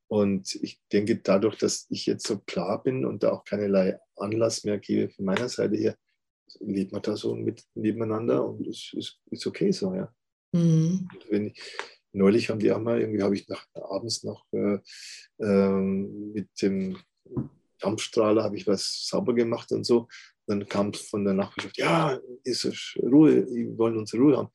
Und 0.07 0.55
ich 0.55 0.81
denke, 0.91 1.15
dadurch, 1.17 1.57
dass 1.57 1.87
ich 1.89 2.05
jetzt 2.05 2.27
so 2.27 2.39
klar 2.39 2.83
bin 2.83 3.05
und 3.05 3.23
da 3.23 3.31
auch 3.31 3.45
keinerlei 3.45 3.97
Anlass 4.17 4.65
mehr 4.65 4.77
gebe 4.77 5.09
von 5.09 5.23
meiner 5.23 5.47
Seite 5.47 5.77
her, 5.77 5.95
lebt 6.59 6.91
man 6.91 7.01
da 7.01 7.15
so 7.15 7.33
mit 7.33 7.63
nebeneinander 7.75 8.45
und 8.45 8.67
es 8.67 8.91
ist, 8.91 9.19
ist 9.29 9.47
okay 9.47 9.71
so, 9.71 9.95
ja. 9.95 10.13
Mhm. 10.51 11.07
Wenn 11.29 11.47
ich, 11.47 11.61
neulich 12.14 12.49
haben 12.49 12.59
die 12.59 12.72
auch 12.72 12.80
mal, 12.80 12.99
irgendwie 12.99 13.24
habe 13.24 13.36
ich 13.36 13.47
nach, 13.47 13.66
abends 13.74 14.24
noch 14.24 14.45
äh, 14.51 14.80
ähm, 15.39 16.32
mit 16.34 16.49
dem 16.62 16.97
Dampfstrahler 17.80 18.43
habe 18.43 18.57
ich 18.57 18.68
was 18.68 19.07
sauber 19.07 19.34
gemacht 19.34 19.72
und 19.72 19.84
so. 19.84 20.07
Dann 20.47 20.68
kam 20.68 20.93
von 20.93 21.26
der 21.26 21.34
Nachbarschaft, 21.34 21.78
ja, 21.78 22.20
ist 22.43 22.66
Ruhe, 23.01 23.45
die 23.45 23.78
wollen 23.78 23.97
unsere 23.97 24.22
Ruhe 24.22 24.38
haben. 24.38 24.49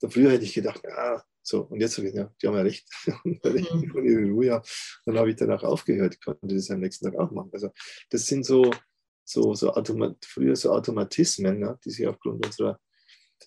Da 0.00 0.08
früher 0.08 0.30
hätte 0.30 0.44
ich 0.44 0.54
gedacht, 0.54 0.80
ja, 0.84 1.22
so, 1.42 1.62
und 1.62 1.80
jetzt 1.80 1.96
habe 1.98 2.08
ich, 2.08 2.14
ja, 2.14 2.32
die 2.40 2.46
haben 2.46 2.56
ja 2.56 2.62
recht, 2.62 2.88
ich 3.06 3.74
mhm. 3.74 4.04
ihre 4.04 4.30
Ruhe 4.30 4.52
habe. 4.52 4.68
Dann 5.04 5.18
habe 5.18 5.30
ich 5.30 5.36
danach 5.36 5.62
aufgehört, 5.62 6.20
konnte 6.22 6.54
das 6.54 6.70
am 6.70 6.80
nächsten 6.80 7.06
Tag 7.06 7.18
auch 7.18 7.30
machen. 7.30 7.50
Also 7.52 7.70
das 8.10 8.26
sind 8.26 8.44
so, 8.44 8.70
so, 9.24 9.54
so 9.54 9.72
Automat, 9.72 10.16
früher 10.24 10.56
so 10.56 10.70
Automatismen, 10.72 11.58
ne, 11.58 11.78
die 11.84 11.90
sich 11.90 12.06
aufgrund 12.06 12.44
unserer 12.44 12.78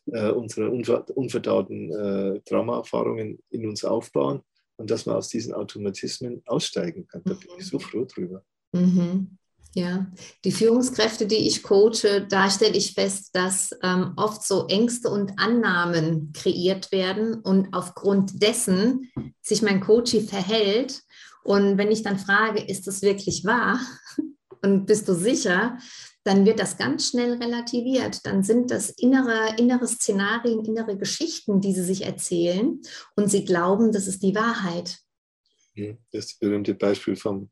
äh, 0.07 0.31
unsere 0.31 0.69
unverdauten 0.69 1.91
äh, 1.91 2.41
Traumaerfahrungen 2.41 3.39
in 3.49 3.67
uns 3.67 3.83
aufbauen 3.85 4.41
und 4.77 4.89
dass 4.91 5.05
man 5.05 5.15
aus 5.15 5.29
diesen 5.29 5.53
Automatismen 5.53 6.41
aussteigen 6.45 7.07
kann. 7.07 7.21
Da 7.25 7.33
bin 7.33 7.49
ich 7.57 7.67
so 7.67 7.79
froh 7.79 8.05
drüber. 8.05 8.43
Mhm. 8.73 9.37
Ja, 9.75 10.05
die 10.45 10.51
Führungskräfte, 10.51 11.25
die 11.25 11.47
ich 11.47 11.63
coache, 11.63 12.27
da 12.29 12.49
stelle 12.51 12.77
ich 12.77 12.93
fest, 12.93 13.31
dass 13.33 13.71
ähm, 13.81 14.13
oft 14.17 14.43
so 14.43 14.67
Ängste 14.67 15.09
und 15.09 15.39
Annahmen 15.39 16.31
kreiert 16.31 16.91
werden 16.91 17.33
und 17.41 17.73
aufgrund 17.73 18.43
dessen 18.43 19.11
sich 19.41 19.63
mein 19.63 19.81
Coach 19.81 20.15
verhält. 20.27 21.01
Und 21.43 21.79
wenn 21.79 21.91
ich 21.91 22.03
dann 22.03 22.19
frage, 22.19 22.61
ist 22.61 22.85
das 22.85 23.01
wirklich 23.01 23.45
wahr? 23.45 23.79
Und 24.61 24.85
bist 24.85 25.09
du 25.09 25.13
sicher? 25.13 25.77
Dann 26.23 26.45
wird 26.45 26.59
das 26.59 26.77
ganz 26.77 27.09
schnell 27.09 27.33
relativiert. 27.33 28.25
Dann 28.25 28.43
sind 28.43 28.71
das 28.71 28.89
innere, 28.91 29.55
innere 29.57 29.87
Szenarien, 29.87 30.63
innere 30.63 30.97
Geschichten, 30.97 31.61
die 31.61 31.73
sie 31.73 31.83
sich 31.83 32.05
erzählen 32.05 32.81
und 33.15 33.29
sie 33.29 33.45
glauben, 33.45 33.91
das 33.91 34.07
ist 34.07 34.23
die 34.23 34.35
Wahrheit. 34.35 34.99
Das 36.11 36.35
berühmte 36.35 36.75
Beispiel 36.75 37.15
vom 37.15 37.49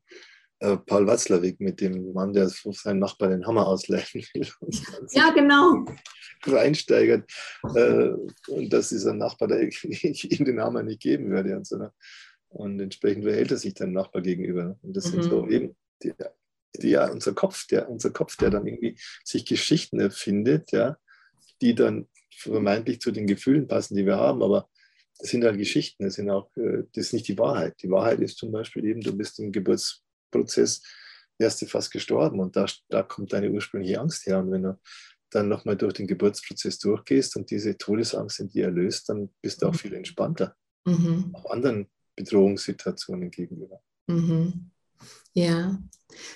äh, 0.60 0.76
Paul 0.76 1.06
Watzlawick 1.06 1.58
mit 1.60 1.80
dem 1.80 2.12
Mann, 2.12 2.32
der 2.32 2.48
seinen 2.48 3.00
Nachbarn 3.00 3.32
den 3.32 3.46
Hammer 3.46 3.66
ausleihen 3.66 4.06
will. 4.12 4.48
ja, 5.10 5.30
genau. 5.30 5.84
Reinsteigert. 6.44 7.30
Äh, 7.74 8.10
und 8.48 8.72
dass 8.72 8.90
dieser 8.90 9.12
Nachbar 9.12 9.48
da 9.48 9.56
ihm 9.92 10.44
den 10.44 10.60
Hammer 10.60 10.84
nicht 10.84 11.00
geben 11.00 11.30
würde. 11.30 11.56
Und, 11.56 11.66
so, 11.66 11.76
ne? 11.78 11.92
und 12.48 12.78
entsprechend 12.80 13.24
verhält 13.24 13.50
er 13.50 13.56
sich 13.56 13.74
dem 13.74 13.92
Nachbar 13.92 14.22
gegenüber. 14.22 14.78
Und 14.82 14.96
das 14.96 15.06
mhm. 15.06 15.10
sind 15.10 15.22
so 15.24 15.48
eben 15.48 15.76
die 16.02 16.14
ja, 16.78 17.10
unser 17.10 17.34
Kopf, 17.34 17.66
der, 17.66 17.88
unser 17.88 18.10
Kopf, 18.10 18.36
der 18.36 18.50
dann 18.50 18.66
irgendwie 18.66 18.96
sich 19.24 19.44
Geschichten 19.44 20.00
erfindet, 20.00 20.72
ja, 20.72 20.96
die 21.60 21.74
dann 21.74 22.08
vermeintlich 22.34 23.00
zu 23.00 23.10
den 23.10 23.26
Gefühlen 23.26 23.68
passen, 23.68 23.96
die 23.96 24.06
wir 24.06 24.16
haben, 24.16 24.42
aber 24.42 24.68
das 25.18 25.30
sind 25.30 25.44
halt 25.44 25.56
Geschichten, 25.56 26.04
das, 26.04 26.14
sind 26.14 26.30
auch, 26.30 26.50
äh, 26.56 26.84
das 26.92 27.06
ist 27.06 27.12
nicht 27.12 27.28
die 27.28 27.38
Wahrheit. 27.38 27.76
Die 27.82 27.90
Wahrheit 27.90 28.20
ist 28.20 28.38
zum 28.38 28.50
Beispiel 28.50 28.84
eben, 28.84 29.00
du 29.00 29.16
bist 29.16 29.38
im 29.38 29.52
Geburtsprozess, 29.52 30.82
wärst 31.38 31.62
du 31.62 31.66
fast 31.66 31.92
gestorben 31.92 32.40
und 32.40 32.56
da, 32.56 32.66
da 32.88 33.02
kommt 33.02 33.32
deine 33.32 33.50
ursprüngliche 33.50 34.00
Angst 34.00 34.26
her. 34.26 34.40
Und 34.40 34.50
wenn 34.50 34.64
du 34.64 34.80
dann 35.30 35.48
nochmal 35.48 35.76
durch 35.76 35.94
den 35.94 36.08
Geburtsprozess 36.08 36.78
durchgehst 36.80 37.36
und 37.36 37.50
diese 37.50 37.78
Todesangst 37.78 38.40
in 38.40 38.48
dir 38.48 38.64
erlöst, 38.64 39.08
dann 39.08 39.30
bist 39.40 39.62
du 39.62 39.66
auch 39.66 39.72
mhm. 39.72 39.78
viel 39.78 39.94
entspannter. 39.94 40.56
Mhm. 40.84 41.30
Auch 41.34 41.50
anderen 41.52 41.88
Bedrohungssituationen 42.16 43.30
gegenüber. 43.30 43.80
Mhm. 44.08 44.71
Ja. 45.34 45.78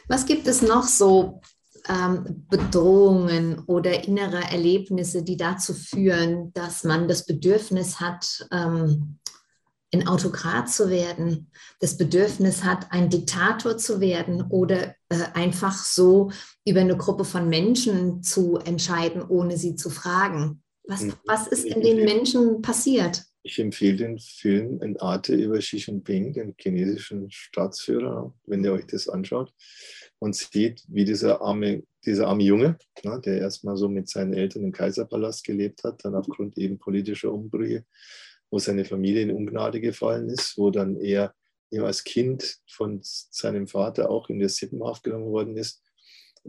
Was 0.08 0.26
gibt 0.26 0.46
es 0.46 0.62
noch 0.62 0.84
so 0.84 1.40
ähm, 1.88 2.46
Bedrohungen 2.48 3.60
oder 3.66 4.04
innere 4.04 4.42
Erlebnisse, 4.50 5.22
die 5.22 5.36
dazu 5.36 5.74
führen, 5.74 6.52
dass 6.52 6.84
man 6.84 7.08
das 7.08 7.26
Bedürfnis 7.26 8.00
hat, 8.00 8.46
ähm, 8.50 9.18
ein 9.92 10.08
Autokrat 10.08 10.68
zu 10.68 10.90
werden, 10.90 11.50
das 11.80 11.96
Bedürfnis 11.96 12.64
hat, 12.64 12.90
ein 12.90 13.08
Diktator 13.08 13.78
zu 13.78 14.00
werden 14.00 14.42
oder 14.42 14.94
äh, 15.08 15.24
einfach 15.34 15.74
so 15.74 16.30
über 16.66 16.80
eine 16.80 16.96
Gruppe 16.96 17.24
von 17.24 17.48
Menschen 17.48 18.22
zu 18.22 18.58
entscheiden, 18.58 19.22
ohne 19.22 19.56
sie 19.56 19.76
zu 19.76 19.90
fragen. 19.90 20.62
Was, 20.88 21.02
hm. 21.02 21.14
was 21.24 21.46
ist 21.46 21.64
in 21.64 21.80
den 21.80 22.04
Menschen 22.04 22.62
passiert? 22.62 23.24
Ich 23.47 23.61
empfehle 23.61 23.97
den 23.97 24.18
Film 24.18 24.82
in 24.82 24.99
Arte 24.99 25.32
über 25.36 25.59
Xi 25.59 25.76
Jinping, 25.76 26.32
den 26.32 26.57
chinesischen 26.59 27.30
Staatsführer, 27.30 28.34
wenn 28.44 28.64
ihr 28.64 28.72
euch 28.72 28.86
das 28.88 29.09
anschaut 29.09 29.55
und 30.18 30.34
sieht, 30.34 30.82
wie 30.88 31.05
dieser 31.05 31.40
arme, 31.40 31.84
dieser 32.05 32.26
arme 32.26 32.42
Junge, 32.42 32.76
ne, 33.05 33.20
der 33.24 33.38
erstmal 33.38 33.76
so 33.76 33.88
mit 33.88 34.09
seinen 34.09 34.32
Eltern 34.32 34.64
im 34.64 34.72
Kaiserpalast 34.72 35.44
gelebt 35.44 35.84
hat, 35.84 36.05
dann 36.05 36.16
aufgrund 36.16 36.59
eben 36.59 36.80
politischer 36.80 37.32
Umbrüche, 37.32 37.84
wo 38.51 38.59
seine 38.59 38.84
Familie 38.84 39.22
in 39.22 39.30
Ungnade 39.30 39.80
gefallen 39.80 40.28
ist, 40.28 40.59
wo 40.59 40.70
dann 40.70 40.97
er 40.97 41.32
ihm 41.70 41.84
als 41.84 42.03
Kind 42.03 42.59
von 42.66 42.99
seinem 43.03 43.68
Vater 43.68 44.11
auch 44.11 44.28
in 44.28 44.40
der 44.40 44.49
Sippenhaft 44.49 45.05
genommen 45.05 45.30
worden 45.30 45.57
ist, 45.57 45.84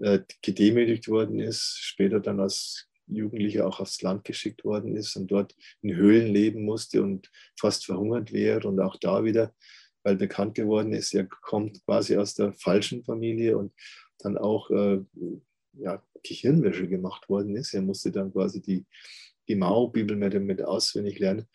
äh, 0.01 0.21
gedemütigt 0.41 1.09
worden 1.09 1.37
ist, 1.37 1.77
später 1.79 2.19
dann 2.19 2.39
als 2.39 2.86
Jugendlicher 3.07 3.67
auch 3.67 3.79
aufs 3.79 4.01
Land 4.01 4.23
geschickt 4.23 4.63
worden 4.65 4.95
ist 4.95 5.15
und 5.15 5.27
dort 5.27 5.55
in 5.81 5.95
Höhlen 5.95 6.27
leben 6.27 6.63
musste 6.63 7.01
und 7.01 7.31
fast 7.59 7.85
verhungert 7.85 8.31
wäre 8.31 8.67
und 8.67 8.79
auch 8.79 8.97
da 8.97 9.23
wieder, 9.23 9.53
weil 10.03 10.15
bekannt 10.15 10.55
geworden 10.55 10.93
ist, 10.93 11.13
er 11.13 11.25
kommt 11.25 11.83
quasi 11.85 12.17
aus 12.17 12.35
der 12.35 12.53
falschen 12.53 13.03
Familie 13.03 13.57
und 13.57 13.73
dann 14.19 14.37
auch 14.37 14.69
äh, 14.71 14.99
ja, 15.73 16.03
Gehirnwäsche 16.23 16.87
gemacht 16.87 17.29
worden 17.29 17.55
ist. 17.55 17.73
Er 17.73 17.81
musste 17.81 18.11
dann 18.11 18.31
quasi 18.31 18.61
die, 18.61 18.85
die 19.47 19.55
Mao-Bibel 19.55 20.15
mit, 20.15 20.61
auswendig 20.61 21.19
lernen. 21.19 21.47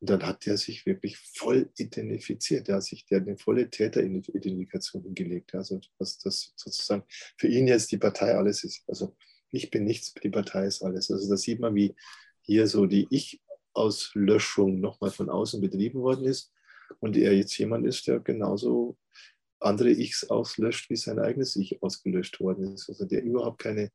Und 0.00 0.08
dann 0.08 0.22
hat 0.22 0.46
er 0.46 0.56
sich 0.56 0.86
wirklich 0.86 1.18
voll 1.18 1.70
identifiziert. 1.76 2.68
Er 2.68 2.76
hat 2.76 2.84
sich 2.84 3.04
der 3.06 3.20
eine 3.20 3.36
volle 3.36 3.68
Täteridentifikation 3.68 5.02
hingelegt. 5.02 5.54
Also 5.54 5.80
was 5.98 6.18
das 6.18 6.54
sozusagen 6.56 7.04
für 7.36 7.48
ihn 7.48 7.68
jetzt 7.68 7.92
die 7.92 7.98
Partei 7.98 8.34
alles 8.34 8.64
ist. 8.64 8.82
Also 8.88 9.14
ich 9.50 9.70
bin 9.70 9.84
nichts, 9.84 10.14
die 10.14 10.30
Partei 10.30 10.66
ist 10.66 10.82
alles. 10.82 11.10
Also 11.10 11.28
da 11.28 11.36
sieht 11.36 11.60
man, 11.60 11.74
wie 11.74 11.94
hier 12.42 12.66
so 12.66 12.86
die 12.86 13.06
Ich-Auslöschung 13.10 14.80
nochmal 14.80 15.10
von 15.10 15.28
außen 15.28 15.60
betrieben 15.60 16.00
worden 16.00 16.26
ist 16.26 16.52
und 16.98 17.16
er 17.16 17.34
jetzt 17.34 17.56
jemand 17.58 17.86
ist, 17.86 18.06
der 18.06 18.20
genauso 18.20 18.96
andere 19.60 19.90
Ichs 19.90 20.24
auslöscht, 20.24 20.90
wie 20.90 20.96
sein 20.96 21.18
eigenes 21.18 21.54
Ich 21.56 21.82
ausgelöscht 21.82 22.40
worden 22.40 22.74
ist. 22.74 22.88
Also 22.88 23.04
der 23.04 23.22
überhaupt 23.22 23.60
keine, 23.60 23.92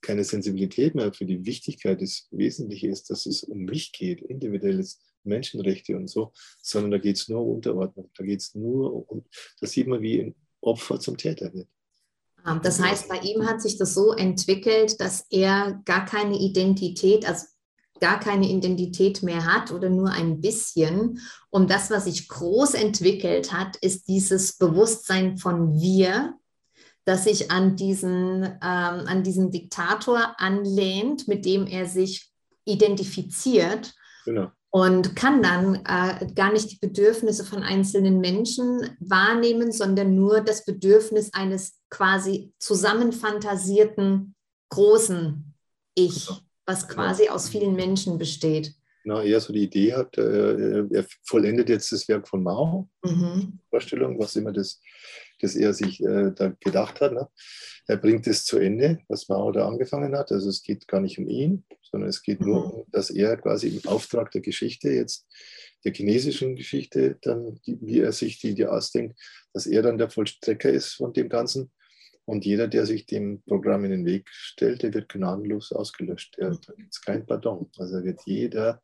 keine 0.00 0.24
Sensibilität 0.24 0.94
mehr 0.94 1.12
für 1.12 1.26
die 1.26 1.44
Wichtigkeit 1.44 2.00
des 2.00 2.28
Wesentlichen 2.30 2.90
ist, 2.90 3.10
dass 3.10 3.26
es 3.26 3.42
um 3.42 3.64
mich 3.64 3.92
geht, 3.92 4.22
individuelles 4.22 5.00
Menschenrechte 5.24 5.96
und 5.96 6.08
so, 6.08 6.32
sondern 6.62 6.92
da 6.92 6.98
geht 6.98 7.16
es 7.16 7.28
nur 7.28 7.42
um 7.42 7.56
Unterordnung. 7.56 8.10
Da 8.16 8.24
geht 8.24 8.40
es 8.40 8.54
nur 8.54 9.10
um, 9.10 9.24
da 9.60 9.66
sieht 9.66 9.86
man, 9.86 10.00
wie 10.00 10.20
ein 10.20 10.34
Opfer 10.60 11.00
zum 11.00 11.16
Täter 11.16 11.52
wird. 11.52 11.68
Das 12.62 12.80
heißt, 12.80 13.08
bei 13.08 13.18
ihm 13.18 13.46
hat 13.46 13.60
sich 13.60 13.78
das 13.78 13.94
so 13.94 14.12
entwickelt, 14.12 15.00
dass 15.00 15.26
er 15.30 15.80
gar 15.84 16.04
keine 16.04 16.38
Identität, 16.38 17.26
also 17.26 17.46
gar 18.00 18.20
keine 18.20 18.48
Identität 18.48 19.22
mehr 19.22 19.44
hat 19.44 19.72
oder 19.72 19.90
nur 19.90 20.10
ein 20.10 20.40
bisschen. 20.40 21.20
Und 21.50 21.70
das, 21.70 21.90
was 21.90 22.04
sich 22.04 22.28
groß 22.28 22.74
entwickelt 22.74 23.52
hat, 23.52 23.76
ist 23.76 24.08
dieses 24.08 24.56
Bewusstsein 24.56 25.38
von 25.38 25.80
wir, 25.80 26.34
das 27.04 27.24
sich 27.24 27.50
an 27.50 27.76
diesen, 27.76 28.44
ähm, 28.44 28.60
an 28.60 29.22
diesen 29.22 29.50
Diktator 29.50 30.34
anlehnt, 30.38 31.26
mit 31.26 31.44
dem 31.44 31.66
er 31.66 31.86
sich 31.86 32.30
identifiziert. 32.64 33.94
Genau. 34.24 34.50
Und 34.70 35.16
kann 35.16 35.42
dann 35.42 35.76
äh, 35.86 36.26
gar 36.34 36.52
nicht 36.52 36.70
die 36.70 36.78
Bedürfnisse 36.78 37.42
von 37.42 37.62
einzelnen 37.62 38.20
Menschen 38.20 38.96
wahrnehmen, 39.00 39.72
sondern 39.72 40.14
nur 40.14 40.42
das 40.42 40.66
Bedürfnis 40.66 41.32
eines 41.32 41.77
quasi 41.90 42.52
zusammenfantasierten 42.58 44.34
großen 44.70 45.54
Ich. 45.94 46.26
Genau 46.26 46.40
was 46.68 46.86
quasi 46.86 47.28
aus 47.28 47.48
vielen 47.48 47.74
Menschen 47.74 48.18
besteht. 48.18 48.74
Na, 49.04 49.22
er 49.24 49.40
so 49.40 49.54
die 49.54 49.62
Idee 49.62 49.94
hat, 49.94 50.18
äh, 50.18 50.84
er 50.90 51.06
vollendet 51.24 51.70
jetzt 51.70 51.90
das 51.92 52.06
Werk 52.08 52.28
von 52.28 52.42
Mao, 52.42 52.90
mhm. 53.02 53.58
Vorstellung, 53.70 54.18
was 54.18 54.36
immer 54.36 54.52
das, 54.52 54.82
das 55.40 55.56
er 55.56 55.72
sich 55.72 56.02
äh, 56.04 56.30
da 56.34 56.52
gedacht 56.60 57.00
hat. 57.00 57.14
Ne? 57.14 57.26
Er 57.86 57.96
bringt 57.96 58.26
es 58.26 58.44
zu 58.44 58.58
Ende, 58.58 58.98
was 59.08 59.30
Mao 59.30 59.50
da 59.50 59.66
angefangen 59.66 60.14
hat. 60.14 60.30
Also 60.30 60.50
es 60.50 60.62
geht 60.62 60.86
gar 60.86 61.00
nicht 61.00 61.18
um 61.18 61.26
ihn, 61.26 61.64
sondern 61.90 62.10
es 62.10 62.20
geht 62.20 62.40
mhm. 62.40 62.46
nur 62.46 62.74
um, 62.74 62.84
dass 62.88 63.08
er 63.08 63.38
quasi 63.38 63.68
im 63.68 63.88
Auftrag 63.88 64.30
der 64.32 64.42
Geschichte 64.42 64.90
jetzt, 64.90 65.26
der 65.86 65.94
chinesischen 65.94 66.54
Geschichte, 66.54 67.16
dann, 67.22 67.58
die, 67.64 67.78
wie 67.80 68.00
er 68.00 68.12
sich 68.12 68.40
die, 68.40 68.52
die 68.52 68.66
ausdenkt, 68.66 69.18
dass 69.54 69.66
er 69.66 69.80
dann 69.80 69.96
der 69.96 70.10
Vollstrecker 70.10 70.68
ist 70.68 70.96
von 70.96 71.14
dem 71.14 71.30
Ganzen 71.30 71.70
und 72.28 72.44
jeder, 72.44 72.68
der 72.68 72.84
sich 72.84 73.06
dem 73.06 73.40
Programm 73.40 73.86
in 73.86 73.90
den 73.90 74.04
Weg 74.04 74.28
stellt, 74.28 74.82
der 74.82 74.92
wird 74.92 75.08
gnadenlos 75.08 75.72
ausgelöscht. 75.72 76.36
Der, 76.36 76.50
da 76.50 76.74
gibt 76.74 76.92
es 76.92 77.00
kein 77.00 77.24
Pardon. 77.24 77.70
Also 77.78 78.04
wird 78.04 78.20
jeder, 78.26 78.82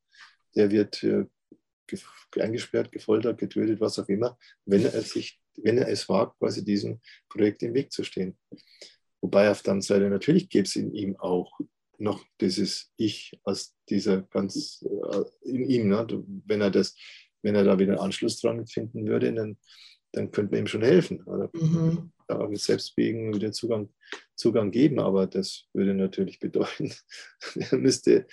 der 0.56 0.70
wird 0.70 1.02
äh, 1.02 1.26
eingesperrt, 2.40 2.90
gefoltert, 2.90 3.36
getötet, 3.36 3.82
was 3.82 3.98
auch 3.98 4.08
immer, 4.08 4.38
wenn 4.64 4.86
er, 4.86 5.02
sich, 5.02 5.38
wenn 5.56 5.76
er 5.76 5.88
es 5.88 6.08
wagt, 6.08 6.38
quasi 6.38 6.64
diesem 6.64 7.02
Projekt 7.28 7.62
im 7.62 7.74
Weg 7.74 7.92
zu 7.92 8.02
stehen. 8.02 8.34
Wobei 9.20 9.50
auf 9.50 9.60
der 9.60 9.72
anderen 9.72 9.82
Seite 9.82 10.08
natürlich 10.08 10.48
gäbe 10.48 10.64
es 10.64 10.74
in 10.76 10.94
ihm 10.94 11.14
auch 11.18 11.52
noch 11.98 12.24
dieses 12.40 12.92
Ich 12.96 13.38
aus 13.42 13.74
dieser 13.90 14.22
ganz 14.22 14.82
äh, 14.82 15.50
in 15.50 15.68
ihm, 15.68 15.88
ne? 15.90 16.06
wenn 16.46 16.62
er 16.62 16.70
das, 16.70 16.96
wenn 17.42 17.56
er 17.56 17.64
da 17.64 17.78
wieder 17.78 17.92
einen 17.92 18.00
Anschluss 18.00 18.40
dran 18.40 18.66
finden 18.66 19.06
würde, 19.06 19.34
dann, 19.34 19.58
dann 20.14 20.30
könnte 20.30 20.52
man 20.52 20.60
ihm 20.60 20.66
schon 20.66 20.82
helfen. 20.82 21.22
Oder? 21.24 21.50
Mhm 21.52 22.12
auch 22.28 22.48
mit 22.48 22.60
Selbstwegen 22.60 23.34
wieder 23.34 23.52
Zugang, 23.52 23.88
Zugang 24.34 24.70
geben, 24.70 24.98
aber 24.98 25.26
das 25.26 25.64
würde 25.72 25.94
natürlich 25.94 26.38
bedeuten, 26.40 26.92
der 27.54 27.78
müsste, 27.78 28.26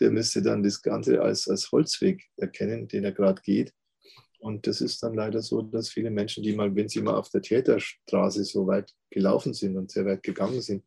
der 0.00 0.10
müsste 0.10 0.42
dann 0.42 0.62
das 0.62 0.82
Ganze 0.82 1.22
als, 1.22 1.48
als 1.48 1.70
Holzweg 1.72 2.24
erkennen, 2.36 2.88
den 2.88 3.04
er 3.04 3.12
gerade 3.12 3.40
geht. 3.42 3.72
Und 4.38 4.66
das 4.66 4.80
ist 4.80 5.02
dann 5.02 5.14
leider 5.14 5.40
so, 5.42 5.62
dass 5.62 5.88
viele 5.88 6.10
Menschen, 6.10 6.42
die 6.42 6.54
mal, 6.54 6.74
wenn 6.74 6.88
sie 6.88 7.00
mal 7.00 7.14
auf 7.14 7.30
der 7.30 7.42
Täterstraße 7.42 8.44
so 8.44 8.66
weit 8.66 8.94
gelaufen 9.10 9.54
sind 9.54 9.76
und 9.76 9.90
sehr 9.90 10.04
weit 10.04 10.22
gegangen 10.22 10.60
sind, 10.60 10.84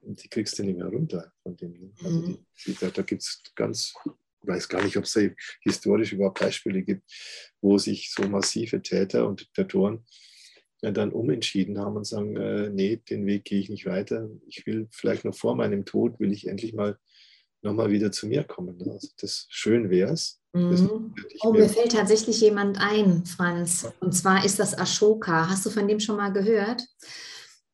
die 0.00 0.28
kriegst 0.28 0.58
du 0.58 0.64
nicht 0.64 0.78
mehr 0.78 0.88
runter 0.88 1.32
von 1.42 1.56
dem. 1.56 1.92
Also 2.02 2.22
die, 2.22 2.32
mhm. 2.32 2.46
die, 2.66 2.74
da, 2.74 2.90
da 2.90 3.02
gibt 3.02 3.22
es 3.22 3.42
ganz, 3.54 3.94
weiß 4.42 4.68
gar 4.68 4.82
nicht, 4.82 4.96
ob 4.96 5.04
es 5.04 5.18
historisch 5.60 6.12
überhaupt 6.12 6.40
Beispiele 6.40 6.82
gibt, 6.82 7.02
wo 7.60 7.78
sich 7.78 8.12
so 8.12 8.22
massive 8.28 8.82
Täter 8.82 9.26
und 9.26 9.40
Diktatoren 9.40 10.04
dann 10.80 11.12
umentschieden 11.12 11.78
haben 11.78 11.96
und 11.96 12.06
sagen, 12.06 12.36
äh, 12.36 12.68
nee, 12.68 12.96
den 12.96 13.24
Weg 13.24 13.44
gehe 13.44 13.60
ich 13.60 13.68
nicht 13.68 13.86
weiter. 13.86 14.28
Ich 14.48 14.66
will 14.66 14.88
vielleicht 14.90 15.24
noch 15.24 15.34
vor 15.34 15.54
meinem 15.54 15.84
Tod, 15.84 16.18
will 16.18 16.32
ich 16.32 16.48
endlich 16.48 16.74
mal 16.74 16.98
nochmal 17.62 17.90
wieder 17.90 18.10
zu 18.10 18.26
mir 18.26 18.42
kommen. 18.42 18.82
Also 18.90 19.08
das 19.20 19.46
schön 19.48 19.90
wäre 19.90 20.12
es. 20.12 20.40
Mhm. 20.52 21.14
Oh, 21.40 21.52
mir 21.52 21.68
fällt 21.68 21.92
tatsächlich 21.92 22.40
jemand 22.40 22.78
ein, 22.80 23.24
Franz. 23.24 23.88
Und 24.00 24.12
zwar 24.12 24.44
ist 24.44 24.58
das 24.58 24.76
Ashoka. 24.76 25.48
Hast 25.48 25.64
du 25.64 25.70
von 25.70 25.86
dem 25.86 26.00
schon 26.00 26.16
mal 26.16 26.32
gehört? 26.32 26.84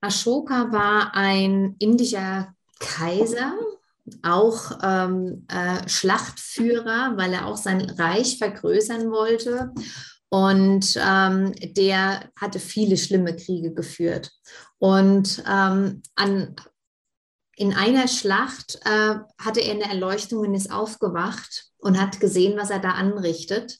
Ashoka 0.00 0.70
war 0.70 1.14
ein 1.14 1.76
indischer 1.78 2.54
Kaiser, 2.78 3.58
auch 4.22 4.78
ähm, 4.82 5.46
äh, 5.48 5.88
Schlachtführer, 5.88 7.14
weil 7.16 7.32
er 7.32 7.46
auch 7.46 7.56
sein 7.56 7.80
Reich 7.82 8.38
vergrößern 8.38 9.11
wollte 9.11 9.72
und 10.30 10.98
ähm, 11.02 11.54
der 11.74 12.30
hatte 12.38 12.59
viele 12.59 12.96
schlimme 12.96 13.34
Kriege 13.34 13.72
geführt. 13.72 14.30
Und 14.78 15.42
ähm, 15.48 16.02
an, 16.16 16.54
in 17.56 17.74
einer 17.74 18.09
Schlacht 18.09 18.78
äh, 18.84 19.16
hatte 19.38 19.61
er 19.61 19.72
eine 19.72 19.88
Erleuchtung 19.88 20.40
und 20.40 20.54
ist 20.54 20.70
aufgewacht 20.70 21.70
und 21.78 22.00
hat 22.00 22.20
gesehen, 22.20 22.59
was 22.59 22.70
er 22.70 22.78
da 22.78 22.90
anrichtet. 22.90 23.78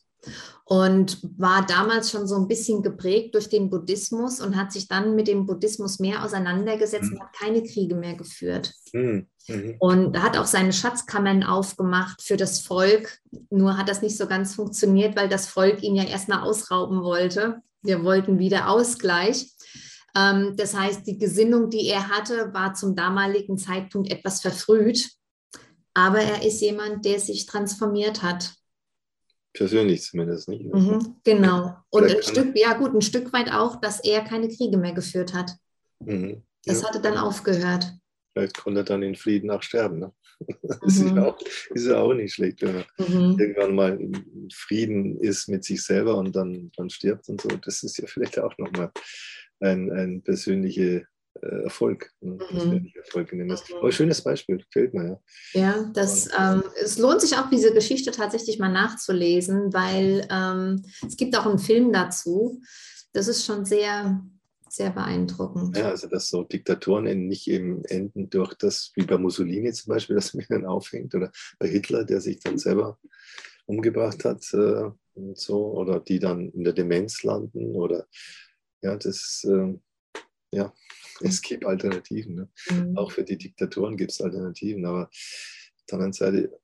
Und 0.71 1.19
war 1.39 1.64
damals 1.64 2.11
schon 2.11 2.27
so 2.27 2.37
ein 2.37 2.47
bisschen 2.47 2.83
geprägt 2.83 3.35
durch 3.35 3.49
den 3.49 3.71
Buddhismus 3.71 4.39
und 4.39 4.55
hat 4.55 4.71
sich 4.71 4.87
dann 4.87 5.14
mit 5.14 5.27
dem 5.27 5.47
Buddhismus 5.47 5.99
mehr 5.99 6.23
auseinandergesetzt 6.23 7.11
mhm. 7.11 7.12
und 7.14 7.21
hat 7.23 7.33
keine 7.33 7.62
Kriege 7.62 7.95
mehr 7.95 8.16
geführt. 8.16 8.75
Mhm. 8.93 9.29
Mhm. 9.49 9.77
Und 9.79 10.23
hat 10.23 10.37
auch 10.37 10.45
seine 10.45 10.75
Schatzkammern 10.75 11.43
aufgemacht 11.43 12.21
für 12.21 12.37
das 12.37 12.61
Volk. 12.61 13.19
Nur 13.49 13.79
hat 13.79 13.89
das 13.89 14.03
nicht 14.03 14.19
so 14.19 14.27
ganz 14.27 14.57
funktioniert, 14.57 15.16
weil 15.16 15.31
das 15.31 15.47
Volk 15.47 15.83
ihn 15.83 15.97
ja 15.97 16.05
erstmal 16.05 16.43
ausrauben 16.43 17.03
wollte. 17.03 17.62
Wir 17.81 18.05
wollten 18.05 18.39
wieder 18.39 18.69
Ausgleich. 18.69 19.51
Ähm, 20.14 20.55
das 20.57 20.77
heißt, 20.77 21.07
die 21.07 21.16
Gesinnung, 21.16 21.71
die 21.71 21.87
er 21.87 22.11
hatte, 22.11 22.53
war 22.53 22.75
zum 22.75 22.95
damaligen 22.95 23.57
Zeitpunkt 23.57 24.11
etwas 24.11 24.43
verfrüht. 24.43 25.09
Aber 25.95 26.19
er 26.19 26.47
ist 26.47 26.61
jemand, 26.61 27.07
der 27.07 27.21
sich 27.21 27.47
transformiert 27.47 28.23
hat. 28.23 28.53
Persönlich 29.59 30.03
zumindest 30.03 30.49
nicht. 30.49 30.73
Mhm, 30.73 31.17
genau. 31.25 31.75
Und 31.91 32.05
ein 32.05 32.23
Stück, 32.23 32.57
ja 32.57 32.75
gut, 32.75 32.95
ein 32.95 33.03
Stück 33.03 33.33
weit 33.33 33.53
auch, 33.53 33.81
dass 33.81 33.99
er 34.05 34.21
keine 34.21 34.49
Kriege 34.49 34.77
mehr 34.77 34.93
geführt 34.93 35.35
hat. 35.35 35.51
Mhm, 35.99 36.45
das 36.65 36.83
ja. 36.83 36.89
hatte 36.89 37.01
dann 37.01 37.19
aufgehört. 37.19 37.93
Vielleicht 38.33 38.57
konnte 38.57 38.83
er 38.83 38.85
dann 38.85 39.03
in 39.03 39.17
Frieden 39.17 39.51
auch 39.51 39.63
sterben. 39.63 39.99
Ne? 39.99 40.13
Das 40.63 40.81
mhm. 40.81 40.89
ist, 40.89 41.17
ja 41.17 41.25
auch, 41.25 41.39
ist, 41.75 41.87
ja 41.87 41.99
auch, 41.99 42.15
nicht 42.15 42.35
schlecht, 42.35 42.63
wenn 42.63 42.75
man 42.77 42.85
mhm. 42.99 43.37
irgendwann 43.41 43.75
mal 43.75 44.01
in 44.01 44.49
Frieden 44.55 45.19
ist 45.19 45.49
mit 45.49 45.65
sich 45.65 45.83
selber 45.83 46.17
und 46.17 46.37
dann, 46.37 46.71
dann 46.77 46.89
stirbt 46.89 47.29
und 47.29 47.41
so. 47.41 47.49
Das 47.49 47.83
ist 47.83 47.99
ja 47.99 48.07
vielleicht 48.07 48.39
auch 48.39 48.57
nochmal 48.59 48.93
ein, 49.59 49.91
ein 49.91 50.23
persönlicher 50.23 50.83
äh, 50.83 51.05
Erfolg. 51.43 52.12
Ne? 52.20 52.39
Mhm. 52.51 52.93
Erfolg 52.95 53.32
in 53.32 53.39
dem 53.39 53.57
Aber 53.76 53.93
schönes 53.93 54.22
Beispiel, 54.22 54.59
gefällt 54.59 54.95
mir. 54.95 55.20
Ja, 55.53 55.61
ja 55.61 55.91
das, 55.95 56.28
ähm, 56.39 56.62
es 56.82 56.99
lohnt 56.99 57.20
sich 57.20 57.36
auch, 57.36 57.49
diese 57.51 57.72
Geschichte 57.72 58.11
tatsächlich 58.11 58.59
mal 58.59 58.72
nachzulesen, 58.72 59.72
weil 59.72 60.26
ähm, 60.30 60.84
es 61.07 61.16
gibt 61.16 61.36
auch 61.36 61.47
einen 61.47 61.59
Film 61.59 61.93
dazu. 61.93 62.61
Das 63.12 63.28
ist 63.28 63.45
schon 63.45 63.64
sehr, 63.64 64.22
sehr 64.68 64.91
beeindruckend. 64.91 65.76
Ja, 65.76 65.89
also 65.89 66.09
dass 66.09 66.28
so 66.28 66.43
Diktatoren 66.43 67.26
nicht 67.26 67.49
eben 67.49 67.84
enden 67.84 68.30
durch 68.30 68.55
das, 68.55 68.93
wie 68.95 69.05
bei 69.05 69.18
Mussolini 69.18 69.72
zum 69.72 69.95
Beispiel, 69.95 70.16
dass 70.16 70.34
man 70.34 70.47
dann 70.49 70.66
aufhängt, 70.66 71.14
oder 71.14 71.30
bei 71.59 71.68
Hitler, 71.68 72.05
der 72.05 72.20
sich 72.20 72.41
dann 72.41 72.59
selber 72.59 72.99
umgebracht 73.66 74.24
hat 74.24 74.45
äh, 74.55 74.91
und 75.14 75.39
so, 75.39 75.72
oder 75.72 76.01
die 76.01 76.18
dann 76.18 76.51
in 76.51 76.64
der 76.64 76.72
Demenz 76.72 77.22
landen, 77.22 77.74
oder 77.74 78.07
ja, 78.82 78.97
das, 78.97 79.45
äh, 79.45 79.74
ja, 80.53 80.72
es 81.23 81.43
gibt 81.43 81.64
Alternativen. 81.64 82.35
Ne? 82.35 82.49
Mhm. 82.71 82.97
Auch 82.97 83.12
für 83.12 83.25
die 83.25 83.39
Diktatoren 83.39 83.97
gibt 83.97 84.12
es 84.12 84.21
Alternativen, 84.21 84.85
aber 84.85 85.09
auf 85.09 85.85
der 85.89 85.95
anderen 85.95 86.12
Seite, 86.12 86.61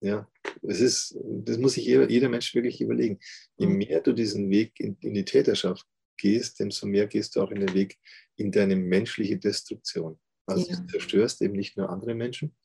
ja, 0.00 0.28
es 0.62 0.80
ist, 0.80 1.18
das 1.24 1.58
muss 1.58 1.74
sich 1.74 1.86
jeder, 1.86 2.08
jeder 2.08 2.28
Mensch 2.28 2.54
wirklich 2.54 2.80
überlegen. 2.80 3.18
Je 3.56 3.66
mhm. 3.66 3.78
mehr 3.78 4.00
du 4.00 4.12
diesen 4.12 4.50
Weg 4.50 4.78
in, 4.78 4.96
in 5.00 5.14
die 5.14 5.24
Täterschaft 5.24 5.86
gehst, 6.16 6.60
desto 6.60 6.86
mehr 6.86 7.06
gehst 7.06 7.36
du 7.36 7.42
auch 7.42 7.50
in 7.50 7.60
den 7.60 7.74
Weg 7.74 7.98
in 8.36 8.52
deine 8.52 8.76
menschliche 8.76 9.38
Destruktion. 9.38 10.18
Also 10.46 10.70
ja. 10.70 10.76
du 10.76 10.86
zerstörst 10.86 11.42
eben 11.42 11.54
nicht 11.54 11.76
nur 11.76 11.90
andere 11.90 12.14
Menschen, 12.14 12.56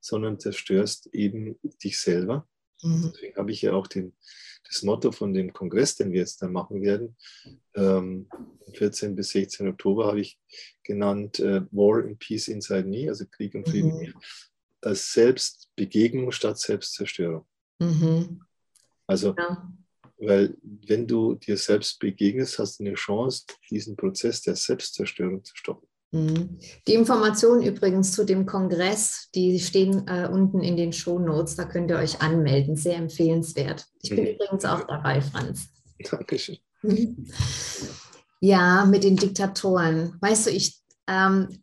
sondern 0.00 0.40
zerstörst 0.40 1.08
eben 1.12 1.58
dich 1.82 1.98
selber. 1.98 2.48
Mhm. 2.82 3.12
Deswegen 3.14 3.36
habe 3.36 3.50
ich 3.52 3.62
ja 3.62 3.72
auch 3.72 3.86
den, 3.86 4.12
das 4.66 4.82
Motto 4.82 5.12
von 5.12 5.32
dem 5.32 5.52
Kongress, 5.52 5.96
den 5.96 6.12
wir 6.12 6.20
jetzt 6.20 6.42
dann 6.42 6.52
machen 6.52 6.82
werden, 6.82 7.16
ähm, 7.74 8.28
14 8.74 9.14
bis 9.14 9.30
16 9.30 9.68
Oktober 9.68 10.06
habe 10.06 10.20
ich 10.20 10.38
genannt 10.82 11.40
äh, 11.40 11.62
War 11.70 12.04
and 12.04 12.18
Peace 12.18 12.48
Inside 12.48 12.84
Me, 12.84 13.08
also 13.08 13.24
Krieg 13.26 13.54
und 13.54 13.68
Frieden 13.68 13.98
mhm. 13.98 14.14
als 14.80 15.12
Selbstbegegnung 15.12 16.32
statt 16.32 16.58
Selbstzerstörung. 16.58 17.46
Mhm. 17.78 18.42
Also 19.06 19.34
ja. 19.36 19.72
Weil 20.24 20.56
wenn 20.62 21.08
du 21.08 21.34
dir 21.34 21.56
selbst 21.56 21.98
begegnest, 21.98 22.60
hast 22.60 22.78
du 22.78 22.84
eine 22.84 22.94
Chance, 22.94 23.44
diesen 23.68 23.96
Prozess 23.96 24.40
der 24.40 24.54
Selbstzerstörung 24.54 25.42
zu 25.42 25.56
stoppen. 25.56 25.88
Mhm. 26.12 26.58
Die 26.86 26.94
Informationen 26.94 27.62
übrigens 27.62 28.12
zu 28.12 28.24
dem 28.24 28.44
Kongress, 28.44 29.30
die 29.34 29.58
stehen 29.58 30.06
äh, 30.06 30.28
unten 30.30 30.60
in 30.60 30.76
den 30.76 30.92
Shownotes, 30.92 31.56
da 31.56 31.64
könnt 31.64 31.90
ihr 31.90 31.96
euch 31.96 32.20
anmelden. 32.20 32.76
Sehr 32.76 32.96
empfehlenswert. 32.96 33.86
Ich 34.02 34.10
bin 34.10 34.20
mhm. 34.20 34.30
übrigens 34.32 34.64
auch 34.64 34.86
dabei, 34.86 35.20
Franz. 35.20 35.68
Dankeschön. 36.10 36.58
Ja, 38.44 38.86
mit 38.86 39.04
den 39.04 39.14
Diktatoren. 39.14 40.16
Weißt 40.20 40.46
du, 40.48 40.50
ich 40.50 40.82
ähm, 41.06 41.62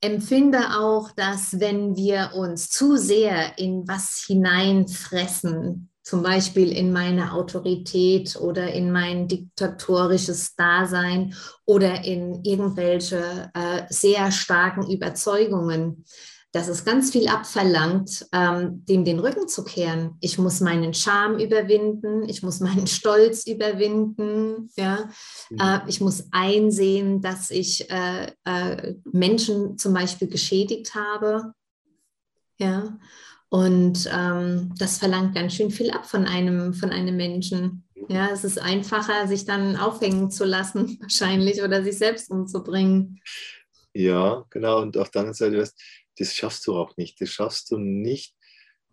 empfinde 0.00 0.78
auch, 0.78 1.10
dass 1.10 1.58
wenn 1.58 1.96
wir 1.96 2.30
uns 2.36 2.70
zu 2.70 2.96
sehr 2.96 3.58
in 3.58 3.88
was 3.88 4.24
hineinfressen, 4.24 5.89
zum 6.10 6.24
Beispiel 6.24 6.72
in 6.72 6.92
meine 6.92 7.34
Autorität 7.34 8.34
oder 8.34 8.72
in 8.72 8.90
mein 8.90 9.28
diktatorisches 9.28 10.56
Dasein 10.56 11.36
oder 11.66 12.04
in 12.04 12.42
irgendwelche 12.42 13.48
äh, 13.54 13.82
sehr 13.90 14.32
starken 14.32 14.90
Überzeugungen, 14.90 16.04
dass 16.50 16.66
es 16.66 16.84
ganz 16.84 17.12
viel 17.12 17.28
abverlangt, 17.28 18.26
ähm, 18.32 18.84
dem 18.86 19.04
den 19.04 19.20
Rücken 19.20 19.46
zu 19.46 19.62
kehren. 19.62 20.16
Ich 20.20 20.36
muss 20.36 20.60
meinen 20.60 20.94
Charme 20.94 21.38
überwinden, 21.38 22.28
ich 22.28 22.42
muss 22.42 22.58
meinen 22.58 22.86
Stolz 22.88 23.46
überwinden, 23.46 24.68
ja. 24.76 25.08
Mhm. 25.48 25.60
Äh, 25.60 25.78
ich 25.86 26.00
muss 26.00 26.24
einsehen, 26.32 27.22
dass 27.22 27.52
ich 27.52 27.88
äh, 27.88 28.32
äh, 28.44 28.94
Menschen 29.04 29.78
zum 29.78 29.94
Beispiel 29.94 30.26
geschädigt 30.26 30.92
habe, 30.96 31.52
ja. 32.58 32.98
Und 33.50 34.08
ähm, 34.12 34.72
das 34.78 34.98
verlangt 34.98 35.34
ganz 35.34 35.54
schön 35.54 35.70
viel 35.70 35.90
ab 35.90 36.06
von 36.06 36.24
einem, 36.24 36.72
von 36.72 36.90
einem 36.90 37.16
Menschen. 37.16 37.84
Ja, 38.08 38.30
es 38.30 38.44
ist 38.44 38.58
einfacher, 38.58 39.26
sich 39.26 39.44
dann 39.44 39.76
aufhängen 39.76 40.30
zu 40.30 40.44
lassen, 40.44 40.98
wahrscheinlich, 41.00 41.62
oder 41.62 41.82
sich 41.82 41.98
selbst 41.98 42.30
umzubringen. 42.30 43.20
Ja, 43.92 44.46
genau. 44.50 44.80
Und 44.80 44.96
auf 44.96 45.10
der 45.10 45.22
anderen 45.22 45.34
Seite, 45.34 45.58
weißt, 45.58 45.82
das 46.18 46.34
schaffst 46.34 46.66
du 46.66 46.76
auch 46.76 46.96
nicht. 46.96 47.20
Das 47.20 47.28
schaffst 47.30 47.72
du 47.72 47.78
nicht, 47.78 48.36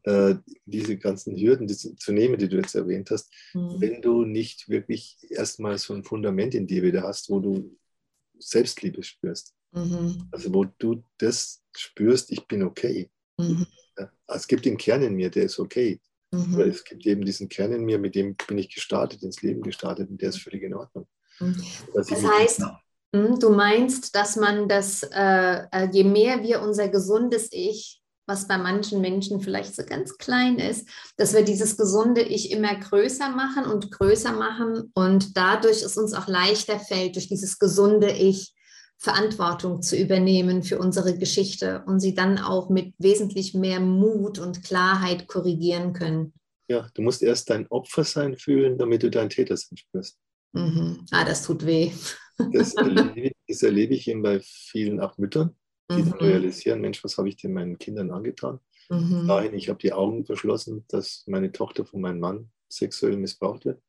äh, 0.04 0.36
diese 0.66 0.98
ganzen 0.98 1.36
Hürden 1.36 1.68
die, 1.68 1.76
zu 1.76 2.12
nehmen, 2.12 2.38
die 2.40 2.50
du 2.50 2.58
jetzt 2.58 2.76
erwähnt 2.76 3.12
hast, 3.12 3.32
mhm. 3.54 3.76
wenn 3.80 4.02
du 4.02 4.26
nicht 4.26 4.70
wirklich 4.70 5.18
erstmal 5.30 5.78
so 5.78 5.94
ein 5.94 6.04
Fundament 6.04 6.56
in 6.56 6.66
dir 6.66 6.82
wieder 6.82 7.04
hast, 7.04 7.30
wo 7.30 7.40
du 7.40 7.78
Selbstliebe 8.40 9.04
spürst. 9.04 9.54
Mhm. 9.72 10.30
Also 10.32 10.52
wo 10.54 10.66
du 10.66 11.04
das 11.20 11.62
spürst, 11.76 12.32
ich 12.32 12.48
bin 12.48 12.64
okay. 12.64 13.12
Mhm. 13.38 13.68
Ja, 13.98 14.12
es 14.28 14.48
gibt 14.48 14.66
den 14.66 14.78
Kern 14.78 15.02
in 15.02 15.16
mir, 15.16 15.30
der 15.30 15.44
ist 15.44 15.60
okay. 15.60 16.00
Mhm. 16.32 16.54
Aber 16.56 16.68
es 16.68 16.84
gibt 16.84 17.06
eben 17.06 17.24
diesen 17.24 17.50
Kern 17.50 17.72
in 17.72 17.86
mir, 17.86 18.00
mit 18.00 18.16
dem 18.16 18.36
bin 18.48 18.58
ich 18.58 18.74
gestartet, 18.74 19.24
ins 19.24 19.42
Leben 19.42 19.62
gestartet 19.62 20.10
und 20.10 20.22
der 20.22 20.30
ist 20.30 20.42
völlig 20.42 20.64
in 20.64 20.74
Ordnung. 20.74 21.08
Mhm. 21.40 21.64
Das 21.94 22.12
heißt, 22.12 22.64
hm, 23.16 23.40
du 23.40 23.50
meinst, 23.50 24.16
dass 24.16 24.36
man 24.36 24.68
das, 24.68 25.04
äh, 25.04 25.64
äh, 25.72 25.90
je 25.92 26.04
mehr 26.04 26.44
wir 26.44 26.62
unser 26.62 26.90
gesundes 26.90 27.48
Ich, 27.52 28.02
was 28.26 28.48
bei 28.48 28.58
manchen 28.58 29.00
Menschen 29.00 29.40
vielleicht 29.40 29.74
so 29.74 29.84
ganz 29.86 30.18
klein 30.18 30.60
ist, 30.60 30.90
dass 31.16 31.34
wir 31.34 31.44
dieses 31.44 31.78
gesunde 31.78 32.22
Ich 32.22 32.52
immer 32.52 32.76
größer 32.76 33.30
machen 33.30 33.66
und 33.66 33.90
größer 33.92 34.34
machen 34.34 34.92
und 34.94 35.38
dadurch 35.38 35.82
es 35.82 35.98
uns 35.98 36.14
auch 36.14 36.28
leichter 36.28 36.78
fällt, 36.78 37.16
durch 37.16 37.30
dieses 37.30 37.58
gesunde 37.58 38.12
Ich 38.12 38.54
Verantwortung 38.98 39.82
zu 39.82 39.96
übernehmen 39.96 40.64
für 40.64 40.80
unsere 40.80 41.18
Geschichte 41.18 41.84
und 41.86 42.00
sie 42.00 42.16
dann 42.16 42.40
auch 42.40 42.70
mit 42.70 42.94
wesentlich 42.98 43.54
mehr 43.54 43.80
Mut 43.80 44.40
und 44.40 44.64
Klarheit 44.64 45.28
korrigieren 45.28 45.94
können. 45.94 46.34
Ja, 46.68 46.90
du 46.94 47.02
musst 47.02 47.22
erst 47.22 47.50
dein 47.50 47.68
Opfer 47.68 48.04
sein 48.04 48.36
fühlen, 48.38 48.78
damit 48.78 49.04
du 49.04 49.10
dein 49.10 49.30
Täter 49.30 49.56
sein 49.56 49.78
spürst. 49.78 50.18
Mhm. 50.54 51.06
Ah, 51.12 51.24
das 51.24 51.44
tut 51.44 51.66
weh. 51.66 51.92
Das 52.52 52.74
erlebe, 52.76 53.32
das 53.48 53.64
erlebe 53.64 53.94
ich 53.94 54.08
eben 54.08 54.24
bei 54.24 54.42
vielen 54.42 55.00
auch 55.00 55.18
Müttern, 55.18 55.56
die 55.92 56.04
mhm. 56.04 56.14
realisieren, 56.14 56.82
Mensch, 56.82 57.04
was 57.04 57.18
habe 57.18 57.30
ich 57.30 57.38
denn 57.38 57.54
meinen 57.54 57.78
Kindern 57.78 58.12
angetan? 58.12 58.60
Mhm. 58.90 59.26
Nein, 59.26 59.54
ich 59.54 59.70
habe 59.70 59.80
die 59.80 59.94
Augen 59.94 60.26
verschlossen, 60.26 60.86
dass 60.88 61.24
meine 61.28 61.52
Tochter 61.52 61.86
von 61.86 62.02
meinem 62.02 62.20
Mann 62.20 62.52
sexuell 62.70 63.18
missbraucht 63.18 63.66
wird. 63.66 63.82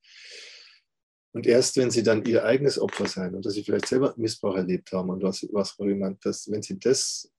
Und 1.38 1.46
erst 1.46 1.76
wenn 1.76 1.92
sie 1.92 2.02
dann 2.02 2.24
ihr 2.24 2.44
eigenes 2.44 2.80
Opfer 2.80 3.06
sein 3.06 3.32
und 3.32 3.46
dass 3.46 3.54
sie 3.54 3.62
vielleicht 3.62 3.86
selber 3.86 4.12
Missbrauch 4.16 4.56
erlebt 4.56 4.90
haben 4.90 5.08
und 5.08 5.22
was, 5.22 5.46
was 5.52 5.78
auch 5.78 5.84
immer, 5.84 6.10
dass, 6.20 6.50
wenn 6.50 6.62
sie 6.62 6.80
das 6.80 7.32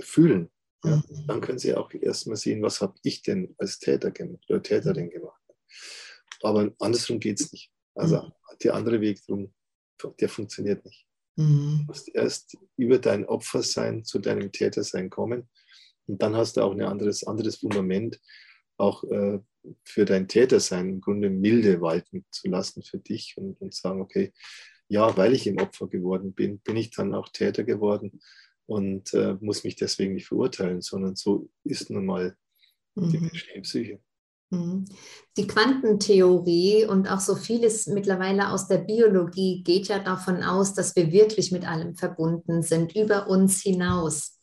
fühlen, 0.00 0.52
ja, 0.84 1.02
mhm. 1.08 1.26
dann 1.26 1.40
können 1.40 1.58
sie 1.58 1.74
auch 1.74 1.92
erstmal 1.92 2.36
sehen, 2.36 2.62
was 2.62 2.80
habe 2.80 2.94
ich 3.02 3.22
denn 3.22 3.56
als 3.58 3.80
Täter 3.80 4.12
gemacht 4.12 4.44
oder 4.48 4.62
Täterin 4.62 5.10
gemacht. 5.10 5.42
Aber 6.42 6.72
andersrum 6.78 7.18
geht 7.18 7.40
es 7.40 7.50
nicht. 7.50 7.72
Also 7.96 8.22
mhm. 8.22 8.32
der 8.62 8.74
andere 8.74 9.00
Weg 9.00 9.20
drum, 9.26 9.52
der 10.20 10.28
funktioniert 10.28 10.84
nicht. 10.84 11.08
Mhm. 11.34 11.78
Du 11.78 11.84
musst 11.88 12.08
erst 12.14 12.56
über 12.76 13.00
dein 13.00 13.26
Opfersein 13.26 14.04
zu 14.04 14.20
deinem 14.20 14.52
Tätersein 14.52 15.10
kommen 15.10 15.48
und 16.06 16.22
dann 16.22 16.36
hast 16.36 16.56
du 16.56 16.60
auch 16.60 16.70
ein 16.70 16.82
anderes, 16.82 17.26
anderes 17.26 17.56
Fundament, 17.56 18.20
auch 18.76 19.02
äh, 19.02 19.40
für 19.84 20.04
dein 20.04 20.28
Tätersein 20.28 20.88
im 20.88 21.00
Grunde 21.00 21.30
milde 21.30 21.80
walten 21.80 22.24
zu 22.30 22.48
lassen 22.48 22.82
für 22.82 22.98
dich 22.98 23.34
und, 23.36 23.60
und 23.60 23.74
sagen, 23.74 24.00
okay, 24.00 24.32
ja, 24.88 25.16
weil 25.16 25.34
ich 25.34 25.46
im 25.46 25.58
Opfer 25.58 25.88
geworden 25.88 26.32
bin, 26.32 26.60
bin 26.60 26.76
ich 26.76 26.90
dann 26.90 27.14
auch 27.14 27.28
Täter 27.28 27.64
geworden 27.64 28.20
und 28.66 29.14
äh, 29.14 29.36
muss 29.40 29.64
mich 29.64 29.76
deswegen 29.76 30.14
nicht 30.14 30.26
verurteilen, 30.26 30.80
sondern 30.80 31.16
so 31.16 31.48
ist 31.64 31.90
nun 31.90 32.06
mal 32.06 32.36
mhm. 32.94 33.10
die 33.10 33.18
menschliche 33.18 33.60
Psyche. 33.62 34.00
Mhm. 34.50 34.84
Die 35.36 35.46
Quantentheorie 35.46 36.84
und 36.84 37.08
auch 37.08 37.20
so 37.20 37.34
vieles 37.34 37.86
mittlerweile 37.86 38.50
aus 38.50 38.68
der 38.68 38.78
Biologie 38.78 39.62
geht 39.64 39.88
ja 39.88 39.98
davon 39.98 40.42
aus, 40.42 40.74
dass 40.74 40.94
wir 40.94 41.10
wirklich 41.10 41.50
mit 41.50 41.66
allem 41.66 41.96
verbunden 41.96 42.62
sind, 42.62 42.94
über 42.94 43.28
uns 43.28 43.60
hinaus. 43.62 44.38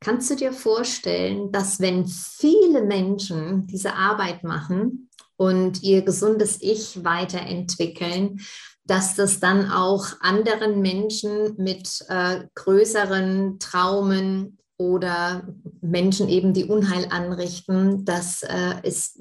Kannst 0.00 0.30
du 0.30 0.36
dir 0.36 0.52
vorstellen, 0.52 1.50
dass 1.50 1.80
wenn 1.80 2.06
viele 2.06 2.82
Menschen 2.82 3.66
diese 3.66 3.94
Arbeit 3.94 4.44
machen 4.44 5.10
und 5.36 5.82
ihr 5.82 6.02
gesundes 6.02 6.58
Ich 6.60 7.04
weiterentwickeln, 7.04 8.40
dass 8.84 9.16
das 9.16 9.40
dann 9.40 9.70
auch 9.70 10.06
anderen 10.20 10.80
Menschen 10.80 11.54
mit 11.58 12.04
äh, 12.08 12.44
größeren 12.54 13.58
Traumen 13.58 14.58
oder 14.78 15.46
Menschen 15.80 16.28
eben, 16.28 16.54
die 16.54 16.64
Unheil 16.64 17.06
anrichten, 17.10 18.04
dass 18.04 18.42
äh, 18.44 18.74
es 18.82 19.18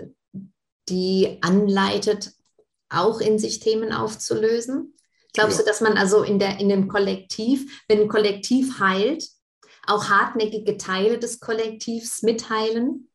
die 0.89 1.39
anleitet, 1.41 2.31
auch 2.89 3.19
in 3.19 3.39
sich 3.39 3.59
Themen 3.59 3.91
aufzulösen? 3.91 4.93
Glaubst 5.33 5.57
ja. 5.57 5.63
du, 5.63 5.69
dass 5.69 5.81
man 5.81 5.97
also 5.97 6.23
in, 6.23 6.39
der, 6.39 6.59
in 6.59 6.69
dem 6.69 6.87
Kollektiv, 6.87 7.83
wenn 7.89 8.01
ein 8.01 8.07
Kollektiv 8.07 8.79
heilt, 8.79 9.27
auch 9.87 10.09
hartnäckige 10.09 10.77
Teile 10.77 11.19
des 11.19 11.39
Kollektivs 11.39 12.23
mitheilen? 12.23 13.09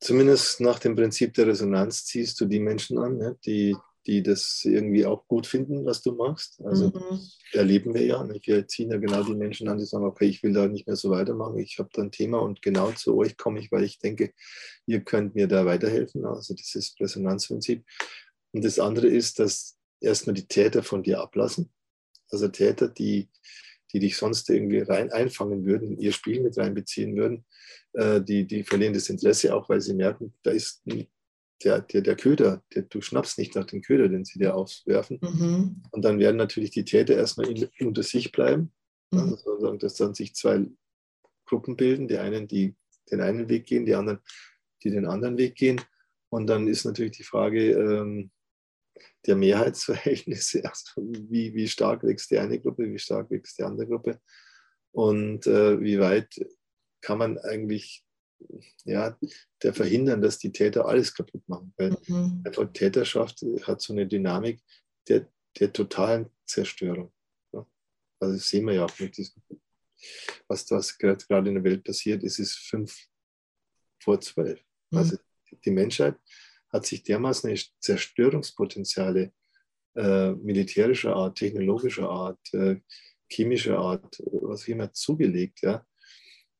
Zumindest 0.00 0.60
nach 0.60 0.78
dem 0.78 0.96
Prinzip 0.96 1.34
der 1.34 1.46
Resonanz 1.46 2.04
ziehst 2.04 2.40
du 2.40 2.46
die 2.46 2.60
Menschen 2.60 2.98
an, 2.98 3.18
ne, 3.18 3.36
die 3.44 3.76
die 4.06 4.22
das 4.22 4.62
irgendwie 4.64 5.04
auch 5.04 5.26
gut 5.28 5.46
finden, 5.46 5.84
was 5.84 6.02
du 6.02 6.12
machst. 6.12 6.60
Also 6.64 6.88
mhm. 6.88 7.20
erleben 7.52 7.94
wir 7.94 8.04
ja. 8.04 8.24
Nicht? 8.24 8.46
Wir 8.46 8.66
ziehen 8.66 8.90
ja 8.90 8.96
genau 8.96 9.22
die 9.22 9.34
Menschen 9.34 9.68
an, 9.68 9.78
die 9.78 9.84
sagen, 9.84 10.04
okay, 10.04 10.26
ich 10.26 10.42
will 10.42 10.52
da 10.52 10.66
nicht 10.68 10.86
mehr 10.86 10.96
so 10.96 11.10
weitermachen, 11.10 11.58
ich 11.58 11.78
habe 11.78 11.90
da 11.92 12.02
ein 12.02 12.10
Thema 12.10 12.38
und 12.38 12.62
genau 12.62 12.92
zu 12.92 13.16
euch 13.16 13.36
komme 13.36 13.60
ich, 13.60 13.70
weil 13.70 13.84
ich 13.84 13.98
denke, 13.98 14.32
ihr 14.86 15.00
könnt 15.00 15.34
mir 15.34 15.48
da 15.48 15.66
weiterhelfen. 15.66 16.24
Also 16.24 16.54
das 16.54 16.74
ist 16.74 16.98
Resonanzprinzip. 17.00 17.84
Und 18.52 18.64
das 18.64 18.78
andere 18.78 19.06
ist, 19.06 19.38
dass 19.38 19.76
erstmal 20.00 20.34
die 20.34 20.46
Täter 20.46 20.82
von 20.82 21.02
dir 21.02 21.20
ablassen. 21.20 21.70
Also 22.30 22.48
Täter, 22.48 22.88
die, 22.88 23.28
die 23.92 23.98
dich 23.98 24.16
sonst 24.16 24.48
irgendwie 24.50 24.80
rein 24.80 25.10
einfangen 25.10 25.64
würden, 25.64 25.98
ihr 25.98 26.12
Spiel 26.12 26.40
mit 26.42 26.56
reinbeziehen 26.56 27.16
würden, 27.16 27.44
äh, 27.94 28.20
die, 28.20 28.46
die 28.46 28.62
verlieren 28.62 28.94
das 28.94 29.08
Interesse 29.08 29.54
auch, 29.54 29.68
weil 29.68 29.80
sie 29.80 29.94
merken, 29.94 30.34
da 30.42 30.50
ist 30.50 30.82
der, 31.64 31.80
der, 31.80 32.00
der 32.00 32.16
Köder, 32.16 32.62
der, 32.74 32.82
du 32.82 33.00
schnappst 33.00 33.38
nicht 33.38 33.54
nach 33.54 33.66
dem 33.66 33.82
Köder, 33.82 34.08
den 34.08 34.24
sie 34.24 34.38
dir 34.38 34.54
aufwerfen. 34.54 35.18
Mhm. 35.20 35.82
Und 35.90 36.04
dann 36.04 36.18
werden 36.18 36.36
natürlich 36.36 36.70
die 36.70 36.84
Täter 36.84 37.16
erstmal 37.16 37.48
in, 37.48 37.68
unter 37.80 38.02
sich 38.02 38.32
bleiben. 38.32 38.72
Mhm. 39.10 39.20
Also, 39.20 39.76
dass 39.76 39.94
dann 39.94 40.14
sich 40.14 40.34
zwei 40.34 40.66
Gruppen 41.46 41.76
bilden, 41.76 42.08
die 42.08 42.18
einen, 42.18 42.48
die 42.48 42.74
den 43.10 43.20
einen 43.20 43.48
Weg 43.48 43.66
gehen, 43.66 43.84
die 43.84 43.94
anderen, 43.94 44.20
die 44.82 44.90
den 44.90 45.06
anderen 45.06 45.36
Weg 45.36 45.56
gehen. 45.56 45.80
Und 46.30 46.46
dann 46.46 46.68
ist 46.68 46.84
natürlich 46.84 47.16
die 47.16 47.24
Frage 47.24 47.72
ähm, 47.72 48.30
der 49.26 49.36
Mehrheitsverhältnisse, 49.36 50.64
also 50.68 50.92
wie, 50.96 51.54
wie 51.54 51.68
stark 51.68 52.02
wächst 52.02 52.30
die 52.30 52.38
eine 52.38 52.60
Gruppe, 52.60 52.90
wie 52.90 52.98
stark 52.98 53.30
wächst 53.30 53.58
die 53.58 53.62
andere 53.62 53.86
Gruppe 53.86 54.20
und 54.92 55.46
äh, 55.46 55.80
wie 55.80 56.00
weit 56.00 56.40
kann 57.00 57.18
man 57.18 57.38
eigentlich 57.38 58.04
ja, 58.84 59.18
der 59.62 59.74
verhindern, 59.74 60.22
dass 60.22 60.38
die 60.38 60.52
Täter 60.52 60.86
alles 60.86 61.14
kaputt 61.14 61.46
machen. 61.48 61.72
Weil 61.76 61.96
mhm. 62.06 62.42
einfach 62.44 62.72
Täterschaft 62.72 63.44
hat 63.62 63.80
so 63.80 63.92
eine 63.92 64.06
Dynamik 64.06 64.62
der, 65.08 65.30
der 65.58 65.72
totalen 65.72 66.30
Zerstörung. 66.46 67.12
Ja. 67.52 67.66
Also 68.20 68.34
das 68.34 68.48
sehen 68.48 68.66
wir 68.66 68.74
ja 68.74 68.84
auch 68.84 68.98
mit 68.98 69.16
diesem, 69.16 69.42
was, 70.48 70.70
was 70.70 70.96
gerade 70.96 71.48
in 71.48 71.54
der 71.54 71.64
Welt 71.64 71.84
passiert, 71.84 72.22
ist 72.22 72.38
es 72.38 72.54
fünf 72.54 72.96
vor 74.02 74.20
zwölf. 74.20 74.60
Mhm. 74.90 74.98
Also 74.98 75.16
die 75.64 75.70
Menschheit 75.70 76.16
hat 76.72 76.86
sich 76.86 77.02
dermaßen 77.02 77.50
eine 77.50 77.60
Zerstörungspotenziale 77.80 79.32
äh, 79.96 80.30
militärischer 80.32 81.16
Art, 81.16 81.38
technologischer 81.38 82.08
Art, 82.08 82.38
äh, 82.54 82.76
chemischer 83.28 83.78
Art, 83.78 84.22
was 84.26 84.62
auch 84.62 84.68
immer 84.68 84.92
zugelegt, 84.92 85.60
ja, 85.62 85.84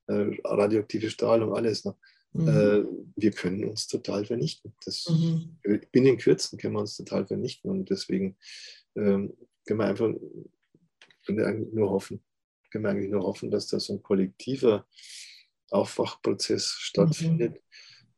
äh, 0.06 0.36
radioaktive 0.44 1.10
Strahlung, 1.10 1.54
alles 1.54 1.84
noch. 1.84 1.96
Mhm. 2.32 2.48
Äh, 2.48 2.84
wir 3.16 3.30
können 3.32 3.64
uns 3.64 3.86
total 3.86 4.24
vernichten. 4.24 4.72
Das, 4.84 5.08
mhm. 5.08 5.58
Binnen 5.92 6.18
Kürzen 6.18 6.58
können 6.58 6.74
wir 6.74 6.80
uns 6.80 6.96
total 6.96 7.26
vernichten 7.26 7.70
und 7.70 7.90
deswegen 7.90 8.36
ähm, 8.96 9.36
können 9.66 9.80
wir 9.80 9.86
einfach 9.86 10.12
können 11.24 11.38
wir 11.38 11.46
eigentlich 11.46 11.72
nur 11.72 11.90
hoffen, 11.90 12.22
können 12.70 12.84
wir 12.84 12.90
eigentlich 12.90 13.10
nur 13.10 13.22
hoffen, 13.22 13.50
dass 13.50 13.68
da 13.68 13.78
so 13.78 13.94
ein 13.94 14.02
kollektiver 14.02 14.86
Aufwachprozess 15.70 16.66
stattfindet, 16.66 17.60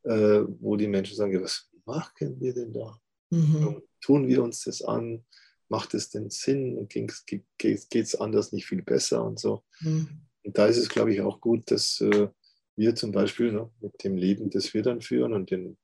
mhm. 0.03 0.11
äh, 0.11 0.45
wo 0.61 0.75
die 0.75 0.87
Menschen 0.87 1.15
sagen, 1.15 1.41
was 1.41 1.69
machen 1.85 2.39
wir 2.39 2.53
denn 2.53 2.73
da? 2.73 2.99
Mhm. 3.29 3.81
Tun 4.01 4.27
wir 4.27 4.43
uns 4.43 4.63
das 4.63 4.81
an? 4.81 5.25
Macht 5.69 5.93
es 5.93 6.09
denn 6.09 6.29
Sinn? 6.29 6.87
Geht 6.87 7.45
es 7.93 8.15
anders 8.15 8.51
nicht 8.51 8.65
viel 8.65 8.81
besser 8.81 9.23
und 9.23 9.39
so? 9.39 9.63
Mhm. 9.79 10.21
Und 10.43 10.57
da 10.57 10.67
ist 10.67 10.77
es, 10.77 10.89
glaube 10.89 11.13
ich, 11.13 11.21
auch 11.21 11.39
gut, 11.39 11.71
dass 11.71 12.01
äh, 12.01 12.27
wir 12.75 12.95
zum 12.95 13.11
Beispiel 13.11 13.51
ne, 13.51 13.71
mit 13.81 14.03
dem 14.03 14.17
Leben, 14.17 14.49
das 14.49 14.73
wir 14.73 14.83
dann 14.83 15.01
führen 15.01 15.33
und 15.33 15.51
den, 15.51 15.77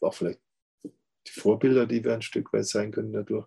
auch 0.00 0.14
vielleicht 0.14 0.40
die 0.84 1.32
Vorbilder, 1.32 1.86
die 1.86 2.04
wir 2.04 2.14
ein 2.14 2.22
Stück 2.22 2.52
weit 2.52 2.66
sein 2.66 2.92
können 2.92 3.12
dadurch, 3.12 3.46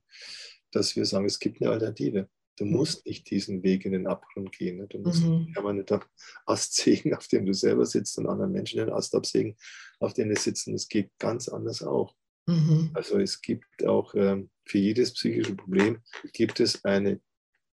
dass 0.72 0.95
wir 0.95 1.05
sagen, 1.05 1.26
es 1.26 1.39
gibt 1.39 1.61
eine 1.61 1.72
Alternative. 1.72 2.30
Du 2.57 2.65
mhm. 2.65 2.72
musst 2.72 3.05
nicht 3.05 3.30
diesen 3.30 3.63
Weg 3.63 3.86
in 3.86 3.91
den 3.91 4.07
Abgrund 4.07 4.51
gehen. 4.51 4.78
Ne? 4.78 4.88
Du 4.88 4.99
musst 4.99 5.24
mhm. 5.24 5.45
nicht 5.45 5.57
den 5.57 5.99
Ast 6.45 6.76
sägen, 6.76 7.13
auf 7.13 7.28
dem 7.28 7.45
du 7.45 7.53
selber 7.53 7.86
sitzt 7.86 8.18
und 8.18 8.28
anderen 8.28 8.51
Menschen 8.51 8.80
den 8.80 8.89
Ast 8.89 9.15
absägen, 9.15 9.55
auf 10.00 10.14
dem 10.14 10.34
sie 10.36 10.41
sitzen. 10.41 10.76
Es 10.76 10.88
geht 10.88 11.12
ganz 11.20 11.50
anders 11.50 11.84
auch. 11.84 12.16
Mhm. 12.48 12.91
Also 12.93 13.20
es 13.20 13.41
gibt 13.41 13.86
auch 13.86 14.16
ähm, 14.16 14.50
für 14.66 14.78
jedes 14.78 15.14
psychische 15.14 15.56
Problem 15.56 16.02
gibt 16.34 16.60
es 16.60 16.84
eine 16.86 17.20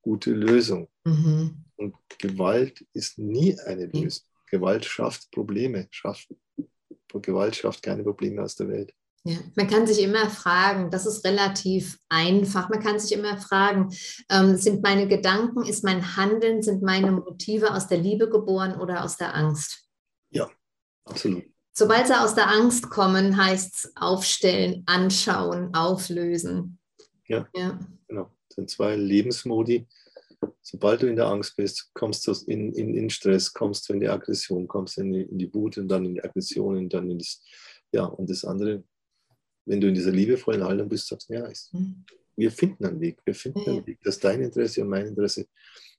gute 0.03 0.33
Lösung. 0.33 0.89
Mhm. 1.05 1.65
Und 1.77 1.95
Gewalt 2.19 2.85
ist 2.93 3.19
nie 3.19 3.59
eine 3.61 3.87
Lösung. 3.87 4.27
Gewalt 4.51 4.85
schafft 4.85 5.31
Probleme, 5.31 5.89
schafft, 5.91 6.29
Gewalt 7.13 7.57
schafft 7.57 7.83
keine 7.83 8.03
Probleme 8.03 8.43
aus 8.43 8.57
der 8.57 8.69
Welt. 8.69 8.95
Ja, 9.25 9.37
man 9.57 9.67
kann 9.67 9.87
sich 9.87 10.03
immer 10.03 10.31
fragen, 10.31 10.91
das 10.91 11.05
ist 11.05 11.25
relativ 11.25 11.99
einfach. 12.09 12.71
Man 12.71 12.81
kann 12.81 12.99
sich 12.99 13.13
immer 13.13 13.37
fragen, 13.37 13.91
ähm, 14.31 14.57
sind 14.57 14.83
meine 14.83 15.09
Gedanken, 15.09 15.65
ist 15.67 15.85
mein 15.85 16.17
Handeln, 16.17 16.63
sind 16.63 16.83
meine 16.83 17.13
Motive 17.13 17.75
aus 17.75 17.89
der 17.89 17.99
Liebe 17.99 18.31
geboren 18.31 18.81
oder 18.81 19.05
aus 19.05 19.17
der 19.17 19.35
Angst? 19.35 19.87
Ja, 20.31 20.49
absolut. 21.05 21.45
Sobald 21.79 22.09
sie 22.09 22.21
aus 22.21 22.35
der 22.35 22.49
Angst 22.49 22.91
kommen, 22.91 23.37
heißt 23.37 23.75
es 23.75 23.93
aufstellen, 23.97 24.83
anschauen, 24.87 25.75
auflösen. 25.75 26.79
Ja, 27.27 27.49
ja. 27.55 27.79
genau. 28.09 28.31
Das 28.49 28.57
sind 28.57 28.71
zwei 28.71 28.97
Lebensmodi. 28.97 29.87
Sobald 30.61 31.03
du 31.03 31.07
in 31.07 31.17
der 31.17 31.27
Angst 31.27 31.57
bist, 31.57 31.91
kommst 31.95 32.27
du 32.27 32.33
in, 32.47 32.73
in, 32.73 32.95
in 32.95 33.11
Stress, 33.11 33.53
kommst 33.53 33.89
du 33.89 33.93
in 33.93 34.01
die 34.01 34.09
Aggression, 34.09 34.67
kommst 34.67 34.99
in 34.99 35.13
die, 35.13 35.23
in 35.23 35.39
die 35.39 35.53
Wut 35.55 35.79
und 35.79 35.89
dann 35.89 36.05
in 36.05 36.15
die 36.15 36.25
Aggression 36.25 36.77
und 36.77 36.93
dann 36.93 37.11
in 37.11 37.19
das, 37.19 37.43
ja, 37.93 38.05
und 38.05 38.29
das 38.29 38.45
andere 38.45 38.83
wenn 39.69 39.81
du 39.81 39.89
in 39.89 39.95
dieser 39.95 40.11
liebevollen 40.11 40.65
Haltung 40.65 40.89
bist, 40.89 41.07
sagst 41.07 41.29
du, 41.29 41.35
ja, 41.35 41.49
ich, 41.49 41.69
mhm. 41.73 42.05
wir 42.37 42.51
finden 42.51 42.87
einen 42.87 43.01
Weg, 43.01 43.21
wir 43.25 43.35
finden 43.35 43.69
einen 43.69 43.87
Weg, 43.87 44.01
dass 44.03 44.19
dein 44.19 44.41
Interesse 44.41 44.83
und 44.83 44.89
mein 44.89 45.07
Interesse 45.07 45.47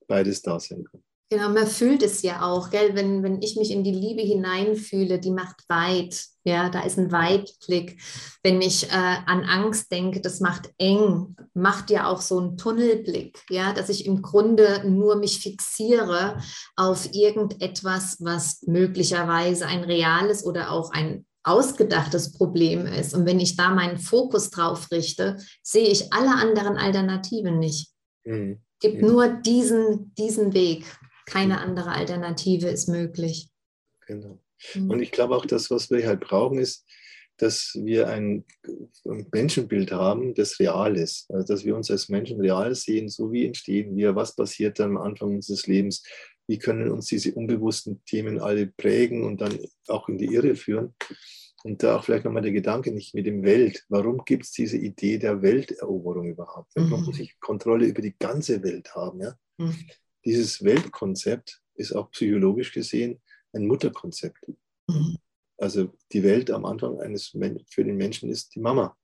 beides 0.07 0.41
da 0.41 0.59
sein 0.59 0.83
kann. 0.83 1.03
Genau, 1.31 1.49
man 1.49 1.67
fühlt 1.67 2.01
es 2.01 2.23
ja 2.23 2.41
auch, 2.41 2.71
gell? 2.71 2.95
Wenn, 2.95 3.21
wenn 3.21 3.39
ich 3.43 3.55
mich 3.55 3.69
in 3.69 3.83
die 3.83 3.93
Liebe 3.93 4.21
hineinfühle, 4.21 5.19
die 5.19 5.29
macht 5.29 5.63
weit, 5.69 6.25
ja, 6.43 6.69
da 6.69 6.81
ist 6.81 6.97
ein 6.97 7.11
Weitblick. 7.11 8.01
Wenn 8.41 8.61
ich 8.61 8.89
äh, 8.89 9.17
an 9.27 9.43
Angst 9.43 9.91
denke, 9.91 10.21
das 10.21 10.39
macht 10.39 10.73
eng, 10.79 11.35
macht 11.53 11.91
ja 11.91 12.07
auch 12.07 12.21
so 12.21 12.39
einen 12.39 12.57
Tunnelblick, 12.57 13.43
ja, 13.51 13.73
dass 13.73 13.89
ich 13.89 14.07
im 14.07 14.23
Grunde 14.23 14.81
nur 14.89 15.17
mich 15.17 15.39
fixiere 15.39 16.41
auf 16.75 17.13
irgendetwas, 17.13 18.17
was 18.21 18.63
möglicherweise 18.63 19.67
ein 19.67 19.83
reales 19.83 20.43
oder 20.43 20.71
auch 20.71 20.91
ein 20.91 21.27
ausgedachtes 21.43 22.33
Problem 22.33 22.87
ist. 22.87 23.13
Und 23.13 23.27
wenn 23.27 23.39
ich 23.39 23.55
da 23.55 23.69
meinen 23.69 23.99
Fokus 23.99 24.49
drauf 24.49 24.89
richte, 24.91 25.37
sehe 25.61 25.87
ich 25.87 26.11
alle 26.11 26.31
anderen 26.31 26.77
Alternativen 26.77 27.59
nicht. 27.59 27.91
Mhm. 28.25 28.61
Gibt 28.79 29.01
mhm. 29.01 29.07
nur 29.07 29.27
diesen, 29.27 30.13
diesen 30.15 30.53
Weg. 30.53 30.85
Keine 31.29 31.55
mhm. 31.55 31.59
andere 31.59 31.91
Alternative 31.91 32.67
ist 32.67 32.89
möglich. 32.89 33.49
Genau. 34.07 34.39
Mhm. 34.73 34.89
Und 34.89 35.01
ich 35.01 35.11
glaube 35.11 35.35
auch, 35.35 35.45
dass 35.45 35.69
was 35.69 35.89
wir 35.89 36.07
halt 36.07 36.21
brauchen, 36.21 36.59
ist, 36.59 36.85
dass 37.37 37.73
wir 37.75 38.09
ein 38.09 38.43
Menschenbild 39.31 39.91
haben, 39.91 40.33
das 40.33 40.59
real 40.59 40.97
ist. 40.97 41.31
Also, 41.31 41.53
dass 41.53 41.63
wir 41.63 41.75
uns 41.75 41.89
als 41.89 42.09
Menschen 42.09 42.41
real 42.41 42.75
sehen, 42.75 43.07
so 43.07 43.31
wie 43.31 43.45
entstehen 43.45 43.95
wir, 43.95 44.15
was 44.15 44.35
passiert 44.35 44.79
dann 44.79 44.97
am 44.97 45.03
Anfang 45.03 45.35
unseres 45.35 45.65
Lebens, 45.65 46.03
wie 46.47 46.57
können 46.57 46.91
uns 46.91 47.05
diese 47.05 47.33
unbewussten 47.33 48.03
Themen 48.05 48.39
alle 48.39 48.67
prägen 48.67 49.23
und 49.23 49.39
dann 49.39 49.57
auch 49.87 50.09
in 50.09 50.17
die 50.17 50.33
Irre 50.33 50.55
führen. 50.55 50.95
Und 51.63 51.83
da 51.83 51.97
auch 51.97 52.05
vielleicht 52.05 52.25
nochmal 52.25 52.41
der 52.41 52.53
Gedanke 52.53 52.91
nicht 52.91 53.13
mit 53.13 53.25
dem 53.25 53.43
Welt. 53.43 53.85
Warum 53.89 54.23
gibt 54.25 54.45
es 54.45 54.51
diese 54.51 54.77
Idee 54.77 55.17
der 55.17 55.41
Welteroberung 55.41 56.29
überhaupt? 56.29 56.75
Mhm. 56.75 56.89
Man 56.89 57.03
muss 57.03 57.19
ich 57.19 57.39
Kontrolle 57.39 57.85
über 57.85 58.01
die 58.01 58.15
ganze 58.17 58.63
Welt 58.63 58.95
haben. 58.95 59.21
Ja? 59.21 59.35
Mhm. 59.57 59.75
Dieses 60.25 60.63
Weltkonzept 60.63 61.61
ist 61.75 61.93
auch 61.95 62.11
psychologisch 62.11 62.73
gesehen 62.73 63.21
ein 63.53 63.67
Mutterkonzept. 63.67 64.37
Mhm. 64.87 65.17
Also 65.57 65.93
die 66.11 66.23
Welt 66.23 66.51
am 66.51 66.65
Anfang 66.65 66.99
eines 66.99 67.35
für 67.69 67.83
den 67.83 67.97
Menschen 67.97 68.29
ist 68.29 68.55
die 68.55 68.59
Mama. 68.59 68.95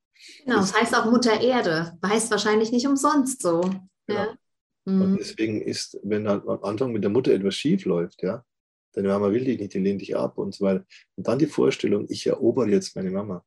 Genau, 0.44 0.58
das 0.58 0.74
heißt 0.74 0.96
auch 0.96 1.06
Mutter 1.12 1.42
Erde. 1.42 1.98
Heißt 2.06 2.32
wahrscheinlich 2.32 2.72
nicht 2.72 2.88
umsonst 2.88 3.42
so. 3.42 3.62
Genau. 4.08 4.20
Ja. 4.20 4.38
Und 4.86 5.12
mhm. 5.12 5.18
deswegen 5.18 5.62
ist, 5.62 6.00
wenn 6.04 6.28
am 6.28 6.64
Anfang 6.64 6.92
mit 6.92 7.04
der 7.04 7.10
Mutter 7.10 7.32
etwas 7.34 7.56
schief 7.56 7.86
läuft, 7.86 8.22
ja, 8.22 8.46
deine 8.94 9.08
Mama 9.10 9.32
will 9.32 9.44
dich 9.44 9.60
nicht, 9.60 9.74
die 9.74 9.80
lehnt 9.80 10.02
dich 10.02 10.16
ab 10.16 10.38
und 10.38 10.54
so 10.54 10.66
weiter. 10.66 10.86
Und 11.16 11.28
dann 11.28 11.40
die 11.40 11.48
Vorstellung, 11.48 12.06
ich 12.10 12.28
erobere 12.28 12.70
jetzt 12.70 12.96
meine 12.96 13.12
Mama, 13.12 13.44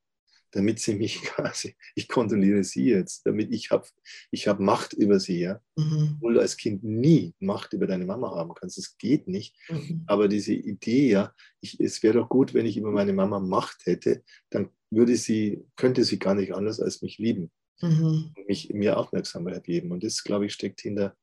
damit 0.52 0.80
sie 0.80 0.94
mich 0.94 1.22
quasi, 1.22 1.76
ich 1.94 2.08
kontrolliere 2.08 2.64
sie 2.64 2.86
jetzt, 2.86 3.26
damit 3.26 3.52
ich 3.52 3.70
habe 3.70 3.86
ich 4.30 4.48
hab 4.48 4.60
Macht 4.60 4.92
über 4.92 5.20
sie, 5.20 5.40
ja. 5.40 5.60
Mhm. 5.76 6.14
Obwohl 6.16 6.34
du 6.34 6.40
als 6.40 6.56
Kind 6.56 6.82
nie 6.84 7.34
Macht 7.38 7.72
über 7.72 7.86
deine 7.86 8.06
Mama 8.06 8.30
haben 8.34 8.54
kannst, 8.54 8.78
das 8.78 8.96
geht 8.98 9.28
nicht. 9.28 9.56
Mhm. 9.68 10.04
Aber 10.06 10.28
diese 10.28 10.52
Idee, 10.52 11.10
ja, 11.10 11.34
ich, 11.60 11.78
es 11.80 12.02
wäre 12.02 12.18
doch 12.18 12.28
gut, 12.28 12.54
wenn 12.54 12.66
ich 12.66 12.76
über 12.76 12.90
meine 12.90 13.12
Mama 13.12 13.40
Macht 13.40 13.86
hätte, 13.86 14.22
dann 14.50 14.70
würde 14.90 15.16
sie, 15.16 15.64
könnte 15.76 16.04
sie 16.04 16.18
gar 16.18 16.34
nicht 16.34 16.54
anders 16.54 16.80
als 16.80 17.02
mich 17.02 17.18
lieben. 17.18 17.50
Mhm. 17.80 18.32
Und 18.36 18.48
mich, 18.48 18.72
mir 18.72 18.96
Aufmerksamkeit 18.96 19.64
geben. 19.64 19.92
Und 19.92 20.02
das, 20.02 20.24
glaube 20.24 20.46
ich, 20.46 20.52
steckt 20.52 20.80
hinter 20.80 21.16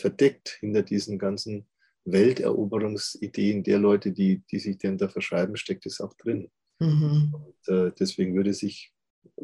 verdeckt 0.00 0.56
hinter 0.60 0.82
diesen 0.82 1.18
ganzen 1.18 1.66
Welteroberungsideen 2.04 3.62
der 3.62 3.78
Leute, 3.78 4.12
die, 4.12 4.42
die 4.50 4.58
sich 4.58 4.78
denn 4.78 4.98
da 4.98 5.08
verschreiben, 5.08 5.56
steckt 5.56 5.86
es 5.86 6.00
auch 6.00 6.14
drin. 6.14 6.50
Mhm. 6.80 7.34
Und, 7.34 7.74
äh, 7.74 7.92
deswegen 7.98 8.34
würde 8.34 8.52
sich, 8.52 8.92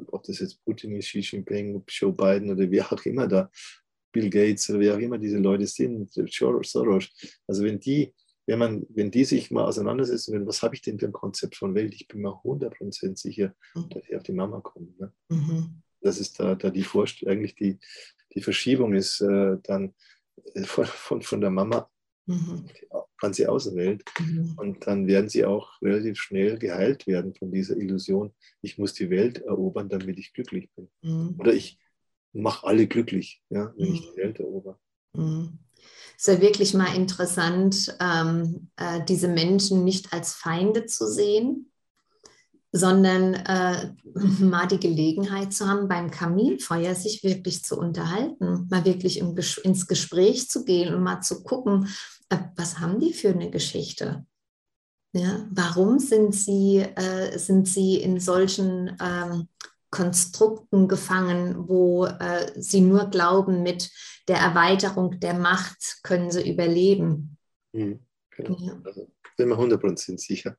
ob 0.09 0.24
das 0.24 0.41
jetzt 0.41 0.64
Putin 0.64 0.97
ist, 0.97 1.09
Xi 1.09 1.20
Jinping, 1.20 1.84
Joe 1.87 2.12
Biden 2.12 2.51
oder 2.51 2.70
wer 2.70 2.93
auch 2.93 3.05
immer 3.05 3.28
da, 3.28 3.51
Bill 4.12 4.30
Gates 4.30 4.70
oder 4.70 4.80
wer 4.80 4.95
auch 4.95 4.99
immer 4.99 5.18
diese 5.18 5.39
Leute 5.39 5.66
sind, 5.66 6.11
Soros, 6.12 6.74
also 7.47 7.64
wenn 7.64 7.78
die, 7.78 8.14
wenn 8.47 8.59
man, 8.59 8.87
wenn 8.89 9.11
die 9.11 9.24
sich 9.24 9.51
mal 9.51 9.64
auseinandersetzen 9.64 10.32
würden, 10.32 10.47
was 10.47 10.62
habe 10.62 10.74
ich 10.74 10.80
denn 10.80 10.99
für 10.99 11.07
ein 11.07 11.12
Konzept 11.12 11.57
von 11.57 11.74
Welt? 11.74 11.95
Ich 11.95 12.09
bin 12.09 12.22
mir 12.22 12.30
100% 12.30 13.16
sicher, 13.16 13.55
mhm. 13.74 13.89
dass 13.91 14.05
ich 14.09 14.16
auf 14.16 14.22
die 14.22 14.32
Mama 14.32 14.61
komme. 14.61 14.89
Ne? 14.99 15.12
Mhm. 15.28 15.82
Das 16.01 16.18
ist 16.18 16.39
da, 16.41 16.55
da 16.55 16.70
die 16.70 16.84
Vorstellung, 16.84 17.34
eigentlich 17.34 17.57
die, 17.57 17.78
die 18.34 18.41
Verschiebung 18.41 18.95
ist 18.95 19.20
äh, 19.20 19.57
dann 19.64 19.95
von, 20.64 20.87
von, 20.87 21.22
von 21.22 21.41
der 21.41 21.51
Mama 21.51 21.91
mhm. 22.27 22.66
ganze 23.18 23.51
Außenwelt. 23.51 24.05
Mhm. 24.18 24.55
Und 24.57 24.87
dann 24.87 25.07
werden 25.07 25.29
sie 25.29 25.45
auch 25.45 25.81
relativ 25.83 26.18
schnell 26.18 26.59
geheilt 26.59 27.07
werden 27.07 27.35
von 27.35 27.51
dieser 27.51 27.77
Illusion, 27.77 28.33
ich 28.62 28.79
muss 28.79 28.93
die 28.93 29.11
Welt 29.11 29.39
erobern, 29.39 29.89
damit 29.89 30.18
ich 30.18 30.33
glücklich 30.33 30.70
bin. 30.74 30.89
Mhm. 31.03 31.37
Oder 31.39 31.55
ich 31.55 31.79
mache 32.33 32.66
alle 32.66 32.87
glücklich, 32.87 33.43
ja, 33.49 33.72
wenn 33.77 33.95
ich 33.95 34.01
mhm. 34.01 34.11
die 34.12 34.16
Welt 34.18 34.41
erober. 34.41 34.79
Mhm. 35.14 35.59
Es 36.18 36.29
ist 36.29 36.35
ja 36.35 36.41
wirklich 36.41 36.74
mal 36.74 36.95
interessant, 36.97 37.95
ähm, 38.01 38.70
äh, 38.77 39.05
diese 39.05 39.29
Menschen 39.29 39.85
nicht 39.85 40.12
als 40.12 40.33
Feinde 40.33 40.87
zu 40.87 41.07
sehen, 41.07 41.70
sondern 42.73 43.35
äh, 43.35 43.93
mal 44.43 44.67
die 44.67 44.81
Gelegenheit 44.81 45.53
zu 45.53 45.69
haben, 45.69 45.89
beim 45.89 46.11
Kaminfeuer 46.11 46.95
sich 46.95 47.23
wirklich 47.23 47.64
zu 47.64 47.79
unterhalten, 47.79 48.67
mal 48.71 48.85
wirklich 48.85 49.19
im, 49.19 49.37
ins 49.62 49.87
Gespräch 49.87 50.49
zu 50.49 50.64
gehen 50.64 50.95
und 50.95 51.03
mal 51.03 51.21
zu 51.21 51.43
gucken, 51.43 51.89
äh, 52.29 52.39
was 52.57 52.79
haben 52.79 53.01
die 53.01 53.12
für 53.12 53.31
eine 53.31 53.51
Geschichte? 53.51 54.27
Ja, 55.12 55.47
warum 55.51 55.99
sind 55.99 56.35
sie, 56.35 56.79
äh, 56.79 57.39
sind 57.39 57.67
sie 57.67 57.97
in 57.97 58.21
solchen 58.21 58.97
ähm, 59.01 59.49
Konstrukten 59.91 60.89
gefangen, 60.89 61.69
wo 61.69 62.05
äh, 62.05 62.53
sie 62.57 62.83
nur 62.83 63.07
glauben, 63.07 63.62
mit 63.62 63.91
der 64.29 64.39
Erweiterung 64.39 65.19
der 65.21 65.35
Macht 65.35 66.01
können 66.03 66.31
sie 66.31 66.51
überleben? 66.51 67.39
Mhm, 67.73 68.01
genau. 68.31 68.59
Ja. 68.59 68.79
Also, 68.85 69.09
bin 69.37 69.49
mir 69.49 69.57
100% 69.57 70.19
sicher 70.19 70.57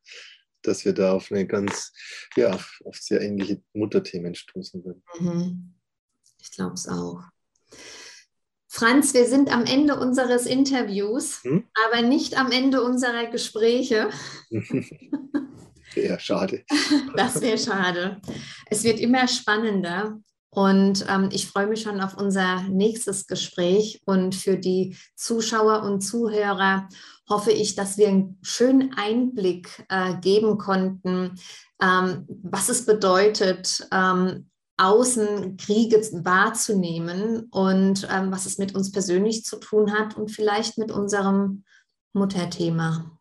dass 0.68 0.84
wir 0.84 0.92
da 0.92 1.12
auf 1.12 1.32
eine 1.32 1.46
ganz, 1.46 1.92
ja, 2.36 2.50
auf 2.84 2.96
sehr 2.96 3.20
ähnliche 3.20 3.62
Mutterthemen 3.72 4.34
stoßen 4.34 4.84
würden. 4.84 5.02
Mhm. 5.18 5.74
Ich 6.40 6.52
glaube 6.52 6.74
es 6.74 6.86
auch. 6.86 7.22
Franz, 8.70 9.14
wir 9.14 9.26
sind 9.26 9.50
am 9.52 9.64
Ende 9.64 9.98
unseres 9.98 10.46
Interviews, 10.46 11.42
hm? 11.42 11.64
aber 11.86 12.02
nicht 12.02 12.38
am 12.38 12.52
Ende 12.52 12.82
unserer 12.82 13.26
Gespräche. 13.26 14.10
ja, 15.96 16.18
schade. 16.18 16.64
Das 17.16 17.40
wäre 17.40 17.58
schade. 17.58 18.20
Es 18.66 18.84
wird 18.84 19.00
immer 19.00 19.26
spannender. 19.26 20.20
Und 20.50 21.04
ähm, 21.08 21.28
ich 21.30 21.46
freue 21.46 21.66
mich 21.66 21.82
schon 21.82 22.00
auf 22.00 22.16
unser 22.16 22.62
nächstes 22.62 23.26
Gespräch. 23.26 24.00
Und 24.06 24.34
für 24.34 24.56
die 24.56 24.96
Zuschauer 25.14 25.82
und 25.82 26.00
Zuhörer 26.00 26.88
hoffe 27.28 27.52
ich, 27.52 27.74
dass 27.74 27.98
wir 27.98 28.08
einen 28.08 28.38
schönen 28.42 28.94
Einblick 28.94 29.84
äh, 29.88 30.16
geben 30.20 30.58
konnten, 30.58 31.38
ähm, 31.82 32.26
was 32.42 32.68
es 32.68 32.86
bedeutet, 32.86 33.86
ähm, 33.92 34.48
Außenkriege 34.78 35.98
wahrzunehmen 36.24 37.48
und 37.50 38.08
ähm, 38.10 38.30
was 38.30 38.46
es 38.46 38.58
mit 38.58 38.74
uns 38.74 38.92
persönlich 38.92 39.44
zu 39.44 39.56
tun 39.56 39.92
hat 39.92 40.16
und 40.16 40.30
vielleicht 40.30 40.78
mit 40.78 40.92
unserem 40.92 41.64
Mutterthema. 42.12 43.18